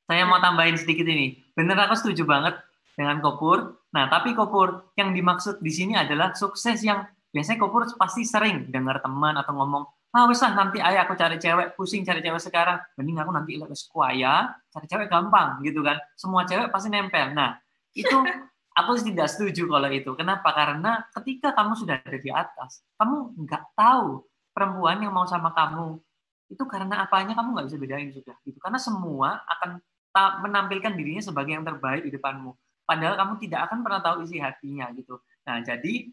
[0.09, 1.37] Saya mau tambahin sedikit ini.
[1.53, 2.57] Bener aku setuju banget
[2.97, 3.77] dengan Kopur.
[3.93, 9.05] Nah, tapi Kopur yang dimaksud di sini adalah sukses yang biasanya Kopur pasti sering dengar
[9.05, 12.81] teman atau ngomong, ah wes lah nanti ayah aku cari cewek, pusing cari cewek sekarang,
[12.97, 16.01] mending aku nanti ikut sekolah, cari cewek gampang gitu kan.
[16.17, 17.29] Semua cewek pasti nempel.
[17.37, 17.61] Nah,
[17.93, 18.17] itu
[18.81, 20.09] aku tidak setuju kalau itu.
[20.17, 20.49] Kenapa?
[20.57, 24.25] Karena ketika kamu sudah ada di atas, kamu nggak tahu
[24.57, 26.01] perempuan yang mau sama kamu
[26.49, 28.57] itu karena apanya kamu nggak bisa bedain sudah gitu.
[28.57, 29.77] Karena semua akan
[30.15, 32.51] menampilkan dirinya sebagai yang terbaik di depanmu.
[32.83, 35.21] Padahal kamu tidak akan pernah tahu isi hatinya gitu.
[35.45, 36.09] Nah, jadi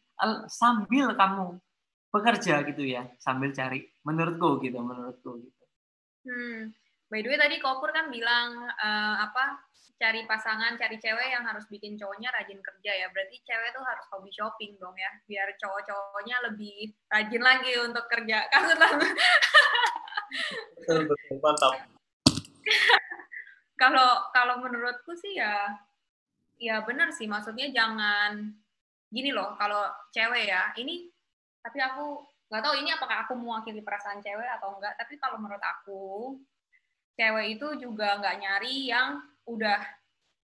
[0.53, 1.57] sambil kamu
[2.13, 5.65] bekerja gitu ya, sambil cari menurutku gitu, menurutku gitu.
[6.29, 6.73] Hmm.
[7.07, 9.63] By the way tadi Kopur kan bilang eh, apa
[9.97, 13.07] cari pasangan, cari cewek yang harus bikin cowoknya rajin kerja ya.
[13.09, 18.45] Berarti cewek tuh harus hobi shopping dong ya, biar cowok-cowoknya lebih rajin lagi untuk kerja.
[18.53, 18.93] Kasut lah.
[20.77, 21.73] Betul, betul, mantap.
[23.77, 25.77] Kalau kalau menurutku sih ya
[26.57, 27.29] ya benar sih.
[27.29, 28.53] Maksudnya jangan
[29.13, 31.07] gini loh kalau cewek ya ini
[31.63, 35.63] tapi aku nggak tahu ini apakah aku mewakili perasaan cewek atau enggak tapi kalau menurut
[35.63, 36.35] aku
[37.15, 39.79] cewek itu juga nggak nyari yang udah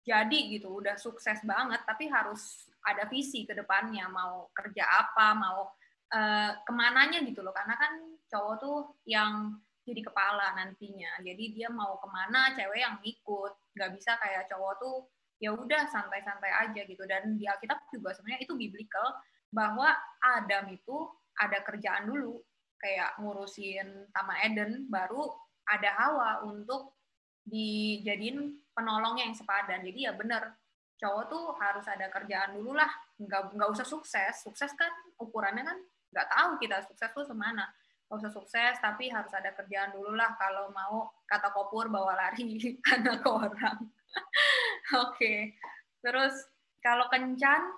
[0.02, 4.10] jadi gitu udah sukses banget tapi harus ada visi ke depannya.
[4.10, 5.70] Mau kerja apa mau
[6.10, 7.54] eh, ke mananya gitu loh.
[7.54, 7.92] Karena kan
[8.26, 11.18] cowok tuh yang jadi kepala nantinya.
[11.26, 13.52] Jadi dia mau ke mana cewek yang ikut.
[13.74, 14.96] Nggak bisa kayak cowok tuh
[15.42, 17.02] ya udah santai-santai aja gitu.
[17.02, 19.06] Dan di Alkitab juga sebenarnya itu biblical
[19.50, 19.90] bahwa
[20.22, 22.38] Adam itu ada kerjaan dulu
[22.78, 25.30] kayak ngurusin Taman Eden baru
[25.66, 26.98] ada Hawa untuk
[27.42, 28.38] dijadiin
[28.70, 29.82] penolongnya yang sepadan.
[29.82, 30.54] Jadi ya bener
[31.02, 32.90] cowok tuh harus ada kerjaan dulu lah.
[33.18, 34.46] Nggak nggak usah sukses.
[34.46, 35.78] Sukses kan ukurannya kan
[36.14, 37.66] nggak tahu kita sukses tuh semana
[38.12, 40.36] nggak usah sukses tapi harus ada kerjaan dulu lah.
[40.36, 42.60] Kalau mau kata kopur bawa lari
[42.92, 43.88] anak orang.
[45.08, 45.56] Oke.
[46.04, 46.36] Terus
[46.84, 47.72] kalau kencan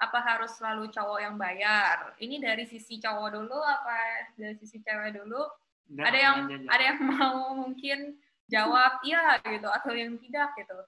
[0.00, 2.16] apa harus selalu cowok yang bayar?
[2.16, 5.44] Ini dari sisi cowok dulu apa dari sisi cewek dulu?
[5.92, 8.16] Nggak, ada yang ada yang mau mungkin
[8.48, 10.80] jawab iya gitu atau yang tidak gitu.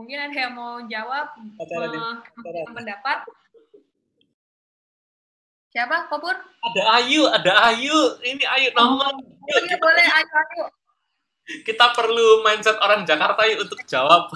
[0.00, 3.28] Mungkin ada yang mau jawab memberikan pendapat
[5.76, 6.32] siapa kopur
[6.72, 8.16] Ada Ayu, ada Ayu.
[8.24, 9.12] Ini Ayu nomor.
[9.12, 10.64] Yuk, Iya kita, boleh ayo ayo
[11.62, 14.32] kita perlu mindset orang Jakarta yuk untuk jawab.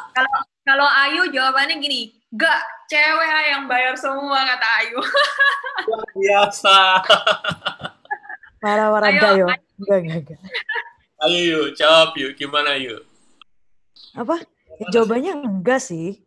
[0.66, 4.98] kalau Ayu jawabannya gini gak cewek yang bayar semua kata Ayu
[5.90, 6.76] Luar biasa.
[8.64, 9.46] Marah-marah Ayo, enggak yo.
[9.46, 9.46] ayo.
[9.76, 10.40] Enggak, enggak, enggak.
[11.26, 12.32] Ayo yuk, jawab yuk.
[12.38, 13.02] Gimana yuk?
[14.16, 14.40] Apa?
[14.80, 16.25] Ya, jawabannya enggak sih.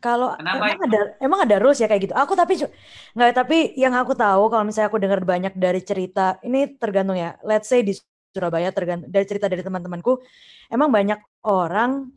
[0.00, 2.14] Kalau emang ada emang ada rules ya kayak gitu.
[2.14, 2.60] Aku tapi
[3.16, 7.34] nggak tapi yang aku tahu kalau misalnya aku dengar banyak dari cerita ini tergantung ya.
[7.42, 7.96] Let's say di
[8.30, 10.20] Surabaya tergantung dari cerita dari teman-temanku
[10.68, 11.16] emang banyak
[11.48, 12.12] orang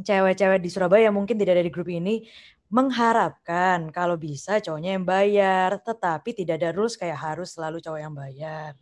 [0.00, 2.24] cewek-cewek di Surabaya yang mungkin tidak ada di grup ini
[2.70, 8.14] mengharapkan kalau bisa cowoknya yang bayar, tetapi tidak ada rules kayak harus selalu cowok yang
[8.14, 8.78] bayar.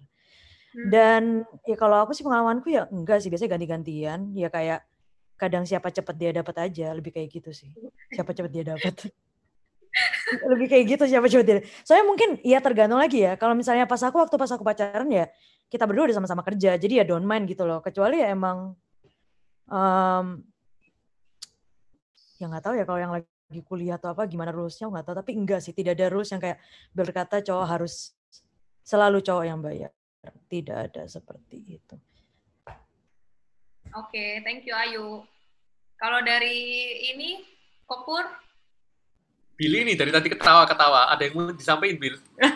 [0.76, 0.89] Hmm.
[0.93, 1.22] Dan
[1.64, 4.84] ya kalau aku sih pengalamanku ya enggak sih biasanya ganti-gantian ya kayak
[5.39, 7.70] kadang siapa cepet dia dapat aja lebih kayak gitu sih.
[8.18, 8.95] Siapa cepet dia dapat.
[10.53, 11.59] lebih kayak gitu siapa cepet dia.
[11.86, 13.39] Soalnya mungkin ya tergantung lagi ya.
[13.39, 15.30] Kalau misalnya pas aku waktu pas aku pacaran ya
[15.70, 17.78] kita berdua udah sama-sama kerja jadi ya don't mind gitu loh.
[17.80, 18.74] Kecuali ya emang
[19.68, 20.43] em
[22.39, 25.32] ya nggak tahu ya kalau yang lagi kuliah atau apa gimana rulesnya nggak tahu tapi
[25.34, 26.62] enggak sih tidak ada rules yang kayak
[26.95, 28.14] berkata cowok harus
[28.86, 29.91] selalu cowok yang bayar
[30.47, 31.97] tidak ada seperti itu
[33.97, 35.22] oke thank you Ayu
[35.99, 36.57] kalau dari
[37.14, 37.43] ini
[37.89, 38.24] kopur
[39.59, 41.11] Billy nih dari tadi ketawa-ketawa.
[41.11, 42.14] Ada yang mau disampaikan, Bill?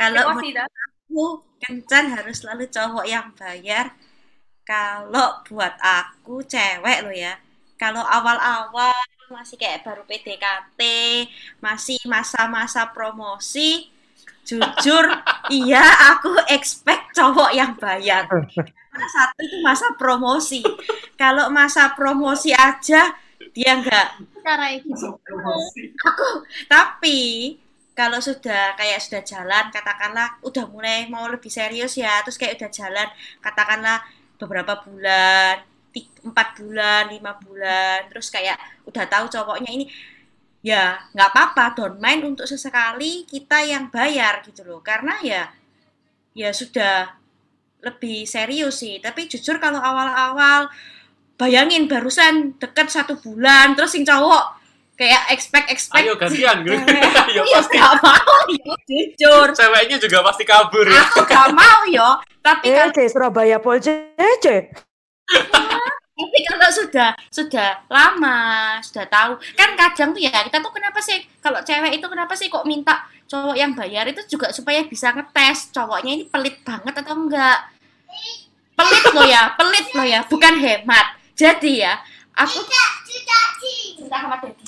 [0.00, 3.92] Kalau aku kencan harus selalu cowok yang bayar.
[4.64, 7.36] Kalau buat aku cewek loh ya.
[7.76, 8.96] Kalau awal-awal
[9.28, 10.80] masih kayak baru PDKT,
[11.60, 13.92] masih masa-masa promosi,
[14.44, 15.04] jujur
[15.52, 15.84] iya
[16.16, 18.26] aku expect cowok yang bayar.
[18.26, 20.60] Karena satu itu masa promosi.
[21.14, 23.14] Kalau masa promosi aja
[23.50, 24.08] dia nggak
[24.40, 25.18] Cara gitu.
[26.06, 26.28] aku
[26.70, 27.18] tapi
[27.92, 32.70] kalau sudah kayak sudah jalan katakanlah udah mulai mau lebih serius ya terus kayak udah
[32.72, 33.08] jalan
[33.44, 34.00] katakanlah
[34.40, 35.60] beberapa bulan
[36.24, 39.90] empat bulan lima bulan terus kayak udah tahu cowoknya ini
[40.60, 44.80] ya nggak apa-apa don't mind untuk sesekali kita yang bayar gitu loh.
[44.84, 45.48] Karena ya
[46.36, 47.16] ya sudah
[47.80, 49.00] lebih serius sih.
[49.00, 50.68] Tapi jujur kalau awal-awal
[51.40, 54.60] bayangin barusan deket satu bulan terus sing cowok
[55.00, 56.04] kayak expect expect.
[56.04, 56.76] Ayo gantian, Gue.
[57.32, 57.80] Ayo iya pasti.
[57.80, 59.48] gak mau yo jujur.
[59.56, 61.00] Ceweknya juga pasti kabur ya.
[61.08, 62.20] aku gak mau yo.
[62.44, 64.68] Tapi kalau Ece Surabaya Pol Ece
[66.20, 68.38] tapi kalau sudah sudah lama
[68.84, 69.32] sudah tahu.
[69.56, 73.08] Kan kadang tuh ya kita tuh kenapa sih kalau cewek itu kenapa sih kok minta
[73.24, 77.58] cowok yang bayar itu juga supaya bisa ngetes cowoknya ini pelit banget atau enggak?
[78.76, 81.06] Pelit loh ya pelit loh ya bukan hemat.
[81.32, 81.96] Jadi ya
[82.36, 82.60] aku
[84.00, 84.64] Cinta sama Daddy.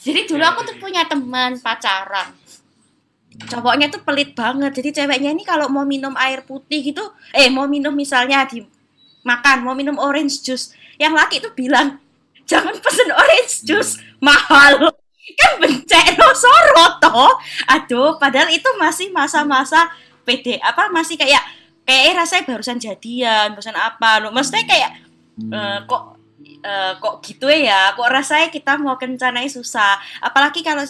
[0.00, 2.32] jadi dulu aku tuh punya teman pacaran.
[3.38, 4.74] Cowoknya tuh pelit banget.
[4.74, 8.64] Jadi ceweknya ini kalau mau minum air putih gitu eh mau minum misalnya di
[9.22, 10.74] makan mau minum orange juice.
[10.98, 12.02] Yang laki tuh bilang
[12.44, 14.92] jangan pesen orange juice mahal.
[15.38, 17.32] Kan bencek no sorot toh.
[17.70, 19.86] Aduh padahal itu masih masa-masa
[20.26, 21.40] PD apa masih kayak
[21.86, 24.18] kayak rasanya barusan jadian barusan apa.
[24.20, 24.90] Lo maksudnya kayak
[25.38, 26.17] eh, kok
[26.62, 27.94] eh, kok gitu ya?
[27.94, 29.98] Kok rasanya kita mau kencanai susah?
[30.22, 30.82] Apalagi kalau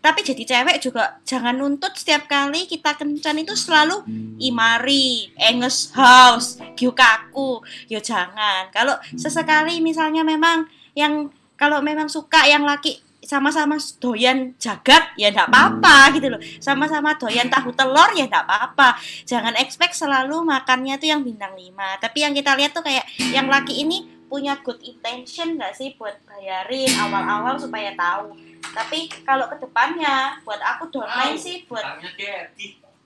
[0.00, 4.06] tapi jadi cewek juga jangan nuntut setiap kali kita kencan itu selalu
[4.38, 7.62] imari enges house gyukaku.
[7.90, 8.70] Yo jangan.
[8.70, 10.66] Kalau sesekali misalnya memang
[10.96, 16.40] yang kalau memang suka yang laki sama-sama doyan jagat ya enggak apa-apa gitu loh.
[16.62, 18.94] Sama-sama doyan tahu telur ya enggak apa-apa.
[19.26, 23.02] Jangan expect selalu makannya tuh yang bintang 5 tapi yang kita lihat tuh kayak
[23.34, 28.34] yang laki ini punya good intention nggak sih buat bayarin awal-awal supaya tahu
[28.74, 31.84] tapi kalau ke depannya buat aku don't mind sih buat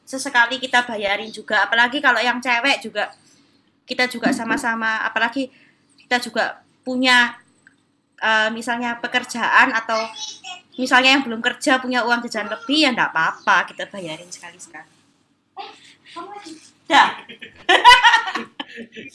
[0.08, 3.12] sesekali kita bayarin juga apalagi kalau yang cewek juga
[3.84, 5.52] kita juga sama-sama apalagi
[6.06, 7.38] kita juga punya
[8.18, 9.98] eh, misalnya pekerjaan atau
[10.80, 14.90] misalnya yang belum kerja punya uang jajan lebih ya enggak apa-apa kita bayarin sekali-sekali.
[16.90, 17.22] Dah.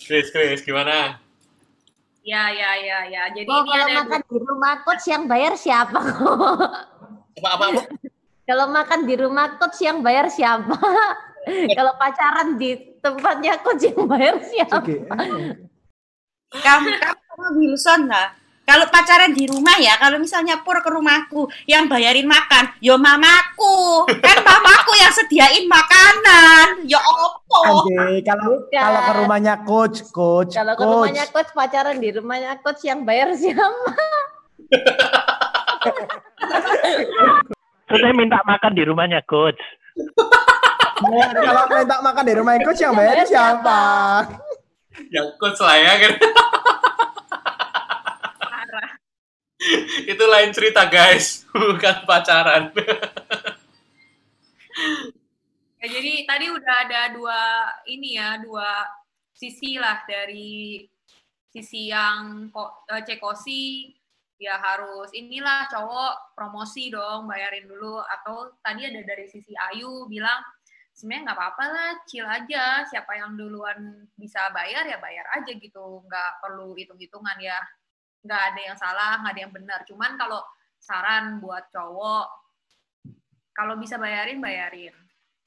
[0.06, 1.25] Chris, Chris, gimana?
[2.26, 3.24] Ya, ya, ya, ya.
[3.30, 6.02] Jadi Oh, ini kalau ada makan di rumah coach yang bayar siapa?
[7.38, 7.82] Apa, apa, apa?
[8.50, 10.74] kalau makan di rumah coach yang bayar siapa?
[11.78, 14.82] kalau pacaran di tempatnya coach yang bayar siapa?
[14.82, 15.06] Oke.
[16.56, 18.34] Kamu kamu sama Wilson lah.
[18.66, 24.09] Kalau pacaran di rumah ya, kalau misalnya pur ke rumahku yang bayarin makan, yo mamaku.
[24.26, 26.82] Kan mamaku yang sediain makanan.
[26.89, 27.86] Ya opo.
[27.86, 32.82] Oke, kalau kalau ke rumahnya coach, coach, Kalau ke rumahnya coach pacaran di rumahnya coach
[32.89, 33.93] yang bayar siapa?
[37.86, 39.61] Terus saya minta makan di rumahnya coach.
[41.05, 43.82] Nah, kalau minta makan di rumahnya coach yang bayar siapa?
[45.13, 46.13] Yang coach lah ya kan?
[50.11, 52.72] Itu lain cerita guys, bukan pacaran.
[55.86, 57.41] Ya, jadi tadi udah ada dua
[57.86, 58.89] ini ya, dua
[59.38, 60.82] sisi lah dari
[61.53, 62.49] sisi yang
[62.89, 63.93] eh, cekosi
[64.41, 68.01] ya harus inilah cowok promosi dong bayarin dulu.
[68.01, 70.41] Atau tadi ada dari sisi Ayu bilang
[70.89, 72.82] sebenarnya nggak apa-apa lah chill aja.
[72.89, 76.01] Siapa yang duluan bisa bayar ya bayar aja gitu.
[76.01, 77.61] Nggak perlu hitung-hitungan ya
[78.26, 79.80] nggak ada yang salah nggak ada yang benar.
[79.86, 80.42] Cuman kalau
[80.82, 82.28] saran buat cowok
[83.56, 84.94] kalau bisa bayarin bayarin.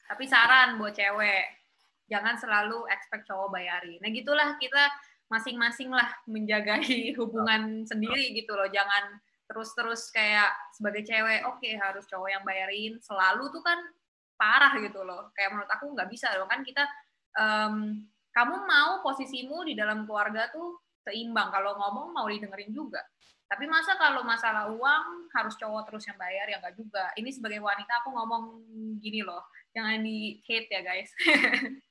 [0.09, 1.59] Tapi saran buat cewek
[2.09, 4.01] jangan selalu expect cowok bayarin.
[4.01, 4.89] Nah gitulah kita
[5.29, 8.67] masing-masing lah menjagai hubungan sendiri gitu loh.
[8.73, 12.97] Jangan terus-terus kayak sebagai cewek oke harus cowok yang bayarin.
[13.05, 13.79] Selalu tuh kan
[14.41, 15.29] parah gitu loh.
[15.37, 16.49] Kayak menurut aku nggak bisa loh.
[16.49, 16.89] Kan kita
[17.37, 21.49] em, kamu mau posisimu di dalam keluarga tuh seimbang.
[21.49, 23.01] Kalau ngomong mau didengerin juga.
[23.49, 26.45] Tapi masa kalau masalah uang harus cowok terus yang bayar?
[26.53, 27.09] Ya nggak juga.
[27.17, 28.45] Ini sebagai wanita aku ngomong
[29.01, 29.49] gini loh.
[29.73, 31.11] Jangan di hate ya guys.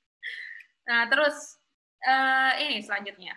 [0.88, 1.60] Nah terus
[2.00, 3.36] eh, ini selanjutnya.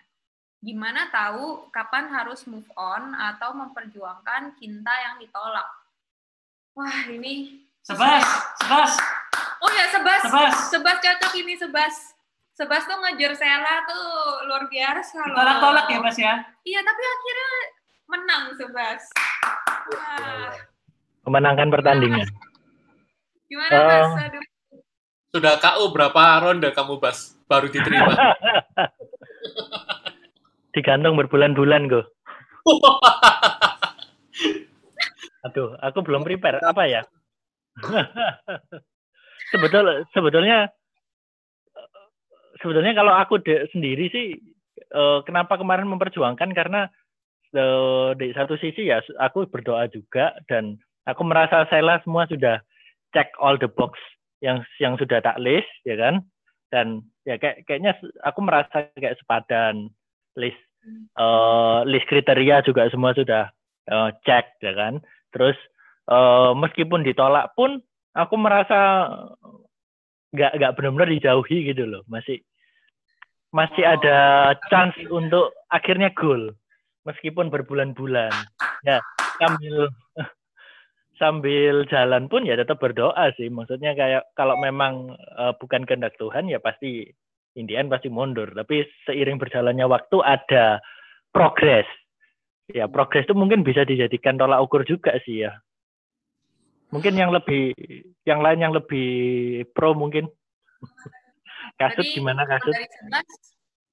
[0.62, 5.66] Gimana tahu kapan harus move on atau memperjuangkan cinta yang ditolak?
[6.78, 8.22] Wah ini Sebas,
[8.60, 8.92] sebas,
[9.64, 10.20] oh ya sebas.
[10.20, 10.54] Sebas.
[10.68, 12.12] sebas cocok ini sebas
[12.60, 14.04] sebas tuh ngejar Sela tuh
[14.44, 16.34] luar biasa loh Tolak-tolak ya, Mas ya.
[16.60, 17.52] iya tapi akhirnya
[18.04, 19.00] menang sebas
[19.90, 20.52] Wah,
[21.24, 22.28] Memenangkan pertandingan.
[23.48, 24.44] gimana Eh, mas Aduh.
[25.30, 28.10] Sudah KO berapa ronde kamu bas baru diterima?
[30.74, 32.02] Digantung berbulan-bulan gue.
[35.46, 36.58] Aduh, aku belum prepare.
[36.62, 37.02] Apa ya?
[39.54, 40.70] Sebetul, sebetulnya
[42.60, 44.36] sebetulnya kalau aku de- sendiri sih
[44.80, 46.52] eh, kenapa kemarin memperjuangkan?
[46.52, 46.86] Karena
[47.52, 50.76] eh, di satu sisi ya aku berdoa juga dan
[51.08, 52.62] aku merasa Sela semua sudah
[53.16, 53.98] check all the box
[54.44, 56.24] yang yang sudah tak list ya kan?
[56.70, 59.90] Dan ya kayak kayaknya aku merasa kayak sepadan
[60.38, 60.60] list
[61.18, 63.50] eh, list kriteria juga semua sudah
[63.90, 65.02] eh, cek ya kan?
[65.34, 65.56] Terus
[66.08, 67.82] eh, meskipun ditolak pun
[68.14, 69.10] aku merasa
[70.30, 72.02] nggak nggak benar-benar dijauhi gitu loh.
[72.06, 72.42] Masih
[73.50, 76.54] masih ada chance untuk akhirnya goal
[77.06, 78.30] meskipun berbulan-bulan.
[78.86, 79.02] Ya
[79.38, 79.90] sambil
[81.20, 83.50] sambil jalan pun ya tetap berdoa sih.
[83.50, 87.10] Maksudnya kayak kalau memang eh, bukan kehendak Tuhan ya pasti
[87.58, 88.54] Indian pasti mundur.
[88.54, 90.78] Tapi seiring berjalannya waktu ada
[91.34, 91.86] progres.
[92.70, 95.58] Ya progres itu mungkin bisa dijadikan tolak ukur juga sih ya.
[96.90, 97.74] Mungkin yang lebih
[98.26, 100.26] yang lain yang lebih pro mungkin
[101.80, 103.28] kasut Berarti gimana kasut dari sebelas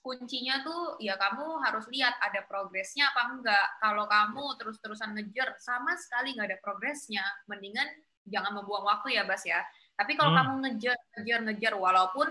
[0.03, 3.67] kuncinya tuh ya kamu harus lihat ada progresnya apa enggak.
[3.83, 7.87] Kalau kamu terus-terusan ngejar sama sekali nggak ada progresnya, mendingan
[8.27, 9.59] jangan membuang waktu ya Bas ya.
[9.99, 10.39] Tapi kalau Hmm.
[10.43, 12.27] kamu ngejar ngejar ngejar walaupun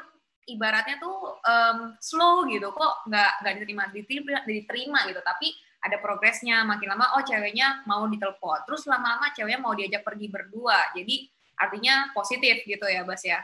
[0.47, 5.51] ibaratnya tuh em, slow gitu kok nggak nggak diterima diterima diterima gitu tapi
[5.83, 10.95] ada progresnya makin lama oh ceweknya mau ditelepon terus lama-lama ceweknya mau diajak pergi berdua
[10.95, 11.27] jadi
[11.59, 13.43] artinya positif gitu ya Bas ya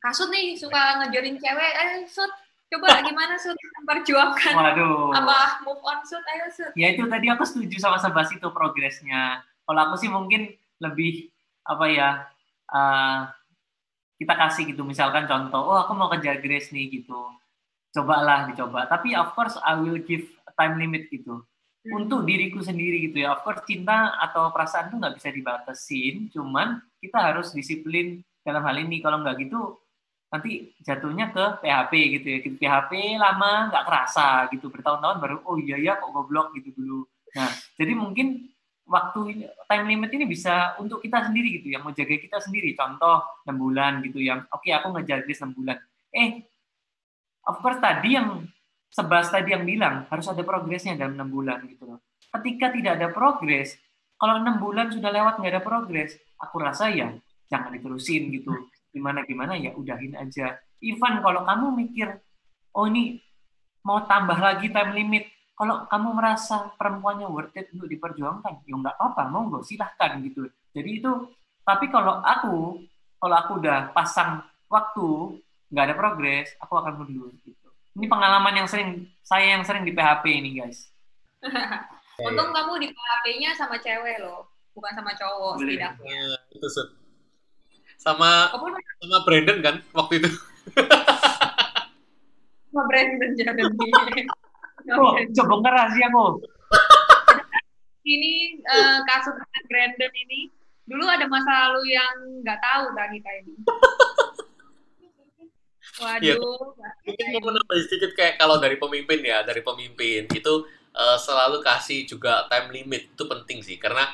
[0.00, 2.32] Kasut nih suka ngejarin cewek, eh Sud,
[2.72, 5.12] coba gimana Sud memperjuangkan Waduh.
[5.12, 6.72] apa move on Sud, ayo Sud.
[6.72, 9.44] Ya itu tadi aku setuju sama Sebas itu progresnya.
[9.68, 11.28] Kalau aku sih mungkin lebih
[11.68, 12.08] apa ya
[12.72, 13.20] eh,
[14.16, 17.20] kita kasih gitu misalkan contoh, oh aku mau kejar Grace nih gitu,
[17.92, 18.88] cobalah dicoba.
[18.88, 21.44] Tapi of course I will give a time limit gitu
[21.88, 23.36] untuk diriku sendiri gitu ya.
[23.36, 28.76] Of course cinta atau perasaan tuh nggak bisa dibatasin, cuman kita harus disiplin dalam hal
[28.76, 29.00] ini.
[29.00, 29.79] Kalau nggak gitu
[30.30, 32.38] nanti jatuhnya ke PHP gitu ya.
[32.40, 34.70] Gitu, PHP lama nggak kerasa gitu.
[34.70, 37.00] Bertahun-tahun baru oh iya ya kok goblok gitu dulu.
[37.34, 38.50] Nah, jadi mungkin
[38.90, 42.74] waktu time limit ini bisa untuk kita sendiri gitu yang menjaga kita sendiri.
[42.74, 45.78] Contoh 6 bulan gitu yang oke aku ngejar Grace 6 bulan.
[46.10, 46.46] Eh
[47.46, 48.46] of course tadi yang
[48.90, 51.98] sebas tadi yang bilang harus ada progresnya dalam enam bulan gitu loh.
[52.30, 53.78] Ketika tidak ada progres
[54.18, 57.14] kalau enam bulan sudah lewat nggak ada progres aku rasa ya
[57.50, 62.08] jangan diterusin gitu gimana gimana ya udahin aja Ivan kalau kamu mikir
[62.74, 63.22] oh ini
[63.86, 65.24] mau tambah lagi time limit
[65.60, 70.48] kalau kamu merasa perempuannya worth it untuk diperjuangkan, ya nggak apa-apa, monggo silahkan gitu.
[70.72, 71.12] Jadi itu,
[71.68, 72.80] tapi kalau aku,
[73.20, 74.40] kalau aku udah pasang
[74.72, 75.36] waktu,
[75.68, 77.68] nggak ada progres, aku akan mundur gitu.
[77.92, 80.88] Ini pengalaman yang sering, saya yang sering di PHP ini guys.
[82.24, 85.76] Untung kamu di PHP-nya sama cewek loh, bukan sama cowok Boleh.
[85.76, 86.08] setidaknya.
[86.08, 86.88] Iya, itu Sud.
[88.00, 88.72] Sama Kamu
[89.04, 90.30] sama Brandon kan waktu itu.
[92.72, 93.68] sama Brandon Jeremy.
[94.90, 96.40] Oh, coba ngerahasia kok.
[98.00, 100.48] ini eh, kasus dengan Brandon ini
[100.88, 103.54] dulu ada masa lalu yang nggak tahu tak kita ini.
[106.24, 106.40] Iya.
[106.40, 106.72] Waduh,
[107.04, 110.54] Mungkin mau menambah sedikit kayak kalau dari pemimpin ya, dari pemimpin itu
[110.96, 114.08] eh, selalu kasih juga time limit itu penting sih karena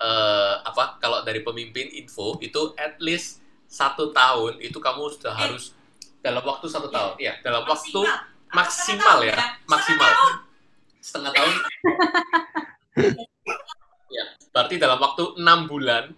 [0.00, 5.76] eh, apa kalau dari pemimpin info itu at least satu tahun itu kamu sudah harus
[6.24, 7.14] dalam waktu satu tahun.
[7.20, 8.00] Ya dalam waktu
[8.50, 9.36] maksimal ya
[9.68, 10.10] maksimal.
[11.00, 11.54] Setengah tahun.
[14.10, 16.10] Ya berarti dalam waktu enam bulan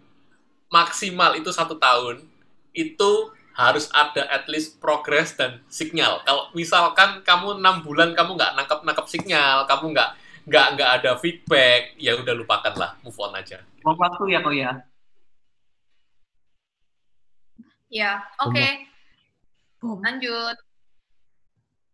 [0.72, 2.24] maksimal itu satu tahun
[2.72, 3.10] itu
[3.52, 6.24] harus ada at least progress dan sinyal.
[6.24, 10.10] Kalau misalkan kamu enam bulan kamu nggak nangkap nangkap sinyal, kamu nggak
[10.42, 13.62] nggak nggak ada feedback, ya udah lupakanlah, move on aja.
[13.86, 14.72] Mau waktu ya kok ya.
[17.92, 18.68] Ya, oke.
[19.82, 20.56] Lanjut.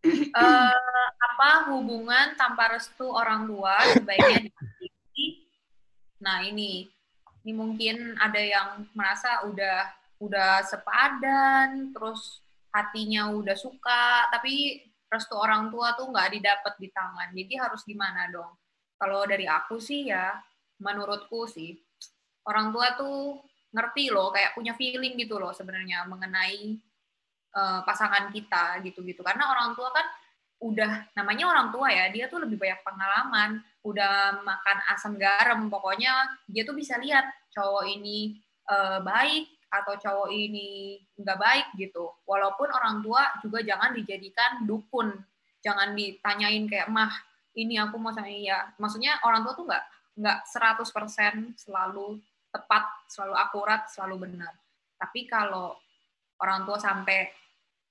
[0.09, 5.27] Eh, apa hubungan tanpa restu orang tua sebaiknya diakhiri?
[6.23, 6.87] Nah, ini
[7.43, 9.91] ini mungkin ada yang merasa udah
[10.23, 17.28] udah sepadan, terus hatinya udah suka, tapi restu orang tua tuh nggak didapat di tangan.
[17.32, 18.52] Jadi harus gimana dong?
[19.01, 20.36] Kalau dari aku sih ya,
[20.85, 21.74] menurutku sih,
[22.47, 23.40] orang tua tuh
[23.72, 26.76] ngerti loh, kayak punya feeling gitu loh sebenarnya mengenai
[27.56, 29.24] eh, pasangan kita gitu-gitu.
[29.24, 30.06] Karena orang tua kan
[30.59, 36.43] udah namanya orang tua ya, dia tuh lebih banyak pengalaman, udah makan asam garam, pokoknya
[36.51, 37.24] dia tuh bisa lihat
[37.55, 38.36] cowok ini
[38.68, 42.09] eh, baik atau cowok ini nggak baik gitu.
[42.24, 45.12] Walaupun orang tua juga jangan dijadikan dukun,
[45.61, 47.12] jangan ditanyain kayak mah
[47.59, 48.73] ini aku mau sama iya.
[48.81, 49.85] Maksudnya orang tua tuh nggak
[50.19, 52.19] nggak 100% selalu
[52.51, 54.53] tepat, selalu akurat, selalu benar.
[54.99, 55.77] Tapi kalau
[56.43, 57.28] orang tua sampai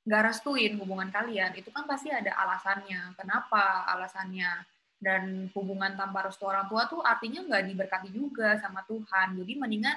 [0.08, 3.16] nggak restuin hubungan kalian, itu kan pasti ada alasannya.
[3.16, 4.66] Kenapa alasannya?
[4.98, 9.38] Dan hubungan tanpa restu orang tua tuh artinya nggak diberkati juga sama Tuhan.
[9.38, 9.94] Jadi mendingan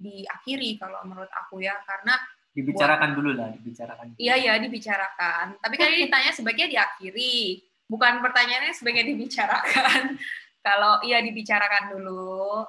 [0.00, 2.16] diakhiri kalau menurut aku ya, karena
[2.50, 4.18] Dibicarakan dulu lah, dibicarakan.
[4.18, 5.62] Iya ya dibicarakan.
[5.62, 10.18] Tapi kan ini ditanya sebaiknya diakhiri, bukan pertanyaannya sebaiknya dibicarakan.
[10.66, 12.66] Kalau iya dibicarakan dulu,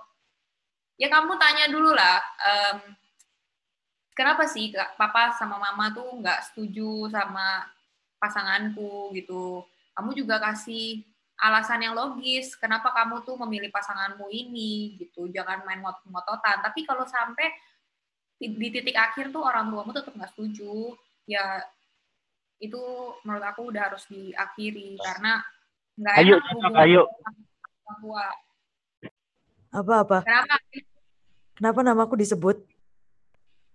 [1.01, 2.21] ya kamu tanya dulu lah.
[2.39, 2.77] em,
[4.13, 7.65] kenapa sih Kak, papa sama mama tuh nggak setuju sama
[8.21, 9.65] pasanganku gitu?
[9.97, 11.01] Kamu juga kasih
[11.41, 12.53] alasan yang logis.
[12.53, 15.25] Kenapa kamu tuh memilih pasanganmu ini gitu?
[15.33, 16.61] Jangan main mot-mototan.
[16.61, 17.49] Tapi kalau sampai
[18.37, 20.93] di, di titik akhir tuh orang tuamu tetap nggak setuju,
[21.25, 21.65] ya
[22.61, 22.81] itu
[23.25, 25.41] menurut aku udah harus diakhiri karena
[25.97, 27.03] nggak Ayo, enak ayo.
[28.01, 28.27] tua.
[29.73, 30.21] Apa-apa?
[30.23, 30.55] Kenapa?
[31.57, 32.57] Kenapa namaku disebut?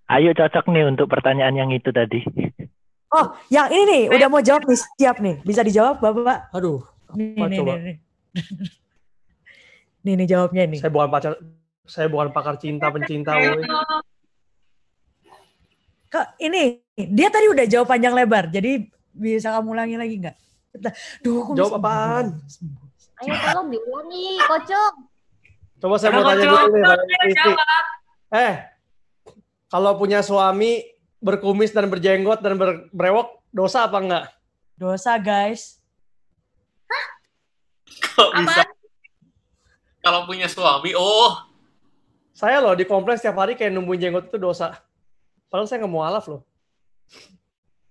[0.06, 2.22] Ayo cocok nih untuk pertanyaan yang itu tadi.
[3.10, 5.38] Oh, yang ini nih, udah mau jawab nih, siap nih.
[5.47, 6.51] Bisa dijawab, Bapak?
[6.51, 6.82] Aduh,
[7.14, 7.72] Nih, Apa nih, coba?
[7.76, 7.96] nih, nih.
[10.06, 10.78] Nih, nih jawabnya nih.
[10.78, 11.32] saya bukan pacar,
[11.82, 13.34] saya bukan pakar cinta pencinta.
[13.34, 13.66] Woy.
[16.06, 20.36] Kak, ini dia tadi udah jawab panjang lebar, jadi bisa kamu ulangi lagi nggak?
[21.26, 22.26] Duh, aku Jawab apaan?
[23.18, 24.92] Ayo tolong diulangi, kocok.
[25.82, 26.82] Coba saya mau tanya dulu nih.
[28.30, 28.54] Eh,
[29.66, 30.86] kalau punya suami
[31.18, 34.24] berkumis dan berjenggot dan ber- berewok, dosa apa enggak?
[34.76, 35.75] Dosa, guys.
[38.16, 38.62] Kok bisa?
[40.01, 41.36] Kalau punya suami, oh,
[42.36, 44.76] Saya loh di kompleks setiap hari kayak numbuhin jenggot itu dosa.
[45.48, 46.44] Padahal saya nggak mau alaf loh.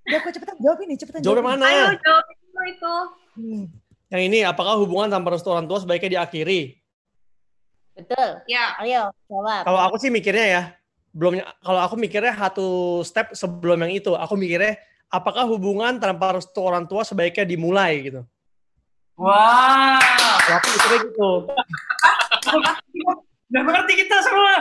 [0.06, 1.50] Ya, kok cepetan jawab ini, cepetan Jawab jawab.
[1.58, 1.66] mana?
[1.66, 2.26] Ayo jawab
[2.70, 2.96] itu.
[3.42, 3.42] ini.
[3.42, 3.66] Nih.
[4.14, 6.78] Yang ini, apakah hubungan tanpa restu orang tua sebaiknya diakhiri?
[7.98, 8.46] Betul.
[8.46, 9.66] Ya, Ayo, jawab.
[9.66, 10.64] Kalau aku sih mikirnya ya,
[11.10, 14.78] belum kalau aku mikirnya satu step sebelum yang itu, aku mikirnya
[15.10, 18.22] apakah hubungan tanpa restu orang tua sebaiknya dimulai gitu.
[19.16, 20.00] Wow.
[20.60, 21.32] Aku mikirnya gitu.
[23.52, 24.54] Nggak mengerti kita semua.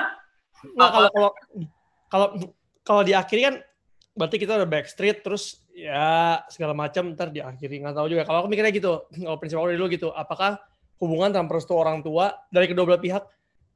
[0.64, 1.30] Nggak, kalau kalau
[2.08, 2.26] kalau
[2.86, 3.54] kalau diakhiri kan
[4.14, 8.48] berarti kita udah backstreet terus ya segala macam ntar diakhiri nggak tahu juga kalau aku
[8.48, 10.62] mikirnya gitu kalau prinsip aku dulu gitu apakah
[11.02, 13.26] hubungan tanpa restu orang tua dari kedua belah pihak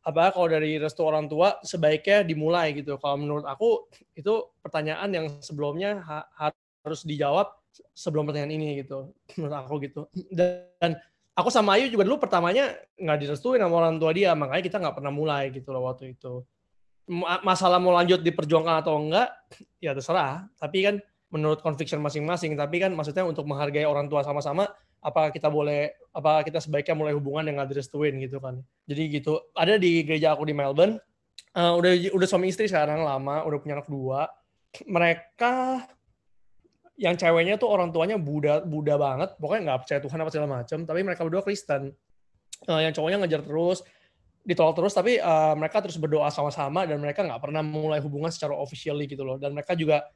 [0.06, 5.26] apakah kalau dari restu orang tua sebaiknya dimulai gitu kalau menurut aku itu pertanyaan yang
[5.42, 6.54] sebelumnya ha-
[6.86, 7.57] harus dijawab
[7.94, 10.00] sebelum pertanyaan ini gitu menurut aku gitu.
[10.30, 10.98] Dan
[11.38, 14.96] aku sama Ayu juga dulu pertamanya nggak direstuin sama orang tua dia makanya kita nggak
[14.98, 16.42] pernah mulai gitu loh waktu itu.
[17.08, 19.30] Ma- masalah mau lanjut diperjuangkan atau enggak
[19.78, 20.50] ya terserah.
[20.58, 20.94] Tapi kan
[21.28, 24.64] menurut conviction masing-masing tapi kan maksudnya untuk menghargai orang tua sama-sama
[24.98, 28.58] apakah kita boleh apa kita sebaiknya mulai hubungan yang nggak direstuin gitu kan.
[28.88, 30.98] Jadi gitu ada di gereja aku di Melbourne
[31.54, 34.26] eh, udah udah suami istri sekarang lama udah punya anak dua.
[34.84, 35.84] Mereka
[36.98, 39.38] yang ceweknya tuh orang tuanya Buddha Buddha banget.
[39.38, 41.94] Pokoknya nggak percaya Tuhan apa segala macam tapi mereka berdua Kristen.
[42.66, 43.86] Eh, yang cowoknya ngejar terus
[44.42, 48.58] ditolak terus tapi eh, mereka terus berdoa sama-sama dan mereka nggak pernah mulai hubungan secara
[48.58, 49.38] officially gitu loh.
[49.38, 50.10] Dan mereka juga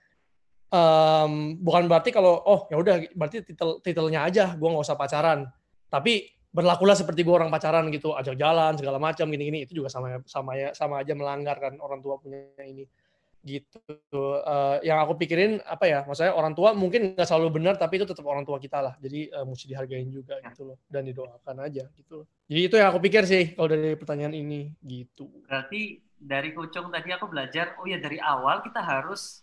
[0.74, 5.46] em, bukan berarti kalau oh ya udah berarti titel titelnya aja gue nggak usah pacaran.
[5.86, 9.70] Tapi berlakulah seperti gue orang pacaran gitu ajak jalan segala macam gini-gini.
[9.70, 12.82] Itu juga sama sama ya sama aja melanggar kan orang tua punya ini
[13.42, 13.80] gitu
[14.42, 18.06] Eh, yang aku pikirin apa ya maksudnya orang tua mungkin nggak selalu benar tapi itu
[18.08, 21.86] tetap orang tua kita lah jadi eh, mesti dihargain juga gitu loh dan didoakan aja
[21.96, 22.26] gitu loh.
[22.50, 27.10] jadi itu yang aku pikir sih kalau dari pertanyaan ini gitu Berarti dari Kocong tadi
[27.10, 29.42] aku belajar, oh ya dari awal kita harus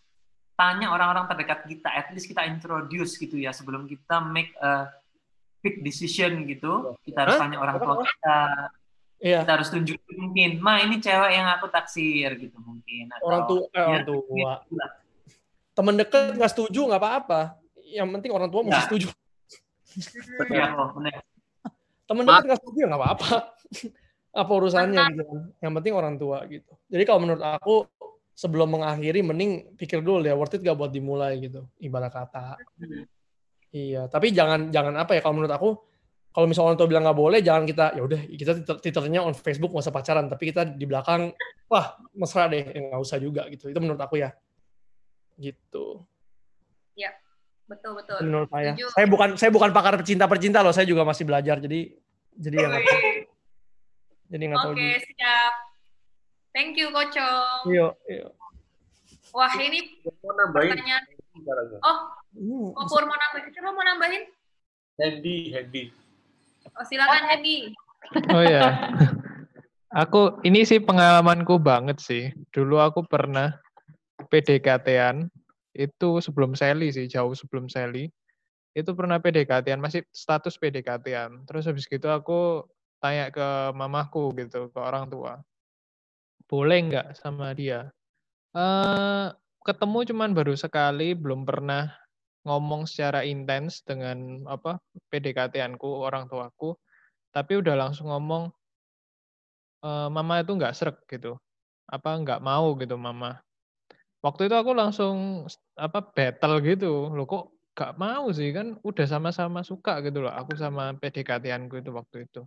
[0.56, 4.88] tanya orang-orang terdekat kita, at least kita introduce gitu ya sebelum kita make a
[5.60, 6.96] big decision gitu.
[7.04, 7.46] Kita harus Hah?
[7.46, 8.40] tanya orang tua kita.
[9.20, 9.44] Iya.
[9.44, 13.12] Kita harus tunjukin mungkin, ma ini cewek yang aku taksir gitu mungkin.
[13.12, 14.90] Atau, orang tua eh, ya, orang tua gitu lah.
[15.76, 17.42] temen deket nggak setuju nggak apa-apa
[17.92, 18.84] yang penting orang tua mesti Ya.
[18.88, 19.08] setuju
[20.52, 21.14] Iya, kok, bener.
[22.04, 23.32] temen deket nggak setuju ya nggak apa-apa
[24.30, 27.76] apa urusannya gitu kan yang penting orang tua gitu jadi kalau menurut aku
[28.36, 32.56] sebelum mengakhiri mending pikir dulu ya worth it gak buat dimulai gitu ibarat kata
[33.72, 35.70] iya tapi jangan jangan apa ya kalau menurut aku
[36.40, 39.76] kalau misalnya orang tua bilang nggak boleh jangan kita ya udah kita titelnya on Facebook
[39.76, 41.36] nggak usah pacaran tapi kita di belakang
[41.68, 44.32] wah mesra deh ya nggak usah juga gitu itu menurut aku ya
[45.36, 46.08] gitu
[46.96, 47.12] Ya,
[47.68, 48.24] betul betul.
[48.24, 51.92] menurut saya saya bukan saya bukan pakar pecinta percinta loh saya juga masih belajar jadi
[52.40, 53.02] jadi ya nggak tahu
[54.32, 55.54] jadi nggak tahu Oke, juga siap.
[56.56, 57.60] Thank you, Kocong.
[57.68, 58.28] iya iya
[59.30, 60.74] Wah, ini Mau nambahin?
[60.74, 61.04] pertanyaan.
[61.86, 61.98] Oh,
[62.74, 63.54] Kopur mau nambahin.
[63.54, 64.24] Coba mau nambahin?
[64.98, 65.84] Handy, handy.
[66.78, 67.74] Oh, silakan, Hendy.
[68.30, 68.78] Oh ya.
[69.90, 72.30] Aku ini sih pengalamanku banget sih.
[72.54, 73.58] Dulu aku pernah
[74.30, 75.26] PDKT-an
[75.74, 78.10] itu sebelum Sally sih, jauh sebelum Sally.
[78.78, 81.50] Itu pernah PDKT-an, masih status PDKT-an.
[81.50, 82.70] Terus habis gitu aku
[83.02, 85.42] tanya ke mamaku gitu, ke orang tua.
[86.46, 87.90] Boleh nggak sama dia?
[88.50, 89.28] eh
[89.62, 91.94] ketemu cuman baru sekali, belum pernah
[92.48, 94.80] ngomong secara intens dengan apa
[95.12, 96.76] PDKT-anku orang tuaku,
[97.36, 98.52] tapi udah langsung ngomong
[99.86, 101.40] eh, mama itu nggak srek gitu,
[101.90, 103.42] apa nggak mau gitu mama.
[104.26, 105.48] Waktu itu aku langsung
[105.80, 107.46] apa battle gitu, loh kok
[107.78, 112.44] nggak mau sih kan udah sama-sama suka gitu loh, aku sama PDKT-anku itu waktu itu.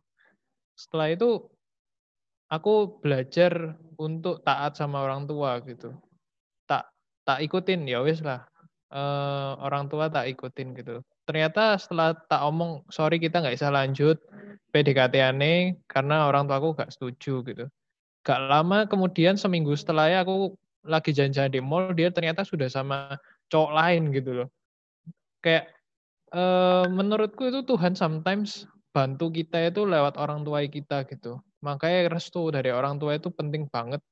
[0.77, 1.49] Setelah itu
[2.53, 5.97] aku belajar untuk taat sama orang tua gitu.
[6.69, 6.93] Tak
[7.25, 8.45] tak ikutin ya wis lah.
[8.93, 11.01] Eh, orang tua tak ikutin gitu.
[11.25, 14.21] Ternyata setelah tak omong sorry kita nggak bisa lanjut
[14.69, 17.65] PDKT-ane karena orang tua aku nggak setuju gitu.
[18.23, 20.53] Gak lama kemudian seminggu setelahnya aku
[20.85, 23.17] lagi jalan-jalan di mall dia ternyata sudah sama
[23.49, 24.49] cowok lain gitu loh.
[25.41, 25.73] Kayak
[26.37, 31.41] eh, menurutku itu Tuhan sometimes bantu kita itu lewat orang tua kita gitu.
[31.65, 34.05] Makanya restu dari orang tua itu penting banget.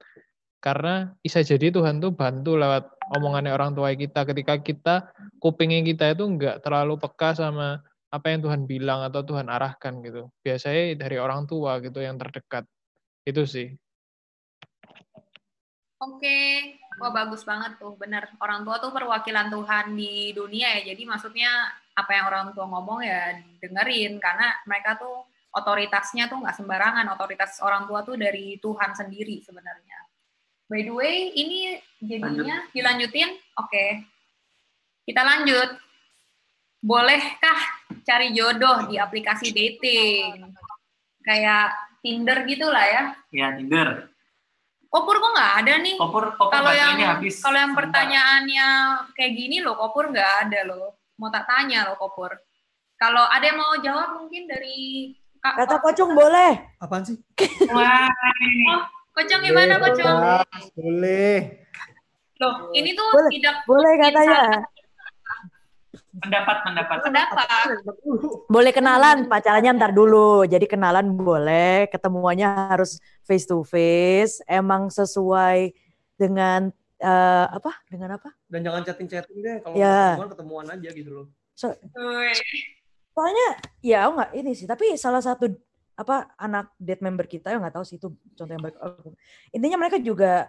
[0.61, 4.95] Karena bisa jadi Tuhan tuh bantu lewat omongannya orang tua kita ketika kita
[5.41, 7.81] kupingnya kita itu nggak terlalu peka sama
[8.13, 10.29] apa yang Tuhan bilang atau Tuhan arahkan gitu.
[10.45, 12.69] Biasanya dari orang tua gitu yang terdekat.
[13.25, 13.73] Itu sih.
[16.01, 18.25] Oke, wah bagus banget tuh, bener.
[18.41, 21.53] Orang tua tuh perwakilan Tuhan di dunia ya, jadi maksudnya
[21.93, 27.61] apa yang orang tua ngomong ya dengerin, karena mereka tuh otoritasnya tuh nggak sembarangan, otoritas
[27.61, 30.10] orang tua tuh dari Tuhan sendiri sebenarnya.
[30.71, 33.35] By the way, ini jadinya dilanjutin?
[33.59, 34.07] Oke,
[35.03, 35.75] kita lanjut.
[36.79, 37.59] Bolehkah
[38.07, 40.55] cari jodoh di aplikasi dating?
[41.27, 43.03] Kayak Tinder gitu lah ya.
[43.35, 44.09] Ya, Tinder.
[44.87, 45.99] Kopur kok nggak ada nih?
[45.99, 47.43] Kopur, kopur Kalau yang habis.
[47.43, 47.91] kalau yang Sebentar.
[47.91, 48.67] pertanyaannya
[49.19, 50.99] kayak gini loh, Kopur nggak ada loh.
[51.19, 52.31] Mau tak tanya loh, Kopur.
[52.95, 55.11] Kalau ada yang mau jawab mungkin dari
[55.41, 56.53] Kak, Kata pocong boleh.
[56.79, 57.17] Apaan sih?
[57.73, 58.07] Wah,
[58.77, 58.83] oh,
[59.21, 59.77] Kocong gimana?
[59.77, 61.37] Bebas, Boleh.
[62.41, 64.41] Loh, ini tuh Boleh, tidak Boleh katanya.
[66.11, 66.97] pendapat pendapat.
[67.05, 67.67] pendapat.
[68.49, 70.49] Boleh kenalan, pacarannya ntar dulu.
[70.49, 72.97] Jadi kenalan boleh, ketemuannya harus
[73.29, 74.41] face to face.
[74.49, 75.77] Emang sesuai
[76.17, 77.77] dengan eh, apa?
[77.93, 78.33] Dengan apa?
[78.49, 79.57] Dan jangan chatting-chatting deh.
[79.61, 80.17] Kalau Ya.
[80.17, 81.27] ketemuan, ketemuan aja gitu loh.
[81.53, 81.77] So,
[83.13, 83.49] soalnya
[83.85, 84.65] ya aku nggak ini sih.
[84.65, 85.45] Tapi salah satu
[86.01, 88.77] apa anak date member kita yang nggak tahu sih itu contoh yang baik.
[89.53, 90.49] Intinya mereka juga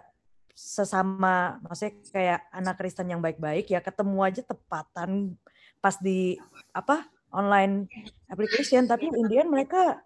[0.56, 5.36] sesama, maksudnya kayak anak Kristen yang baik-baik ya ketemu aja tepatan
[5.84, 6.40] pas di
[6.72, 7.84] apa online
[8.32, 8.88] application.
[8.88, 10.00] Tapi Indian mereka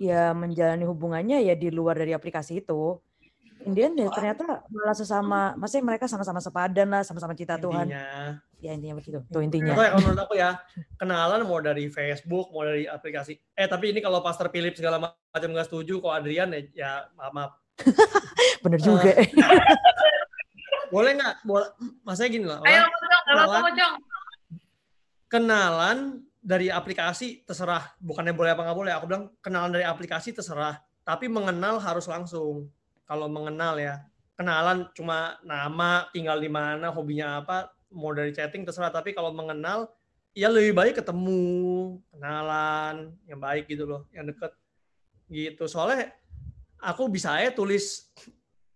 [0.00, 2.96] ya menjalani hubungannya ya di luar dari aplikasi itu.
[3.66, 7.58] Indian ya ternyata malah sesama, maksudnya mereka sama-sama sepadan lah, sama-sama Tuhan.
[7.58, 8.40] Intinya.
[8.60, 9.20] Ya intinya begitu.
[9.28, 9.72] Tuh intinya.
[9.72, 10.50] Atau ya kalau menurut aku ya,
[11.00, 13.36] kenalan mau dari Facebook, mau dari aplikasi.
[13.56, 17.32] Eh tapi ini kalau Pastor Philip segala macam nggak setuju, kok Adrian ya, ya maaf,
[17.32, 17.52] maaf.
[18.64, 19.12] Bener juga.
[20.94, 21.34] Boleh nggak?
[21.46, 21.68] Boleh.
[22.04, 22.58] Masanya gini lah.
[22.66, 22.84] Ayo
[23.30, 23.62] kenalan,
[25.30, 25.98] kenalan
[26.42, 27.94] dari aplikasi terserah.
[28.02, 28.92] Bukannya boleh apa nggak boleh.
[28.98, 30.82] Aku bilang kenalan dari aplikasi terserah.
[31.06, 32.68] Tapi mengenal harus langsung.
[33.10, 34.06] Kalau mengenal ya.
[34.38, 38.94] Kenalan cuma nama, tinggal di mana, hobinya apa, mau dari chatting terserah.
[38.94, 39.90] Tapi kalau mengenal,
[40.30, 44.54] ya lebih baik ketemu, kenalan, yang baik gitu loh, yang deket.
[45.26, 45.66] Gitu.
[45.66, 46.14] Soalnya
[46.78, 48.08] aku bisa aja tulis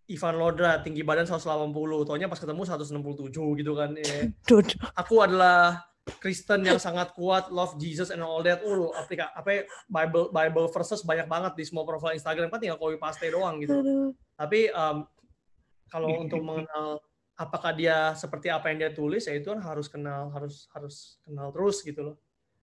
[0.05, 3.31] Ivan Lodra tinggi badan 180, taunya pas ketemu 167
[3.63, 3.97] gitu kan.
[3.97, 4.29] Ya.
[5.01, 8.61] Aku adalah Kristen yang sangat kuat, love Jesus and all that.
[8.61, 12.77] Uh, aplikasi apa ya, Bible Bible verses banyak banget di semua profil Instagram kan tinggal
[12.77, 13.81] copy paste doang gitu.
[13.81, 14.13] Aduh.
[14.37, 15.09] Tapi um,
[15.89, 17.01] kalau untuk mengenal
[17.41, 21.49] apakah dia seperti apa yang dia tulis, ya itu kan harus kenal, harus harus kenal
[21.57, 22.17] terus gitu loh.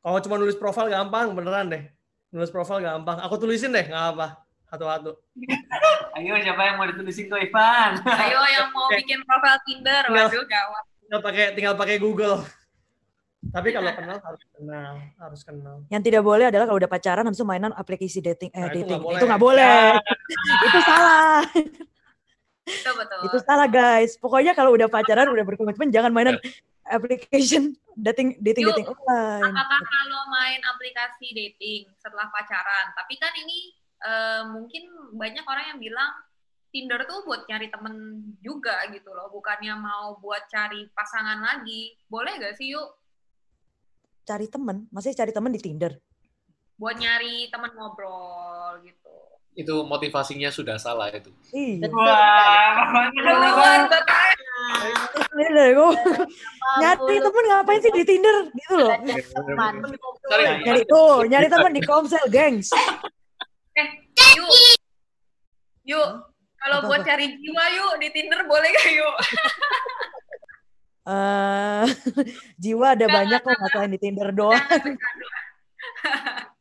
[0.06, 1.84] Kalau cuma nulis profil gampang, beneran deh.
[2.30, 3.26] Nulis profil gampang.
[3.26, 4.38] Aku tulisin deh, nggak apa.
[4.70, 5.18] Satu-satu.
[6.22, 8.06] Ayo siapa yang mau ditulisin ke Ivan?
[8.06, 10.84] Ayo yang mau bikin profil Tinder, waduh gawat.
[11.02, 12.46] Tinggal pakai tinggal pakai Google.
[13.42, 15.76] Tapi kalau kenal harus kenal, harus kenal.
[15.90, 18.86] Yang tidak boleh adalah kalau udah pacaran habis itu mainan aplikasi dating eh Nah, itu
[18.86, 18.90] dating.
[18.94, 19.18] nggak boleh.
[19.18, 19.82] Itu nggak boleh.
[20.70, 21.42] itu salah.
[22.62, 23.20] Betul, betul.
[23.26, 24.12] itu salah guys.
[24.22, 26.38] Pokoknya kalau udah pacaran udah berkomitmen jangan mainan
[26.86, 29.54] application dating dating Yuk, dating online.
[29.58, 32.94] Apakah kalau main aplikasi dating setelah pacaran?
[32.94, 33.74] Tapi kan ini
[34.06, 34.86] eh, mungkin
[35.18, 36.14] banyak orang yang bilang
[36.72, 42.00] Tinder tuh buat nyari temen juga gitu loh, bukannya mau buat cari pasangan lagi.
[42.08, 43.01] Boleh gak sih yuk
[44.32, 46.00] Cari temen, masih cari temen di Tinder.
[46.80, 49.12] buat nyari temen ngobrol gitu.
[49.54, 51.30] Itu motivasinya sudah salah itu.
[51.52, 51.92] Iya.
[51.92, 54.34] Wah, Keluar Bapak.
[55.30, 56.00] Bener, gua-
[56.80, 58.96] nyari temen ngapain sih di Tinder gitu loh.
[60.64, 62.72] Nyari tuh, nyari temen di Komsel, gengs.
[63.76, 63.88] Eh,
[64.40, 64.50] yuk.
[65.84, 66.10] Yuk,
[66.58, 69.16] kalau buat cari jiwa yuk di Tinder boleh gak yuk?
[71.02, 71.86] eh
[72.62, 74.62] jiwa ada banyak kok nggak selain di Tinder doang.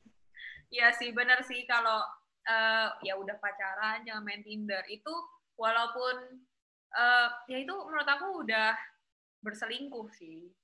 [0.70, 1.98] Iya sih, bener sih kalau
[2.46, 5.10] eh, ya udah pacaran jangan main Tinder itu
[5.58, 6.46] walaupun
[6.94, 8.78] eh, ya itu menurut aku udah
[9.42, 10.54] berselingkuh sih.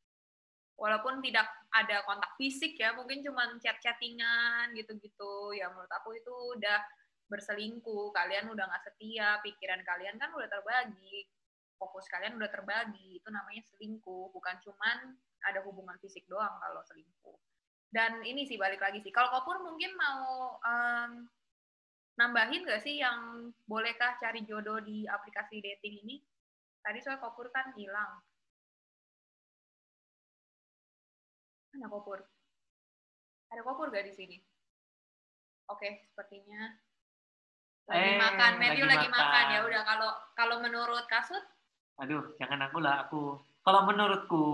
[0.76, 5.56] Walaupun tidak ada kontak fisik ya, mungkin cuman chat-chattingan gitu-gitu.
[5.56, 6.78] Ya menurut aku itu udah
[7.32, 8.12] berselingkuh.
[8.12, 11.26] Kalian udah nggak setia, pikiran kalian kan udah terbagi,
[11.76, 13.20] fokus kalian udah terbagi.
[13.20, 15.16] Itu namanya selingkuh, bukan cuman
[15.46, 17.36] ada hubungan fisik doang kalau selingkuh.
[17.86, 19.14] Dan ini sih balik lagi sih.
[19.14, 21.30] Kalau Kopur mungkin mau em,
[22.18, 26.16] nambahin nggak sih yang bolehkah cari jodoh di aplikasi dating ini?
[26.82, 28.20] Tadi soal Kopur kan hilang.
[31.76, 32.20] Mana Kopur?
[33.52, 34.38] Ada Kopur gak di sini?
[35.70, 36.72] Oke, sepertinya
[37.86, 38.52] lagi Eh, makan.
[38.58, 39.22] Matthew lagi lagi, makan.
[39.22, 39.44] makan.
[39.54, 41.42] Ya udah kalau kalau menurut Kasut
[41.96, 43.40] Aduh, jangan aku lah aku.
[43.64, 44.46] Kalau menurutku,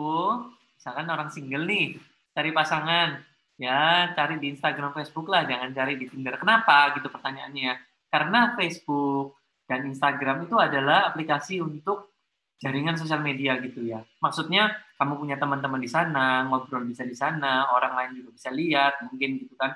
[0.78, 1.98] misalkan orang single nih,
[2.32, 3.18] cari pasangan,
[3.58, 6.38] ya cari di Instagram, Facebook lah, jangan cari di Tinder.
[6.38, 6.94] Kenapa?
[6.96, 7.72] Gitu pertanyaannya.
[8.08, 9.36] Karena Facebook
[9.66, 12.14] dan Instagram itu adalah aplikasi untuk
[12.62, 14.06] jaringan sosial media gitu ya.
[14.22, 19.02] Maksudnya kamu punya teman-teman di sana, ngobrol bisa di sana, orang lain juga bisa lihat,
[19.10, 19.74] mungkin gitu kan.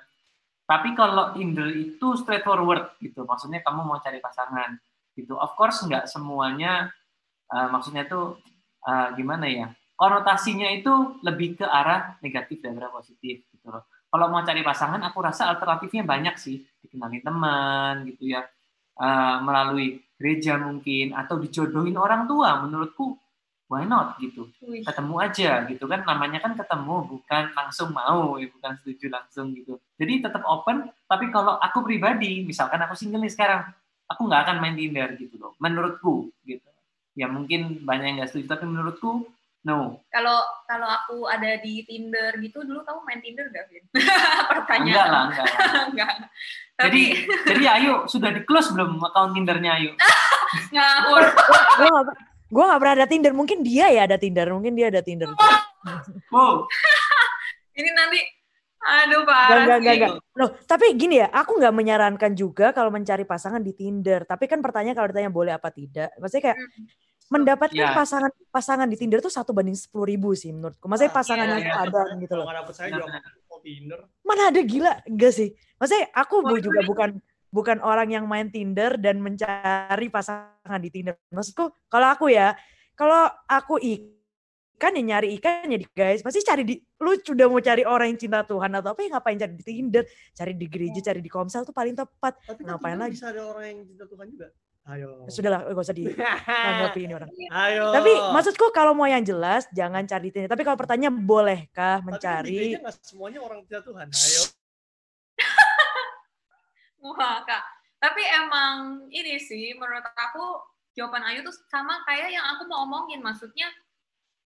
[0.66, 4.78] Tapi kalau Tinder itu straightforward gitu, maksudnya kamu mau cari pasangan
[5.18, 5.34] gitu.
[5.34, 6.94] Of course nggak semuanya
[7.46, 8.36] Uh, maksudnya itu
[8.86, 9.66] uh, gimana ya?
[9.96, 13.88] Konotasinya itu lebih ke arah negatif daripada positif gitu loh.
[14.06, 16.60] Kalau mau cari pasangan aku rasa alternatifnya banyak sih.
[16.84, 18.44] Dikenali teman gitu ya.
[18.96, 23.16] Uh, melalui gereja mungkin atau dijodohin orang tua menurutku
[23.68, 24.48] why not gitu?
[24.64, 24.84] Wih.
[24.84, 26.04] ketemu aja gitu kan.
[26.04, 29.80] Namanya kan ketemu bukan langsung mau ya, bukan setuju langsung gitu.
[29.96, 33.64] Jadi tetap open tapi kalau aku pribadi misalkan aku single nih sekarang
[34.06, 36.66] aku nggak akan main Tinder gitu loh menurutku gitu
[37.16, 39.24] ya mungkin banyak yang nggak setuju tapi menurutku
[39.62, 43.82] no Kalau kalau aku ada di Tinder gitu dulu kamu main Tinder gak, Vin?
[43.90, 45.08] enggak Pertanyaan.
[45.10, 45.58] lah enggak lah.
[45.90, 46.08] Enggak.
[46.76, 47.02] jadi Tapi
[47.50, 49.90] jadi ayo sudah di close belum account Tindernya ayo
[50.76, 51.22] ngawur.
[51.74, 52.04] gue gak,
[52.46, 53.32] gue gak pernah ada Tinder.
[53.34, 54.46] Mungkin dia ya ada Tinder.
[54.52, 55.32] Mungkin dia ada Tinder.
[56.28, 56.62] wow
[57.72, 58.20] Ini nanti
[58.78, 60.00] aduh Gak, parah gak, gak, sih.
[60.00, 60.10] gak.
[60.38, 64.22] Loh, tapi gini ya, aku nggak menyarankan juga kalau mencari pasangan di Tinder.
[64.22, 66.14] Tapi kan pertanyaan kalau ditanya boleh apa tidak.
[66.16, 66.86] Maksudnya kayak Hmm.
[67.26, 67.90] Mendapatkan Ya.
[67.90, 70.86] pasangan pasangan di Tinder tuh satu banding sepuluh ribu sih menurutku.
[70.86, 71.74] Maksudnya Ah, pasangan iya, yang iya.
[71.74, 72.54] sepadan gitu Kalau loh.
[72.54, 73.06] dapet saya juga
[73.50, 74.00] mau Tinder.
[74.22, 74.92] Mana ada gila?
[75.04, 75.48] Enggak sih.
[75.76, 77.10] Maksudnya aku bu- Waduh, juga bukan
[77.50, 81.18] bukan orang yang main Tinder dan mencari pasangan di Tinder.
[81.30, 82.54] Maksudku kalau aku ya,
[82.94, 83.82] kalau aku
[84.76, 86.20] ikan ya nyari ikan ya di guys.
[86.20, 89.40] Pasti cari di lu sudah mau cari orang yang cinta Tuhan atau apa ya ngapain
[89.40, 90.04] cari di Tinder,
[90.36, 92.36] cari di gereja, cari di Komsel tuh paling tepat.
[92.44, 93.16] Tapi kan Ngapain lagi?
[93.16, 94.48] bisa ada orang yang cinta Tuhan juga.
[94.86, 95.26] Ayo.
[95.26, 97.26] Sudahlah, gak usah ditanggapi ini orang.
[97.66, 97.90] Ayo.
[97.90, 100.50] Tapi maksudku kalau mau yang jelas jangan cari di Tinder.
[100.52, 104.06] Tapi kalau pertanyaan bolehkah Tapi kan mencari nggak semuanya orang cinta Tuhan.
[104.12, 104.42] Ayo.
[107.02, 107.64] Wah, Kak.
[107.96, 110.62] Tapi emang ini sih menurut aku
[110.94, 113.24] jawaban Ayu tuh sama kayak yang aku mau omongin.
[113.24, 113.66] Maksudnya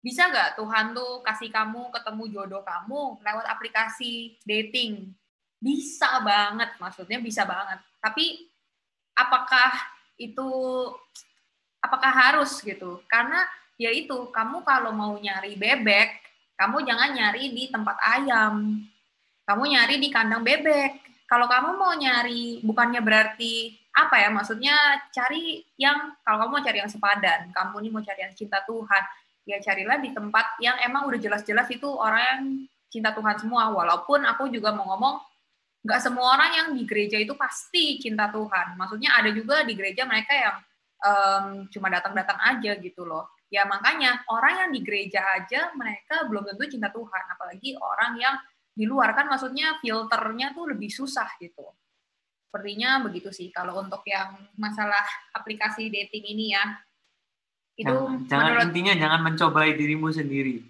[0.04, 5.12] bisa nggak Tuhan tuh kasih kamu ketemu jodoh kamu lewat aplikasi dating?
[5.56, 7.80] Bisa banget, maksudnya bisa banget.
[7.98, 8.46] Tapi
[9.16, 9.72] apakah
[10.20, 10.48] itu
[11.80, 13.02] apakah harus gitu?
[13.08, 13.44] Karena
[13.80, 16.22] ya itu kamu kalau mau nyari bebek,
[16.56, 18.84] kamu jangan nyari di tempat ayam.
[19.46, 24.74] Kamu nyari di kandang bebek kalau kamu mau nyari bukannya berarti apa ya maksudnya
[25.10, 29.02] cari yang kalau kamu mau cari yang sepadan kamu nih mau cari yang cinta Tuhan
[29.46, 32.42] ya carilah di tempat yang emang udah jelas-jelas itu orang yang
[32.90, 33.70] cinta Tuhan semua.
[33.70, 35.22] Walaupun aku juga mau ngomong
[35.86, 38.74] nggak semua orang yang di gereja itu pasti cinta Tuhan.
[38.74, 40.56] Maksudnya ada juga di gereja mereka yang
[40.98, 43.30] em, cuma datang-datang aja gitu loh.
[43.46, 47.24] Ya makanya orang yang di gereja aja mereka belum tentu cinta Tuhan.
[47.30, 48.34] Apalagi orang yang
[48.74, 49.14] di luar.
[49.14, 51.62] Kan maksudnya filternya tuh lebih susah gitu.
[52.50, 53.54] Sepertinya begitu sih.
[53.54, 55.06] Kalau untuk yang masalah
[55.38, 56.66] aplikasi dating ini ya.
[57.76, 60.64] Itu jangan, jangan menurut intinya jangan mencobai dirimu sendiri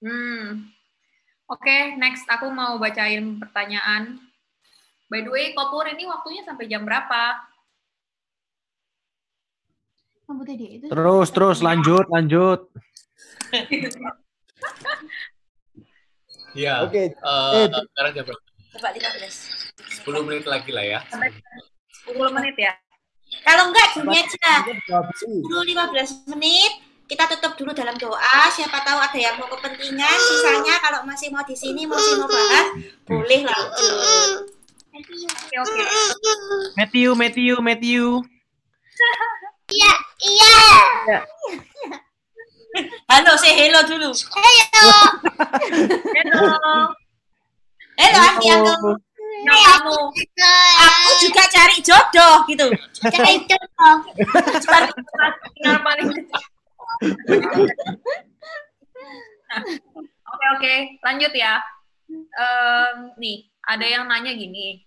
[0.00, 0.72] hmm.
[1.52, 4.16] Oke, next aku mau bacain pertanyaan.
[5.12, 7.44] By the way, Kopur ini waktunya sampai jam berapa?
[10.24, 10.86] Rambutnya dia itu.
[10.88, 12.72] Terus, terus, lanjut, lanjut.
[16.52, 16.88] Iya.
[16.88, 17.12] Oke.
[17.12, 18.42] eh, Eh, sekarang jam berapa?
[18.72, 20.04] Coba 15.
[20.08, 20.98] 10 menit lagi lah ya.
[21.12, 21.32] Sampai
[22.08, 22.72] 10 menit ya.
[23.40, 24.52] Kalau enggak gini aja.
[25.24, 26.72] Dulu 15 menit,
[27.08, 28.52] kita tutup dulu dalam doa.
[28.52, 32.76] Siapa tahu ada yang mau kepentingan, sisanya kalau masih mau di sini, masih mau bahas,
[33.08, 34.52] boleh lanjut.
[34.92, 35.82] Oke, oke.
[36.76, 38.04] Matthew, Matthew, Matthew.
[39.72, 40.56] Iya, iya.
[43.08, 44.12] Halo, say hello dulu.
[44.12, 45.00] Hello.
[46.16, 46.44] Hello.
[47.96, 48.96] Hello, Ati Uncle.
[49.42, 49.98] Kamu.
[50.86, 52.66] Aku juga cari jodoh gitu.
[53.02, 53.96] Cari jodoh.
[55.58, 56.06] Tinggal paling.
[60.32, 60.74] Oke oke,
[61.04, 61.60] lanjut ya.
[62.12, 64.84] Em, nih, ada yang nanya gini.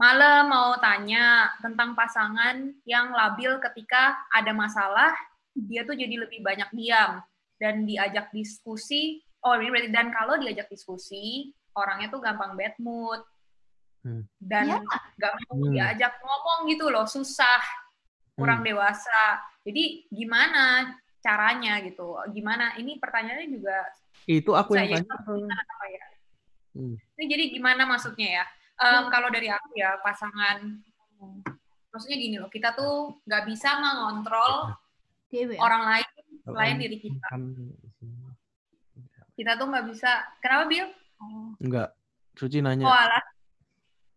[0.00, 5.14] Malam mau tanya tentang pasangan yang labil ketika ada masalah,
[5.54, 7.22] dia tuh jadi lebih banyak diam
[7.60, 9.22] dan diajak diskusi.
[9.42, 13.20] Oh, ini berarti dan kalau diajak diskusi, orangnya tuh gampang bad mood
[14.02, 14.26] Hmm.
[14.36, 14.78] dan Iya.
[15.14, 15.70] nggak mau Hmm.
[15.70, 17.62] diajak ngomong gitu loh, susah,
[18.34, 19.38] kurang dewasa.
[19.62, 20.90] Jadi gimana
[21.22, 22.18] caranya gitu?
[22.34, 22.74] Gimana?
[22.74, 23.78] Ini pertanyaannya juga
[24.26, 25.54] Itu aku yang tanya.
[25.54, 26.04] apa ya?
[26.74, 26.98] Hmm.
[27.14, 28.44] Ini jadi gimana maksudnya ya?
[28.74, 30.82] Em, kalau dari aku ya pasangan,
[31.94, 34.74] maksudnya gini loh, kita tuh nggak bisa mengontrol
[35.30, 35.54] Dewe.
[35.62, 36.08] orang lain
[36.42, 37.28] selain diri kita.
[39.32, 40.10] Kita tuh nggak bisa.
[40.42, 40.90] Kenapa Bill?
[41.62, 41.94] Enggak.
[42.36, 42.86] Suci Oh nanya.
[42.88, 43.24] alah.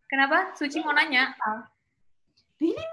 [0.07, 0.55] Kenapa?
[0.55, 1.35] Suci mau nanya.
[2.61, 2.85] Ini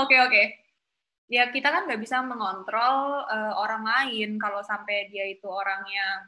[0.00, 0.42] Oke oke.
[1.30, 6.26] Ya kita kan nggak bisa mengontrol eh, orang lain kalau sampai dia itu orangnya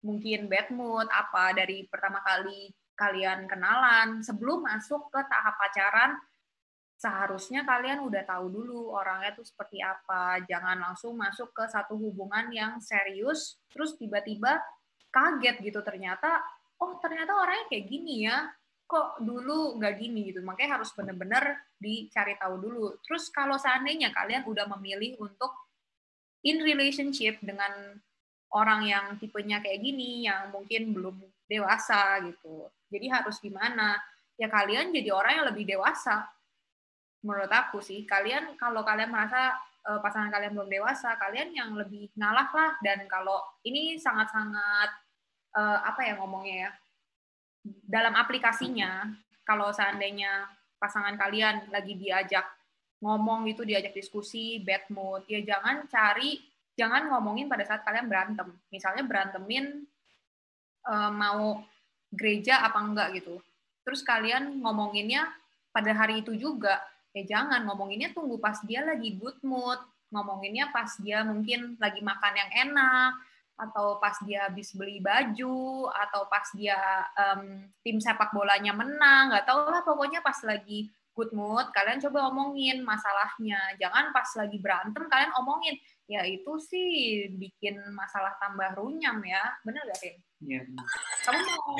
[0.00, 6.16] mungkin bad mood apa dari pertama kali kalian kenalan sebelum masuk ke tahap pacaran
[7.00, 12.52] seharusnya kalian udah tahu dulu orangnya tuh seperti apa jangan langsung masuk ke satu hubungan
[12.52, 14.60] yang serius terus tiba-tiba
[15.08, 16.44] kaget gitu ternyata
[16.76, 18.52] oh ternyata orangnya kayak gini ya
[18.90, 20.42] kok dulu nggak gini gitu.
[20.42, 22.98] Makanya harus benar-benar dicari tahu dulu.
[23.06, 25.54] Terus kalau seandainya kalian udah memilih untuk
[26.42, 27.94] in relationship dengan
[28.50, 32.66] orang yang tipenya kayak gini, yang mungkin belum dewasa gitu.
[32.90, 33.94] Jadi harus gimana?
[34.34, 36.26] Ya kalian jadi orang yang lebih dewasa.
[37.20, 39.52] Menurut aku sih, kalian kalau kalian merasa
[39.84, 42.72] eh, pasangan kalian belum dewasa, kalian yang lebih ngalah lah.
[42.80, 44.90] Dan kalau ini sangat-sangat
[45.56, 46.70] eh, apa ya ngomongnya ya,
[47.64, 49.12] dalam aplikasinya,
[49.44, 50.48] kalau seandainya
[50.80, 52.48] pasangan kalian lagi diajak
[53.04, 56.40] ngomong gitu, diajak diskusi, bad mood, ya jangan cari,
[56.76, 58.48] jangan ngomongin pada saat kalian berantem.
[58.72, 59.84] Misalnya berantemin
[60.88, 61.60] eh, mau
[62.10, 63.38] gereja apa enggak gitu.
[63.84, 65.28] Terus kalian ngomonginnya
[65.70, 69.78] pada hari itu juga, ya jangan ngomonginnya tunggu pas dia lagi good mood,
[70.10, 73.12] ngomonginnya pas dia mungkin lagi makan yang enak,
[73.60, 76.78] atau pas dia habis beli baju, atau pas dia
[77.14, 80.88] em, tim sepak bolanya menang, nggak tahu lah pokoknya pas lagi
[81.20, 83.58] good mood, kalian coba omongin masalahnya.
[83.76, 85.76] Jangan pas lagi berantem kalian omongin.
[86.08, 89.42] Ya itu sih bikin masalah tambah runyam ya.
[89.62, 90.16] Bener gak, Rin?
[90.42, 90.60] Iya.
[91.28, 91.76] Kamu mau...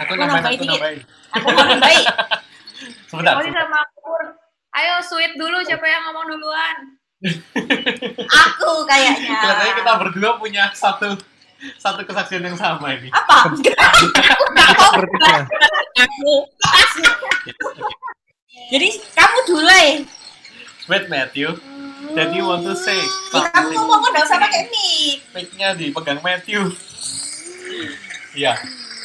[0.06, 1.00] Aku nambahin, aku nambahin.
[1.34, 2.04] Aku mau nambahin.
[3.10, 3.34] Sebentar.
[3.42, 3.97] Oli sama Pur.
[4.70, 6.76] Ayo sweet dulu siapa yang ngomong duluan.
[8.44, 9.34] Aku kayaknya.
[9.34, 11.18] Kelihatannya kita berdua punya satu
[11.76, 13.10] satu kesaksian yang sama ini.
[13.10, 13.50] Apa?
[15.98, 16.32] Aku.
[18.68, 19.98] Jadi kamu dulu ya.
[20.88, 21.52] Wait Matthew,
[22.14, 22.96] that you want to say
[23.28, 25.20] Ya, kamu ngomong nggak usah pakai mic.
[25.36, 26.72] mic-nya dipegang Matthew.
[28.32, 28.56] Iya.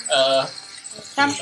[0.05, 0.43] eh,
[1.11, 1.35] Sam-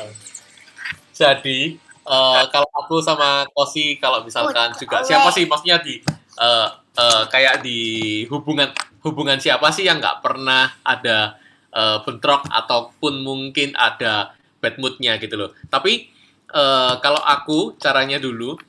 [1.11, 1.77] jadi
[2.11, 6.03] eh, kalau aku sama Kosi kalau misalkan juga siapa sih maksudnya di
[6.37, 6.67] eh,
[6.99, 7.79] eh, kayak di
[8.27, 8.67] hubungan
[9.01, 11.39] hubungan siapa sih yang nggak pernah ada
[11.71, 15.49] eh, bentrok ataupun mungkin ada bad moodnya gitu loh.
[15.71, 16.11] Tapi
[16.51, 18.59] eh, kalau aku caranya dulu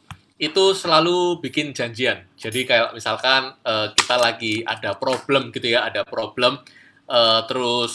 [0.43, 2.27] itu selalu bikin janjian.
[2.35, 6.63] Jadi kayak misalkan eh, kita lagi ada problem gitu ya, ada problem
[7.11, 7.95] eh, terus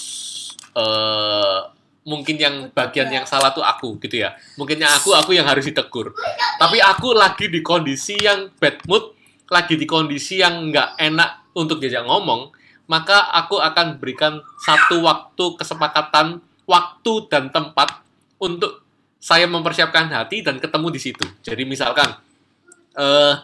[0.78, 1.77] eh,
[2.08, 4.32] mungkin yang bagian yang salah tuh aku gitu ya.
[4.56, 6.16] Mungkin yang aku aku yang harus ditegur.
[6.56, 9.12] Tapi aku lagi di kondisi yang bad mood,
[9.52, 12.56] lagi di kondisi yang nggak enak untuk diajak ngomong,
[12.88, 18.00] maka aku akan berikan satu waktu kesepakatan waktu dan tempat
[18.40, 18.80] untuk
[19.20, 21.28] saya mempersiapkan hati dan ketemu di situ.
[21.44, 22.16] Jadi misalkan
[22.96, 23.36] eh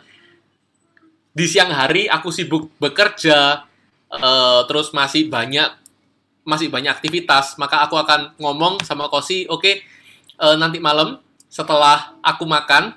[1.33, 3.67] di siang hari aku sibuk bekerja,
[4.07, 5.82] eh, terus masih banyak
[6.43, 9.71] masih banyak aktivitas, maka aku akan ngomong sama Kosi, oke,
[10.39, 12.95] eh, nanti malam setelah aku makan,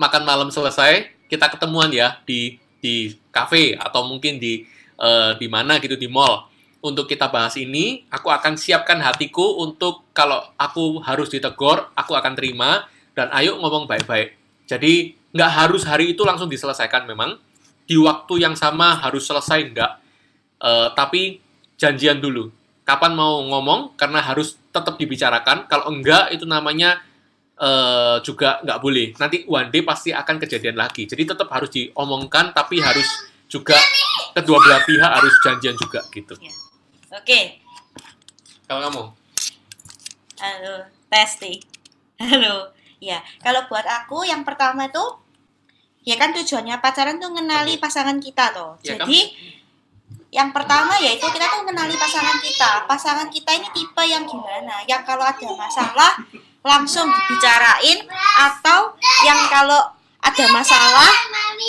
[0.00, 4.64] makan malam selesai, kita ketemuan ya di di kafe atau mungkin di
[4.96, 6.48] eh, di mana gitu di mall
[6.80, 8.08] untuk kita bahas ini.
[8.08, 13.84] Aku akan siapkan hatiku untuk kalau aku harus ditegur, aku akan terima dan ayo ngomong
[13.84, 14.38] baik-baik.
[14.64, 17.36] Jadi nggak harus hari itu langsung diselesaikan memang
[17.88, 19.92] di waktu yang sama harus selesai nggak,
[20.58, 21.38] Eh, tapi
[21.78, 22.50] janjian dulu.
[22.88, 25.68] Kapan mau ngomong karena harus tetap dibicarakan.
[25.68, 27.04] Kalau enggak itu namanya
[27.60, 29.12] eh, juga nggak boleh.
[29.20, 31.04] Nanti one day pasti akan kejadian lagi.
[31.04, 33.04] Jadi tetap harus diomongkan, tapi harus
[33.44, 33.76] juga
[34.32, 36.32] kedua belah pihak harus janjian juga gitu.
[37.12, 37.60] Oke.
[38.68, 39.04] Kalau kamu,
[40.38, 41.58] Halo, Testi.
[42.22, 42.70] Halo.
[43.02, 45.02] Ya, kalau buat aku yang pertama itu
[46.06, 48.78] ya kan tujuannya pacaran tuh ngenali pasangan kita loh.
[48.86, 49.06] Ya kan?
[49.06, 49.34] Jadi
[50.28, 52.70] yang pertama yaitu kita tuh mengenali pasangan kita.
[52.84, 54.84] Pasangan kita ini tipe yang gimana?
[54.84, 56.12] Yang kalau ada masalah
[56.60, 58.04] langsung dibicarain
[58.36, 58.92] atau
[59.24, 59.80] yang kalau
[60.20, 61.08] ada masalah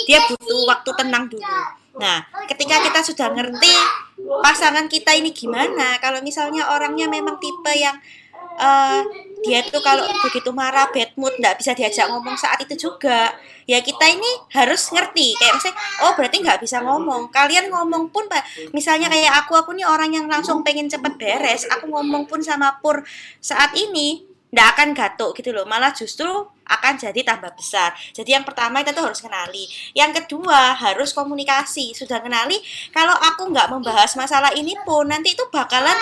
[0.04, 1.60] dia butuh waktu tenang dulu.
[1.96, 3.72] Nah, ketika kita sudah ngerti
[4.44, 7.96] pasangan kita ini gimana, kalau misalnya orangnya memang tipe yang
[8.60, 9.00] eh,
[9.40, 13.32] dia tuh kalau begitu marah, bad mood, nggak bisa diajak ngomong saat itu juga.
[13.64, 17.30] Ya kita ini harus ngerti, kayak misalnya, oh berarti nggak bisa ngomong.
[17.32, 21.64] Kalian ngomong pun, Pak, misalnya kayak aku, aku nih orang yang langsung pengen cepet beres.
[21.72, 23.00] Aku ngomong pun sama Pur
[23.40, 25.64] saat ini, nggak akan gatuk gitu loh.
[25.66, 26.26] Malah justru
[26.70, 27.90] akan jadi tambah besar.
[28.14, 29.66] Jadi yang pertama kita tuh harus kenali.
[29.90, 31.90] Yang kedua harus komunikasi.
[31.98, 32.62] Sudah kenali,
[32.94, 35.98] kalau aku nggak membahas masalah ini pun nanti itu bakalan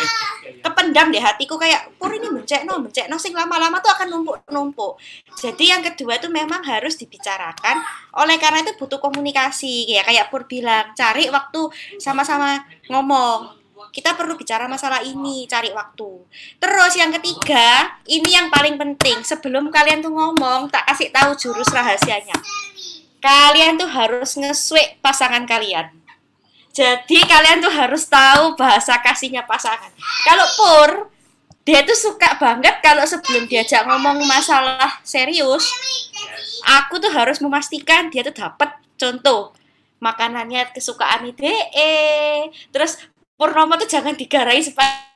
[0.60, 5.00] kependam deh hatiku kayak pur ini bencek no bencek no sing lama-lama tuh akan numpuk-numpuk.
[5.40, 7.80] Jadi yang kedua itu memang harus dibicarakan.
[8.20, 9.88] Oleh karena itu butuh komunikasi.
[9.88, 12.60] Ya kayak pur bilang, cari waktu sama-sama
[12.92, 13.57] ngomong.
[13.90, 16.10] Kita perlu bicara masalah ini, cari waktu.
[16.60, 19.24] Terus yang ketiga, ini yang paling penting.
[19.24, 22.36] Sebelum kalian tuh ngomong, tak kasih tahu jurus rahasianya.
[23.18, 25.90] Kalian tuh harus nge pasangan kalian.
[26.70, 29.90] Jadi kalian tuh harus tahu bahasa kasihnya pasangan.
[30.22, 30.90] Kalau Pur
[31.66, 35.68] dia tuh suka banget kalau sebelum diajak ngomong masalah serius,
[36.64, 39.52] aku tuh harus memastikan dia tuh dapat contoh
[40.00, 41.52] makanannya kesukaan ide,
[42.70, 43.02] terus
[43.38, 45.08] Purnomo tuh jangan digarai supaya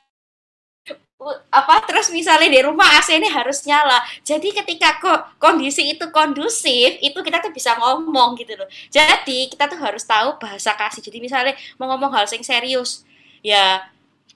[1.51, 3.99] apa terus misalnya di rumah AC ini harus nyala.
[4.23, 8.67] Jadi ketika kok kondisi itu kondusif itu kita tuh bisa ngomong gitu loh.
[8.91, 10.99] Jadi kita tuh harus tahu bahasa kasih.
[10.99, 13.07] Jadi misalnya mau ngomong hal yang serius
[13.43, 13.83] ya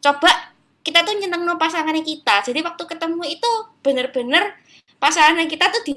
[0.04, 0.32] coba
[0.84, 2.44] kita tuh nyeneng no pasangannya kita.
[2.48, 3.52] Jadi waktu ketemu itu
[3.84, 4.56] bener-bener
[5.00, 5.94] pasangan kita tuh di,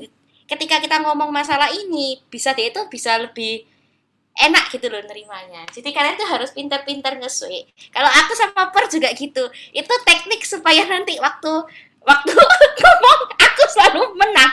[0.51, 3.63] ketika kita ngomong masalah ini bisa dia itu bisa lebih
[4.39, 5.67] enak gitu loh nerimanya.
[5.75, 7.67] Jadi kalian tuh harus pintar-pintar ngesui.
[7.91, 9.45] Kalau aku sama Per juga gitu.
[9.75, 11.53] Itu teknik supaya nanti waktu
[12.01, 12.33] waktu
[12.81, 14.53] ngomong aku selalu menang.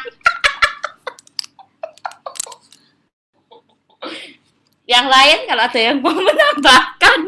[4.87, 7.19] yang lain kalau ada yang mau menambahkan.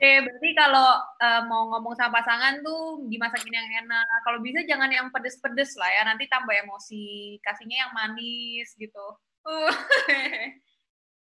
[0.00, 4.04] Oke, berarti kalau uh, mau ngomong sama pasangan tuh dimasakin yang enak.
[4.24, 7.36] Kalau bisa jangan yang pedes-pedes lah ya, nanti tambah emosi.
[7.44, 9.06] Kasihnya yang manis gitu.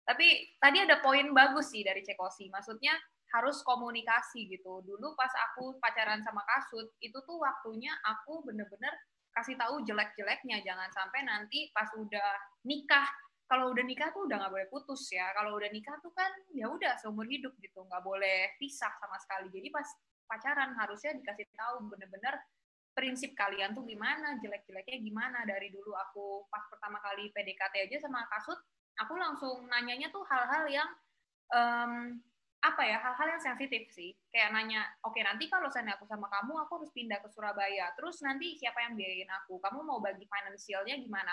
[0.09, 0.27] Tapi
[0.57, 2.49] tadi ada poin bagus sih dari Cekosi.
[2.49, 2.97] Maksudnya
[3.37, 4.81] harus komunikasi gitu.
[4.81, 8.93] Dulu pas aku pacaran sama Kasut, itu tuh waktunya aku bener-bener
[9.37, 10.65] kasih tahu jelek-jeleknya.
[10.65, 12.31] Jangan sampai nanti pas udah
[12.65, 13.05] nikah,
[13.45, 15.29] kalau udah nikah tuh udah nggak boleh putus ya.
[15.37, 19.53] Kalau udah nikah tuh kan ya udah seumur hidup gitu, nggak boleh pisah sama sekali.
[19.53, 19.89] Jadi pas
[20.25, 22.37] pacaran harusnya dikasih tahu bener-bener
[22.99, 25.47] prinsip kalian tuh gimana, jelek-jeleknya gimana.
[25.47, 28.59] Dari dulu aku pas pertama kali PDKT aja sama Kasut,
[28.99, 30.91] aku langsung nanyanya tuh hal-hal yang
[31.55, 32.19] um,
[32.59, 34.19] apa ya hal-hal yang sensitif sih.
[34.35, 37.95] Kayak nanya oke okay, nanti kalau saya aku sama kamu aku harus pindah ke Surabaya.
[37.95, 39.63] Terus nanti siapa yang biayain aku?
[39.63, 41.31] Kamu mau bagi finansialnya gimana?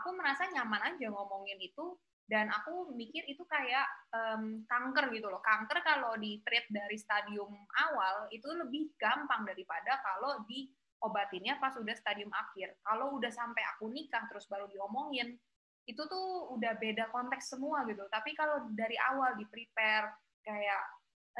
[0.00, 3.84] Aku merasa nyaman aja ngomongin itu dan aku mikir itu kayak
[4.16, 5.44] um, kanker gitu loh.
[5.44, 10.72] Kanker kalau di treat dari stadium awal itu lebih gampang daripada kalau di
[11.02, 12.78] obatinnya pas udah stadium akhir.
[12.82, 15.34] Kalau udah sampai aku nikah terus baru diomongin,
[15.82, 18.06] itu tuh udah beda konteks semua gitu.
[18.06, 20.14] Tapi kalau dari awal di prepare
[20.46, 20.82] kayak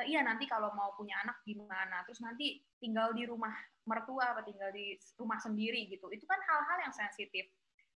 [0.02, 3.54] e, iya nanti kalau mau punya anak gimana, terus nanti tinggal di rumah
[3.86, 6.10] mertua atau tinggal di rumah sendiri gitu.
[6.10, 7.46] Itu kan hal-hal yang sensitif.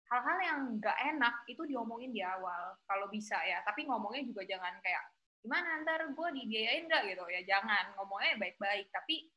[0.06, 3.66] Hal-hal yang nggak enak itu diomongin di awal kalau bisa ya.
[3.66, 5.02] Tapi ngomongnya juga jangan kayak
[5.46, 9.30] gimana ntar gue dibiayain nggak gitu ya jangan ngomongnya baik-baik tapi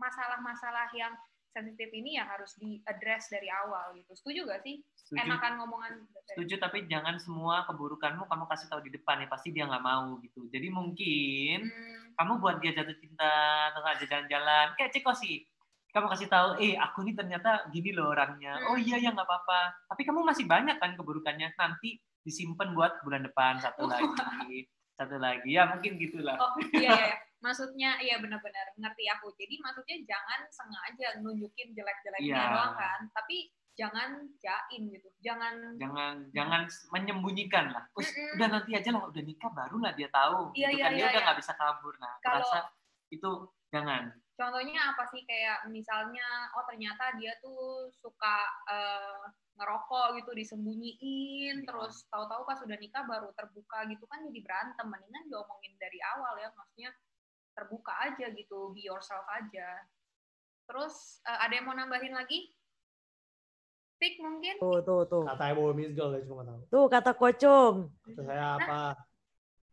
[0.00, 1.12] masalah-masalah yang
[1.52, 4.12] sensitif ini ya harus diadres dari awal gitu.
[4.16, 4.80] Setuju gak sih?
[4.96, 5.28] Setuju.
[5.28, 5.92] Enakan ngomongan.
[6.32, 10.16] Setuju, tapi jangan semua keburukanmu kamu kasih tahu di depan ya, pasti dia nggak mau
[10.24, 10.48] gitu.
[10.48, 12.16] Jadi mungkin hmm.
[12.16, 13.32] kamu buat dia jatuh cinta
[13.70, 15.44] atau aja jalan-jalan, kayak ceko sih.
[15.92, 18.56] Kamu kasih tahu, eh aku ini ternyata gini loh orangnya.
[18.56, 18.72] Hmm.
[18.72, 19.92] Oh iya ya nggak apa-apa.
[19.92, 21.52] Tapi kamu masih banyak kan keburukannya.
[21.52, 24.64] Nanti disimpan buat bulan depan satu lagi,
[24.96, 25.52] satu lagi.
[25.52, 26.40] Ya mungkin gitulah.
[26.40, 26.96] Oh iya.
[26.96, 32.50] iya maksudnya iya benar-benar ngerti aku jadi maksudnya jangan sengaja nunjukin jelek-jeleknya yeah.
[32.54, 36.62] doang kan tapi jangan jain gitu jangan jangan jangan
[36.92, 38.34] menyembunyikan lah Terus, mm -mm.
[38.36, 41.06] udah nanti aja lah udah nikah barulah dia tahu iya, gitu iya, kan iya, dia
[41.08, 41.26] udah iya.
[41.26, 42.58] nggak bisa kabur nah Kalau, rasa
[43.08, 43.30] itu
[43.72, 44.02] jangan
[44.36, 48.36] contohnya apa sih kayak misalnya oh ternyata dia tuh suka
[48.68, 49.24] uh,
[49.56, 51.66] ngerokok gitu disembunyiin ya.
[51.68, 56.36] terus tahu-tahu pas udah nikah baru terbuka gitu kan jadi berantem mendingan diomongin dari awal
[56.40, 56.90] ya maksudnya
[57.52, 59.68] terbuka aja gitu, be yourself aja.
[60.68, 62.52] Terus uh, ada yang mau nambahin lagi?
[64.02, 64.58] Pik mungkin?
[64.58, 65.24] Tuh, tuh, tuh.
[65.30, 66.58] Kata Ibu Misgal ya cuma tahu.
[66.66, 67.76] Tuh, kata Kocong.
[67.86, 68.80] Kata saya apa?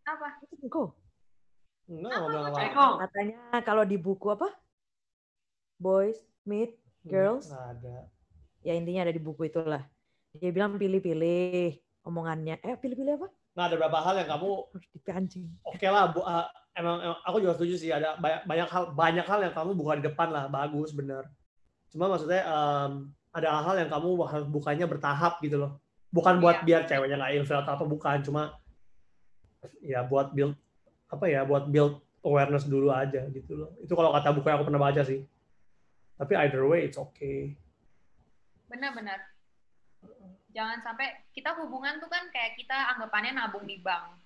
[0.06, 0.28] Nah, apa?
[0.70, 0.90] Kok?
[1.90, 2.26] Enggak, apa?
[2.30, 2.86] bilang apa.
[3.10, 4.54] Katanya kalau di buku apa?
[5.82, 7.50] Boys meet girls.
[7.50, 7.98] Enggak ada.
[8.62, 9.82] Ya intinya ada di buku itulah.
[10.38, 12.62] Dia bilang pilih-pilih omongannya.
[12.62, 13.28] Eh, pilih-pilih apa?
[13.58, 14.52] Nah, ada beberapa hal yang kamu.
[14.70, 15.10] Oke
[15.66, 19.26] okay lah, bu, uh, emang, emang aku juga setuju sih ada banyak, banyak hal banyak
[19.26, 21.26] hal yang kamu buka di depan lah, bagus bener.
[21.90, 25.72] Cuma maksudnya um, ada hal-hal yang kamu harus bukanya bertahap gitu loh.
[26.10, 26.66] Bukan buat yeah.
[26.66, 28.42] biar ceweknya nggak ilfil atau apa bukan, cuma
[29.82, 30.58] ya buat build
[31.10, 33.70] apa ya, buat build awareness dulu aja gitu loh.
[33.82, 35.26] Itu kalau kata buku yang aku pernah baca sih.
[36.20, 37.56] Tapi either way it's okay.
[38.68, 39.18] Benar-benar
[40.50, 44.18] jangan sampai kita hubungan tuh kan kayak kita anggapannya nabung di bank.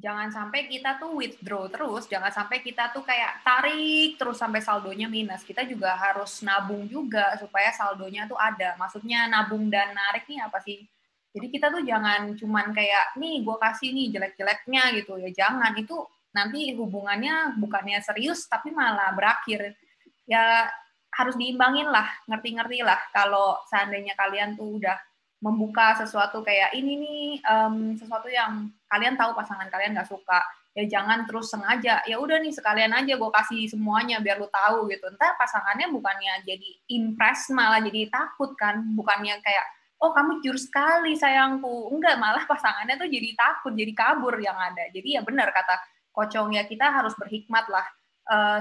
[0.00, 5.12] Jangan sampai kita tuh withdraw terus, jangan sampai kita tuh kayak tarik terus sampai saldonya
[5.12, 5.44] minus.
[5.44, 8.80] Kita juga harus nabung juga supaya saldonya tuh ada.
[8.80, 10.88] Maksudnya nabung dan narik nih apa sih?
[11.36, 15.30] Jadi kita tuh jangan cuman kayak nih gue kasih nih jelek-jeleknya gitu ya.
[15.36, 16.00] Jangan itu
[16.32, 19.76] nanti hubungannya bukannya serius tapi malah berakhir.
[20.24, 20.64] Ya
[21.12, 24.96] harus diimbangin lah, ngerti-ngerti lah kalau seandainya kalian tuh udah
[25.40, 30.86] membuka sesuatu kayak ini nih um, sesuatu yang kalian tahu pasangan kalian nggak suka ya
[30.86, 35.10] jangan terus sengaja ya udah nih sekalian aja gue kasih semuanya biar lu tahu gitu.
[35.18, 39.66] Ntar pasangannya bukannya jadi impress malah jadi takut kan bukannya kayak
[40.00, 41.90] oh kamu jujur sekali sayangku.
[41.90, 44.86] Enggak malah pasangannya tuh jadi takut jadi kabur yang ada.
[44.94, 45.74] Jadi ya benar kata
[46.14, 47.86] kocong ya kita harus berhikmat lah.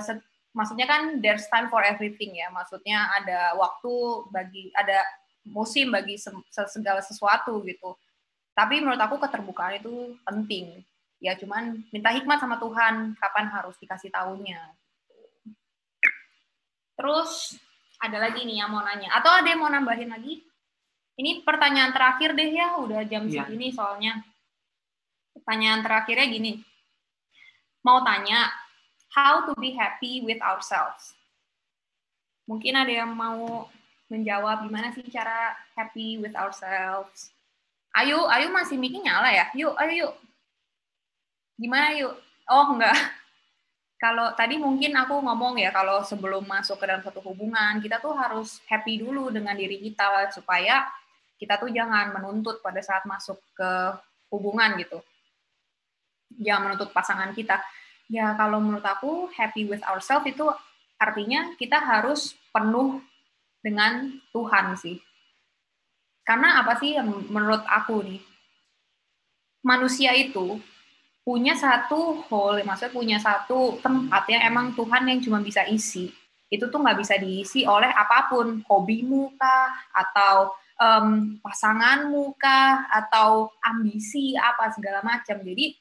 [0.02, 2.50] Se- maksudnya kan there's time for everything ya.
[2.50, 3.94] Maksudnya ada waktu
[4.34, 5.06] bagi ada
[5.48, 7.96] musim bagi se- se- segala sesuatu gitu.
[8.56, 10.84] Tapi menurut aku keterbukaan itu penting.
[11.20, 14.60] Ya cuman minta hikmat sama Tuhan kapan harus dikasih tahunya
[17.00, 17.56] terus
[18.04, 19.08] ada lagi nih yang mau nanya.
[19.16, 20.44] Atau ada yang mau nambahin lagi?
[21.16, 23.48] Ini pertanyaan terakhir deh ya udah jam Iya.
[23.48, 24.20] segini soalnya.
[25.32, 26.60] Pertanyaan terakhirnya gini.
[27.88, 28.52] Mau tanya
[29.16, 31.16] how to be happy with ourselves?
[32.48, 33.68] Mungkin ada yang mau
[34.10, 37.30] menjawab gimana sih cara happy with ourselves.
[37.94, 39.46] Ayo ayo masih mic nyala ya?
[39.54, 40.14] Yuk ayo yuk.
[41.62, 42.18] Gimana yuk?
[42.50, 42.98] Oh enggak.
[44.04, 48.16] Kalau tadi mungkin aku ngomong ya kalau sebelum masuk ke dalam satu hubungan kita tuh
[48.16, 50.88] harus happy dulu dengan diri kita supaya
[51.36, 53.70] kita tuh jangan menuntut pada saat masuk ke
[54.32, 55.04] hubungan gitu.
[56.32, 57.60] Jangan menuntut pasangan kita.
[58.08, 60.48] Ya kalau menurut aku happy with ourselves itu
[60.96, 63.04] artinya kita harus penuh
[63.60, 64.98] dengan Tuhan sih
[66.24, 68.22] karena apa sih yang menurut aku nih
[69.64, 70.60] manusia itu
[71.30, 76.10] punya satu hole, maksudnya punya satu tempat yang emang Tuhan yang cuma bisa isi.
[76.50, 83.54] Itu tuh nggak bisa diisi oleh apa pun, hobimu kah, atau em, pasanganmu kah, atau
[83.62, 85.38] ambisi apa segala macam.
[85.46, 85.78] Jadi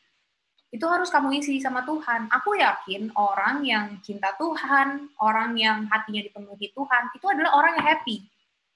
[0.69, 2.29] itu harus kamu isi sama Tuhan.
[2.29, 7.87] Aku yakin orang yang cinta Tuhan, orang yang hatinya dipenuhi Tuhan, itu adalah orang yang
[7.89, 8.17] happy,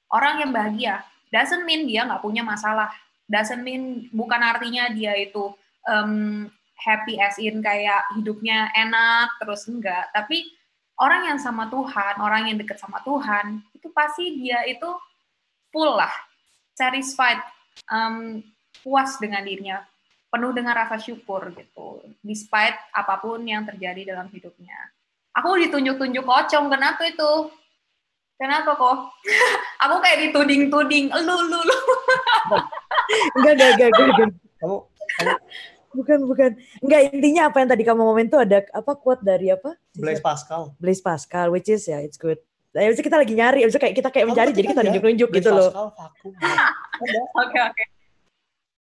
[0.09, 0.95] orang yang bahagia.
[1.29, 2.89] Doesn't mean dia nggak punya masalah.
[3.29, 5.53] Doesn't mean bukan artinya dia itu
[5.85, 6.49] em,
[6.81, 10.09] happy as in kayak hidupnya enak terus enggak.
[10.17, 10.49] Tapi
[10.97, 14.89] orang yang sama Tuhan, orang yang dekat sama Tuhan, itu pasti dia itu
[15.69, 16.13] full lah,
[16.73, 17.41] satisfied,
[17.89, 18.41] em,
[18.81, 19.85] puas dengan dirinya,
[20.33, 24.77] penuh dengan rasa syukur gitu, despite apa pun yang terjadi dalam hidupnya.
[25.37, 27.53] Aku ditunjuk-tunjuk kocong, kenapa itu?
[28.41, 29.13] Kenapa kok?
[29.85, 31.79] Aku kayak dituding-tuding, lu, lu, lu.
[33.37, 34.31] Enggak, enggak, enggak, enggak, enggak.
[34.63, 34.77] Kamu
[35.21, 35.35] kamu
[35.93, 36.51] Bukan, bukan.
[36.81, 39.77] Enggak, intinya apa yang tadi kamu ngomongin tuh ada apa quote dari apa?
[39.93, 40.73] Blaise Pascal.
[40.81, 42.41] Blaise Pascal, which is ya, it's good.
[42.73, 45.45] Nah, itu kita lagi nyari, abis itu kayak kita kayak mencari, jadi kita nunjuk-nunjuk Blaise
[45.45, 45.69] gitu loh.
[45.69, 46.33] Pascal, vakum.
[47.45, 47.85] Oke, oke.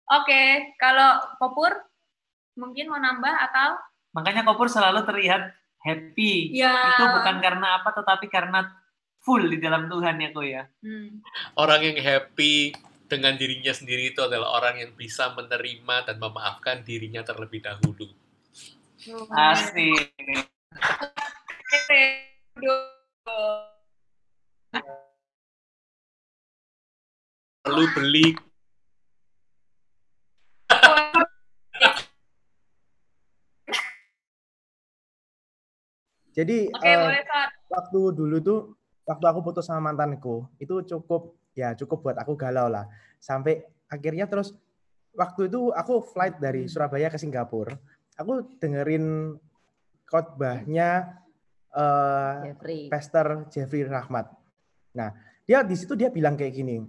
[0.03, 1.71] Oke, kalau Popur
[2.59, 3.79] mungkin mau nambah atau
[4.13, 6.53] Makanya Kopur selalu terlihat happy.
[6.53, 6.95] Ya.
[6.95, 8.69] Itu bukan karena apa, tetapi karena
[9.25, 10.63] full di dalam Tuhan ya kok ya.
[10.85, 11.25] hmm,
[11.57, 12.77] Orang yang happy
[13.09, 18.07] dengan dirinya sendiri itu adalah orang yang bisa menerima dan memaafkan dirinya terlebih dahulu.
[19.33, 20.13] Asik.
[27.63, 28.52] Perlu beli
[36.33, 37.23] Jadi Oke, eh, boleh
[37.69, 38.59] waktu dulu tuh
[39.05, 42.89] waktu aku putus sama mantanku itu cukup ya cukup buat aku galau lah.
[43.21, 44.57] Sampai akhirnya terus
[45.13, 47.77] waktu itu aku flight dari Surabaya ke Singapura.
[48.17, 49.37] Aku dengerin
[50.09, 51.21] khotbahnya
[51.73, 52.89] eh Jeffrey.
[52.89, 54.33] Pastor Jeffrey Rahmat.
[54.97, 55.13] Nah
[55.45, 56.81] dia di situ dia bilang kayak gini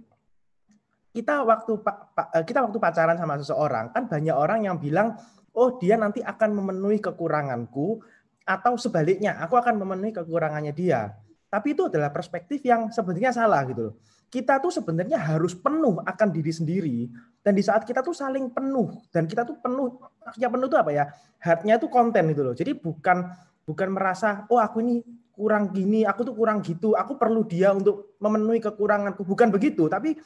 [1.15, 5.15] kita waktu pa- pa- eh, kita waktu pacaran sama seseorang kan banyak orang yang bilang
[5.55, 8.03] oh dia nanti akan memenuhi kekuranganku
[8.45, 11.17] atau sebaliknya aku akan memenuhi kekurangannya dia.
[11.49, 13.95] Tapi itu adalah perspektif yang sebenarnya salah gitu loh.
[14.29, 16.97] Kita tuh sebenarnya harus penuh akan diri sendiri.
[17.41, 20.91] Dan di saat kita tuh saling penuh dan kita tuh penuh maksudnya penuh itu apa
[20.93, 21.05] ya?
[21.41, 22.55] Heartnya itu konten gitu loh.
[22.57, 23.29] Jadi bukan
[23.65, 25.01] bukan merasa oh aku ini
[25.33, 29.25] kurang gini aku tuh kurang gitu aku perlu dia untuk memenuhi kekuranganku.
[29.25, 30.17] Bukan begitu tapi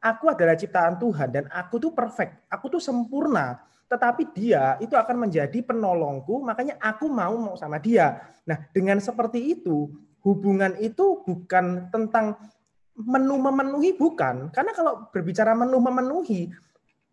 [0.00, 5.26] aku adalah ciptaan Tuhan dan aku tuh perfect aku tuh sempurna tetapi dia itu akan
[5.26, 8.18] menjadi penolongku makanya aku mau mau sama dia.
[8.42, 9.90] Nah dengan seperti itu
[10.26, 12.34] hubungan itu bukan tentang
[12.98, 14.50] menu memenuhi bukan.
[14.50, 16.50] Karena kalau berbicara menu memenuhi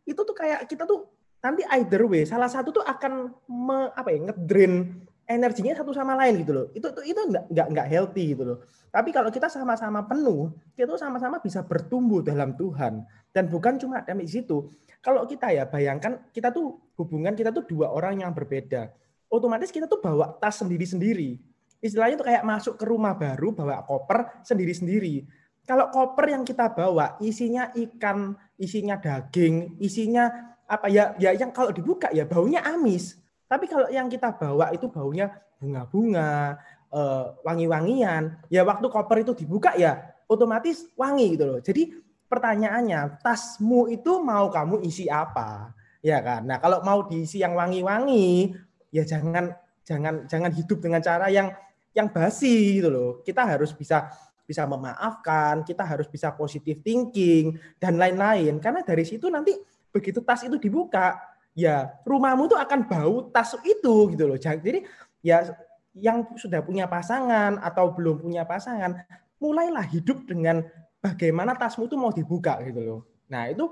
[0.03, 1.07] itu tuh kayak kita tuh
[1.43, 6.43] nanti either way salah satu tuh akan me, apa ya ngedrain energinya satu sama lain
[6.43, 6.65] gitu loh.
[6.75, 8.57] Itu itu itu nggak nggak nggak healthy gitu loh.
[8.93, 13.03] Tapi kalau kita sama-sama penuh kita tuh sama-sama bisa bertumbuh dalam Tuhan.
[13.33, 14.69] Dan bukan cuma dari situ.
[15.03, 18.93] Kalau kita ya bayangkan kita tuh hubungan kita tuh dua orang yang berbeda.
[19.27, 21.41] Otomatis kita tuh bawa tas sendiri-sendiri.
[21.83, 25.27] Istilahnya tuh kayak masuk ke rumah baru bawa koper sendiri-sendiri.
[25.63, 31.71] Kalau koper yang kita bawa isinya ikan, isinya daging, isinya apa ya ya yang kalau
[31.71, 33.22] dibuka ya baunya amis.
[33.53, 35.29] Tapi kalau yang kita bawa itu baunya
[35.61, 36.57] bunga-bunga,
[36.89, 41.59] eh, wangi-wangian, ya waktu koper itu dibuka ya otomatis wangi gitu loh.
[41.61, 41.93] Jadi
[42.25, 45.69] pertanyaannya, tasmu itu mau kamu isi apa?
[46.01, 46.49] Ya kan?
[46.49, 48.57] Nah, kalau mau diisi yang wangi-wangi,
[48.89, 49.53] ya jangan
[49.85, 51.53] jangan jangan hidup dengan cara yang
[51.93, 53.09] yang basi gitu loh.
[53.21, 54.09] Kita harus bisa
[54.43, 58.57] bisa memaafkan, kita harus bisa positive thinking dan lain-lain.
[58.57, 59.53] Karena dari situ nanti
[59.93, 61.21] begitu tas itu dibuka,
[61.53, 64.37] ya rumahmu tuh akan bau tas itu gitu loh.
[64.37, 64.85] Jadi
[65.21, 65.53] ya
[65.93, 68.97] yang sudah punya pasangan atau belum punya pasangan,
[69.37, 70.65] mulailah hidup dengan
[70.97, 73.01] bagaimana tasmu itu mau dibuka gitu loh.
[73.29, 73.69] Nah itu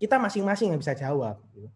[0.00, 1.36] kita masing-masing yang bisa jawab.
[1.52, 1.68] Gitu.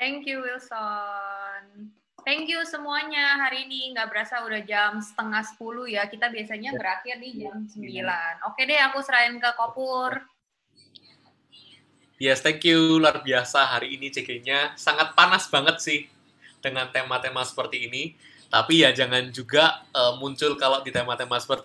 [0.00, 1.94] Thank you Wilson.
[2.22, 7.18] Thank you semuanya hari ini nggak berasa udah jam setengah sepuluh ya kita biasanya berakhir
[7.18, 7.82] di jam 9
[8.46, 10.22] oke deh aku serahin ke Kopur
[12.22, 13.02] Yes, thank you.
[13.02, 16.06] Luar biasa hari ini CG-nya sangat panas banget sih
[16.62, 18.14] dengan tema-tema seperti ini.
[18.46, 21.58] Tapi ya jangan juga uh, muncul kalau di tema-tema seperti